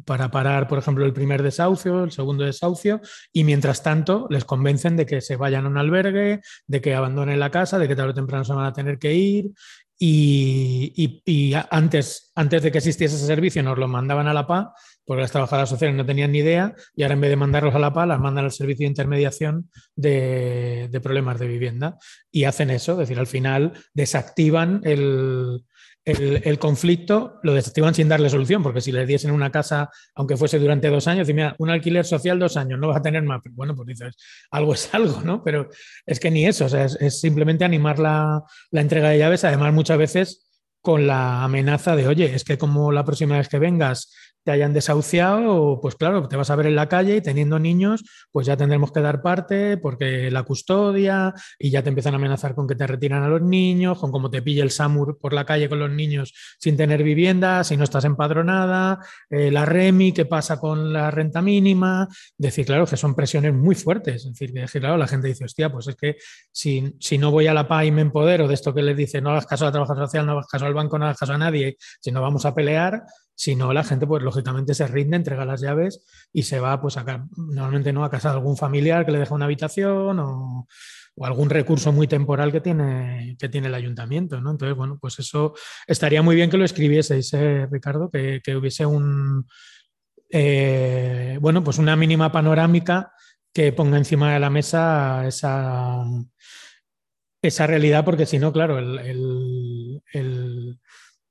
para 0.06 0.32
parar, 0.32 0.68
por 0.68 0.80
ejemplo, 0.80 1.06
el 1.06 1.14
primer 1.14 1.44
desahucio, 1.44 2.04
el 2.04 2.12
segundo 2.12 2.44
desahucio, 2.44 3.00
y 3.32 3.44
mientras 3.44 3.84
tanto 3.84 4.28
les 4.30 4.44
convencen 4.46 4.98
de 4.98 5.06
que 5.06 5.22
se 5.22 5.36
vayan 5.36 5.66
a 5.66 5.70
un 5.70 5.78
albergue, 5.78 6.42
de 6.68 6.82
que 6.82 6.96
abandonen 6.96 7.40
la 7.40 7.52
casa, 7.52 7.78
de 7.78 7.88
que 7.88 7.96
tarde 7.96 8.12
o 8.12 8.16
temprano 8.16 8.44
se 8.44 8.54
van 8.54 8.66
a 8.66 8.74
tener 8.74 8.98
que 8.98 9.14
ir, 9.14 9.52
y, 10.00 11.54
antes, 11.70 12.32
antes 12.36 12.64
de 12.64 12.72
que 12.72 12.80
existiese 12.80 13.16
ese 13.16 13.26
servicio 13.26 13.64
nos 13.64 13.78
lo 13.78 13.88
mandaban 13.88 14.28
a 14.28 14.34
la 14.34 14.48
PA, 14.48 14.74
porque 15.06 15.22
las 15.22 15.32
trabajadoras 15.32 15.70
sociales 15.70 15.96
no 15.96 16.06
tenían 16.06 16.32
ni 16.32 16.40
idea, 16.40 16.76
y 16.96 17.04
ahora 17.04 17.16
en 17.16 17.22
vez 17.22 17.30
de 17.30 17.36
mandarlos 17.36 17.76
a 17.76 17.80
la 17.80 17.94
PA, 17.94 18.06
las 18.06 18.20
mandan 18.20 18.46
al 18.46 18.52
servicio 18.52 18.86
de 18.86 18.90
intermediación 18.90 19.70
de, 19.96 20.90
de 20.92 21.02
problemas 21.02 21.40
de 21.40 21.48
vivienda. 21.48 21.98
Y 22.32 22.46
hacen 22.46 22.70
eso, 22.70 22.94
es 22.94 22.98
decir, 23.00 23.20
al 23.20 23.28
final 23.28 23.74
desactivan 23.94 24.82
el, 24.84 25.64
el, 26.06 26.60
conflicto 26.60 27.40
lo 27.44 27.54
desactivan 27.54 27.94
sin 27.94 28.10
darle 28.10 28.30
solución, 28.30 28.62
porque 28.62 28.82
si 28.82 28.92
le 28.92 29.06
diesen 29.06 29.32
una 29.32 29.52
casa, 29.52 29.90
aunque 30.16 30.36
fuese 30.36 30.60
durante 30.60 30.90
dos 30.90 31.08
años, 31.08 31.30
y 31.30 31.34
mira, 31.34 31.56
un 31.60 31.70
alquiler 31.70 32.06
social 32.06 32.40
dos 32.40 32.58
años, 32.58 32.80
no 32.80 32.90
vas 32.90 32.98
a 32.98 33.02
tener 33.02 33.24
más. 33.24 33.42
Bueno, 33.52 33.76
pues 33.76 33.88
dices, 33.88 34.16
algo 34.52 34.74
es 34.74 34.94
algo, 34.94 35.22
¿no? 35.22 35.44
Pero 35.44 35.70
es 36.06 36.20
que 36.20 36.30
ni 36.30 36.46
eso, 36.46 36.66
o 36.66 36.70
sea, 36.70 36.86
es, 36.86 37.20
simplemente 37.20 37.64
animar 37.64 38.00
la, 38.00 38.44
la, 38.72 38.82
entrega 38.82 39.10
de 39.10 39.20
llaves, 39.20 39.44
además 39.46 39.74
muchas 39.74 39.98
veces 39.98 40.50
con 40.82 41.08
la 41.08 41.44
amenaza 41.44 41.96
de, 41.96 42.08
oye, 42.08 42.36
es 42.36 42.44
que 42.44 42.58
como 42.58 42.92
la 42.92 43.06
próxima 43.06 43.38
vez 43.38 43.48
que 43.48 43.58
vengas 43.58 44.14
te 44.44 44.52
hayan 44.52 44.74
desahuciado, 44.74 45.80
pues 45.82 45.96
claro, 45.96 46.28
te 46.28 46.36
vas 46.36 46.50
a 46.50 46.56
ver 46.56 46.68
en 46.68 46.76
la 46.76 46.90
calle 46.90 47.16
y 47.16 47.22
teniendo 47.22 47.60
niños, 47.60 48.04
pues 48.32 48.46
ya 48.48 48.58
tendremos 48.58 48.92
que 48.92 49.02
dar 49.02 49.22
parte 49.22 49.78
porque 49.78 50.30
la 50.32 50.44
custodia 50.44 51.34
y 51.58 51.70
ya 51.70 51.82
te 51.82 51.90
empiezan 51.90 52.14
a 52.14 52.18
amenazar 52.18 52.54
con 52.56 52.68
que 52.68 52.76
te 52.76 52.86
retiran 52.86 53.24
a 53.24 53.28
los 53.28 53.42
niños, 53.42 54.00
con 54.00 54.12
cómo 54.12 54.30
te 54.30 54.42
pilla 54.42 54.64
el 54.64 54.72
SAMUR 54.72 55.18
por 55.18 55.34
la 55.34 55.46
calle 55.46 55.70
con 55.70 55.80
los 55.80 55.92
niños 55.92 56.34
sin 56.60 56.78
tener 56.78 57.04
vivienda, 57.04 57.64
si 57.64 57.78
no 57.78 57.84
estás 57.84 58.06
empadronada, 58.06 59.00
eh, 59.30 59.52
la 59.52 59.66
REMI, 59.66 60.12
qué 60.12 60.26
pasa 60.26 60.60
con 60.60 60.92
la 60.92 61.12
renta 61.12 61.42
mínima. 61.42 62.08
Decir, 62.38 62.66
claro, 62.66 62.86
que 62.86 62.98
son 62.98 63.16
presiones 63.16 63.54
muy 63.54 63.76
fuertes. 63.76 64.26
Es 64.26 64.34
decir, 64.34 64.54
que 64.54 64.80
claro, 64.80 64.98
la 64.98 65.08
gente 65.08 65.28
dice, 65.28 65.46
hostia, 65.46 65.72
pues 65.72 65.88
es 65.88 65.96
que 65.96 66.18
si, 66.52 66.96
si 67.00 67.18
no 67.18 67.32
voy 67.32 67.48
a 67.48 67.54
la 67.54 67.68
PA 67.68 67.86
y 67.86 67.92
me 67.92 68.02
empodero 68.02 68.48
de 68.48 68.54
esto 68.54 68.74
que 68.74 68.82
les 68.82 68.98
dice, 68.98 69.22
no 69.22 69.32
hagas 69.32 69.46
caso 69.46 69.66
a 69.66 69.68
la 69.68 69.72
trabajadora 69.72 70.08
social, 70.08 70.26
no 70.26 70.34
hagas 70.34 70.48
caso 70.48 70.66
al 70.66 70.74
banco, 70.74 70.98
no 70.98 71.06
hagas 71.06 71.18
caso 71.18 71.34
a 71.34 71.38
nadie, 71.38 71.78
si 71.80 72.12
no 72.12 72.22
vamos 72.22 72.46
a 72.46 72.54
pelear, 72.54 73.04
Si 73.36 73.56
no, 73.56 73.74
la 73.74 73.84
gente, 73.84 74.06
pues 74.06 74.22
lógicamente 74.24 74.74
se 74.74 74.88
rinde, 74.88 75.18
entrega 75.18 75.46
las 75.46 75.62
llaves 75.62 76.06
y 76.32 76.44
se 76.44 76.60
va, 76.60 76.80
pues 76.80 76.96
normalmente 77.36 77.92
no 77.92 78.04
a 78.04 78.12
casa 78.12 78.30
de 78.30 78.36
algún 78.36 78.58
familiar 78.58 79.06
que 79.06 79.12
le 79.12 79.20
deja 79.20 79.34
una 79.34 79.46
habitación 79.46 80.20
o, 80.20 80.68
algún 81.22 81.50
recurso 81.50 81.92
muy 81.92 82.08
temporal 82.08 82.52
que 82.52 82.60
tiene, 82.60 83.36
que 83.38 83.50
tiene 83.50 83.68
el 83.68 83.76
ayuntamiento. 83.76 84.42
¿no? 84.42 84.52
Entonces, 84.52 84.76
bueno, 84.76 84.98
pues 85.00 85.20
eso 85.20 85.54
estaría 85.86 86.22
muy 86.22 86.36
bien 86.36 86.50
que 86.50 86.58
lo 86.58 86.66
escribieseis, 86.66 87.34
¿eh, 87.34 87.68
Ricardo, 87.70 88.10
que, 88.10 88.42
hubiese 88.56 88.86
un, 88.86 89.48
eh, 90.30 91.38
bueno, 91.40 91.64
pues 91.64 91.78
una 91.78 91.96
mínima 91.96 92.32
panorámica 92.32 93.14
que 93.54 93.72
ponga 93.72 93.98
encima 93.98 94.34
de 94.34 94.40
la 94.40 94.50
mesa 94.50 95.28
esa, 95.28 96.04
esa 97.44 97.68
realidad, 97.68 98.04
porque 98.04 98.26
si 98.26 98.40
no, 98.40 98.52
claro, 98.52 98.80
el, 98.80 100.02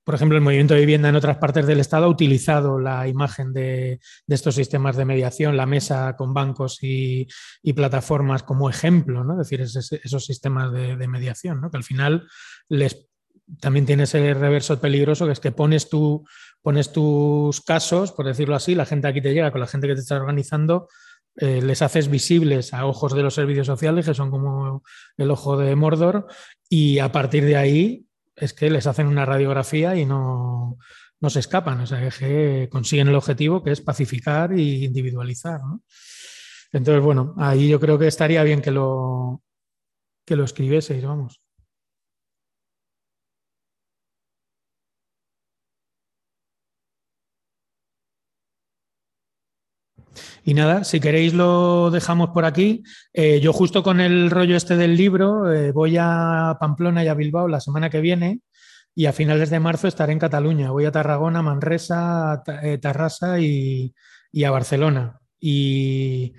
por 0.05 0.15
ejemplo, 0.15 0.37
el 0.37 0.43
movimiento 0.43 0.75
de 0.75 0.81
vivienda 0.81 1.09
en 1.09 1.17
otras 1.17 1.39
partes 1.39 1.67
del 1.67 1.81
Estado 1.81 2.07
ha 2.07 2.09
utilizado 2.09 2.81
la 2.81 3.07
imagen 3.07 3.53
de, 3.53 4.01
estos 4.27 4.55
sistemas 4.55 4.97
de 4.97 5.05
mediación, 5.05 5.57
la 5.57 5.67
mesa 5.67 6.17
con 6.17 6.35
bancos 6.35 6.79
y, 6.83 7.29
plataformas 7.75 8.43
como 8.43 8.69
ejemplo, 8.69 9.25
¿no? 9.25 9.41
Es 9.41 9.49
decir, 9.49 9.61
esos 9.61 10.25
sistemas 10.25 10.73
de, 10.73 11.09
mediación, 11.09 11.61
¿no? 11.61 11.71
que 11.71 11.77
al 11.77 11.85
final 11.85 12.27
les, 12.69 13.09
también 13.61 13.87
tiene 13.87 14.05
ese 14.05 14.35
reverso 14.35 14.81
peligroso, 14.81 15.27
que 15.27 15.33
es 15.33 15.41
que 15.41 15.53
pones, 15.53 15.89
tu, 15.89 16.25
pones 16.63 16.93
tus 16.93 17.61
casos, 17.61 18.13
por 18.13 18.27
decirlo 18.27 18.57
así, 18.57 18.75
la 18.75 18.87
gente 18.87 19.09
aquí 19.09 19.21
te 19.21 19.33
llega 19.33 19.53
con 19.53 19.61
la 19.61 19.67
gente 19.67 19.87
que 19.87 19.95
te 19.95 20.01
está 20.01 20.17
organizando, 20.17 20.89
eh, 21.37 21.63
les 21.63 21.81
haces 21.81 22.09
visibles 22.09 22.75
a 22.75 22.87
ojos 22.87 23.15
de 23.15 23.23
los 23.23 23.35
servicios 23.35 23.67
sociales, 23.67 24.07
que 24.07 24.15
son 24.15 24.31
como 24.31 24.83
el 25.17 25.31
ojo 25.31 25.57
de 25.57 25.75
Mordor, 25.77 26.27
y 26.69 26.99
a 26.99 27.13
partir 27.13 27.45
de 27.45 27.57
ahí 27.57 28.07
es 28.43 28.53
que 28.53 28.69
les 28.69 28.89
hacen 28.89 29.07
una 29.07 29.25
radiografía 29.25 29.95
y 29.95 30.05
no, 30.05 30.77
se 31.29 31.39
escapan, 31.39 31.81
o 31.81 31.87
sea, 31.87 32.11
que 32.11 32.69
consiguen 32.71 33.07
el 33.07 33.15
objetivo 33.15 33.63
que 33.63 33.71
es 33.71 33.81
pacificar 33.81 34.53
e 34.53 34.61
individualizar. 34.61 35.61
Entonces, 36.73 37.05
bueno, 37.05 37.35
ahí 37.39 37.69
yo 37.69 37.79
creo 37.79 37.99
que 38.01 38.09
estaría 38.09 38.43
bien 38.43 38.61
que 38.61 38.73
lo, 38.73 39.43
que 40.27 40.35
lo 40.35 40.43
escribieseis, 40.43 41.05
vamos. 41.05 41.41
Y 50.45 50.55
nada, 50.55 50.83
si 50.85 50.99
queréis 50.99 51.35
lo 51.35 51.91
dejamos 51.91 52.31
por 52.31 52.45
aquí. 52.45 52.83
Eh, 53.13 53.41
yo 53.41 53.53
justo 53.53 53.83
con 53.83 54.01
el 54.01 54.31
rollo 54.31 54.57
este 54.57 54.77
del 54.77 54.97
libro 54.97 55.53
eh, 55.53 55.71
voy 55.71 55.97
a 55.99 56.57
Pamplona 56.59 57.05
y 57.05 57.09
a 57.09 57.15
Bilbao 57.15 57.47
la 57.47 57.61
semana 57.61 57.91
que 57.91 58.01
viene 58.01 58.41
y 58.95 59.07
a 59.07 59.13
finales 59.13 59.51
de 59.51 59.61
marzo 59.61 59.87
estaré 59.87 60.13
en 60.13 60.19
Cataluña. 60.19 60.73
Voy 60.73 60.85
a 60.85 60.93
Tarragona, 60.93 61.43
Manresa, 61.43 62.43
eh, 62.63 62.79
Tarrasa 62.79 63.39
y, 63.39 63.95
a 64.45 64.51
Barcelona. 64.51 65.21
Y, 65.41 66.35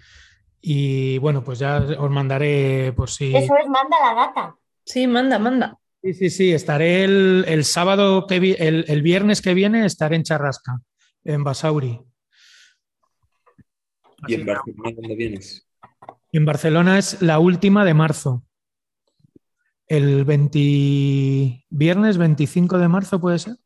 bueno, 1.20 1.44
pues 1.44 1.60
ya 1.60 1.78
os 1.78 2.12
mandaré 2.12 2.94
por 2.94 3.10
si... 3.10 3.36
Eso 3.36 3.56
es, 3.58 3.68
manda 3.68 3.98
la 4.02 4.14
data. 4.14 4.56
Sí, 4.86 5.08
manda, 5.08 5.40
manda. 5.40 5.78
Sí, 6.02 6.14
sí, 6.14 6.30
sí, 6.30 6.52
estaré 6.52 7.06
el, 7.06 7.64
sábado, 7.64 8.28
que 8.28 8.36
el, 8.36 8.86
el 8.88 9.02
viernes 9.02 9.42
que 9.42 9.54
viene 9.54 9.86
estaré 9.86 10.18
en 10.18 10.24
Charrasca, 10.24 10.80
en 11.24 11.44
Basauri. 11.44 12.02
¿Y 14.28 14.36
en 14.36 14.46
Barcelona 14.46 14.92
dónde 14.96 15.16
vienes? 15.16 15.68
En 16.32 16.46
Barcelona 16.46 16.98
es 16.98 17.22
la 17.22 17.40
última 17.40 17.86
de 17.86 17.94
marzo. 17.94 18.44
El 19.88 20.26
20... 20.26 21.66
viernes 21.70 22.18
25 22.18 22.78
de 22.78 22.88
marzo 22.88 23.20
puede 23.20 23.40
ser. 23.40 23.58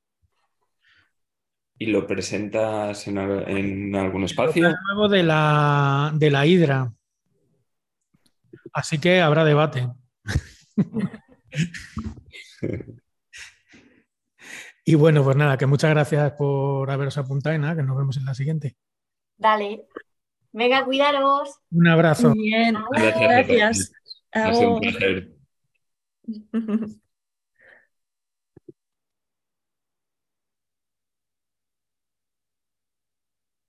¿Y 1.79 1.85
lo 1.87 2.07
presentas 2.07 3.07
en, 3.07 3.95
algún 3.95 4.23
espacio? 4.23 4.69
Nuevo 4.87 5.07
de 5.07 5.23
la, 5.23 6.11
de 6.15 6.31
la 6.31 6.45
Hidra. 6.45 6.91
Así 8.73 8.99
que 8.99 9.21
habrá 9.21 9.45
debate. 9.45 9.87
y 14.85 14.95
bueno, 14.95 15.23
pues 15.23 15.37
nada, 15.37 15.57
que 15.57 15.67
muchas 15.67 15.91
gracias 15.91 16.33
por 16.33 16.89
haberos 16.89 17.17
apuntado 17.17 17.55
y 17.55 17.59
nada, 17.59 17.75
que 17.75 17.83
nos 17.83 17.97
vemos 17.97 18.17
en 18.17 18.25
la 18.25 18.33
siguiente. 18.33 18.75
Dale. 19.37 19.85
Venga, 20.57 20.83
cuidaros. 20.85 21.59
Un 21.69 21.87
abrazo. 21.87 22.33
Bien, 22.33 22.75
gracias. 22.91 23.91
gracias. 24.33 24.65
un 24.65 24.79
placer. 24.79 25.35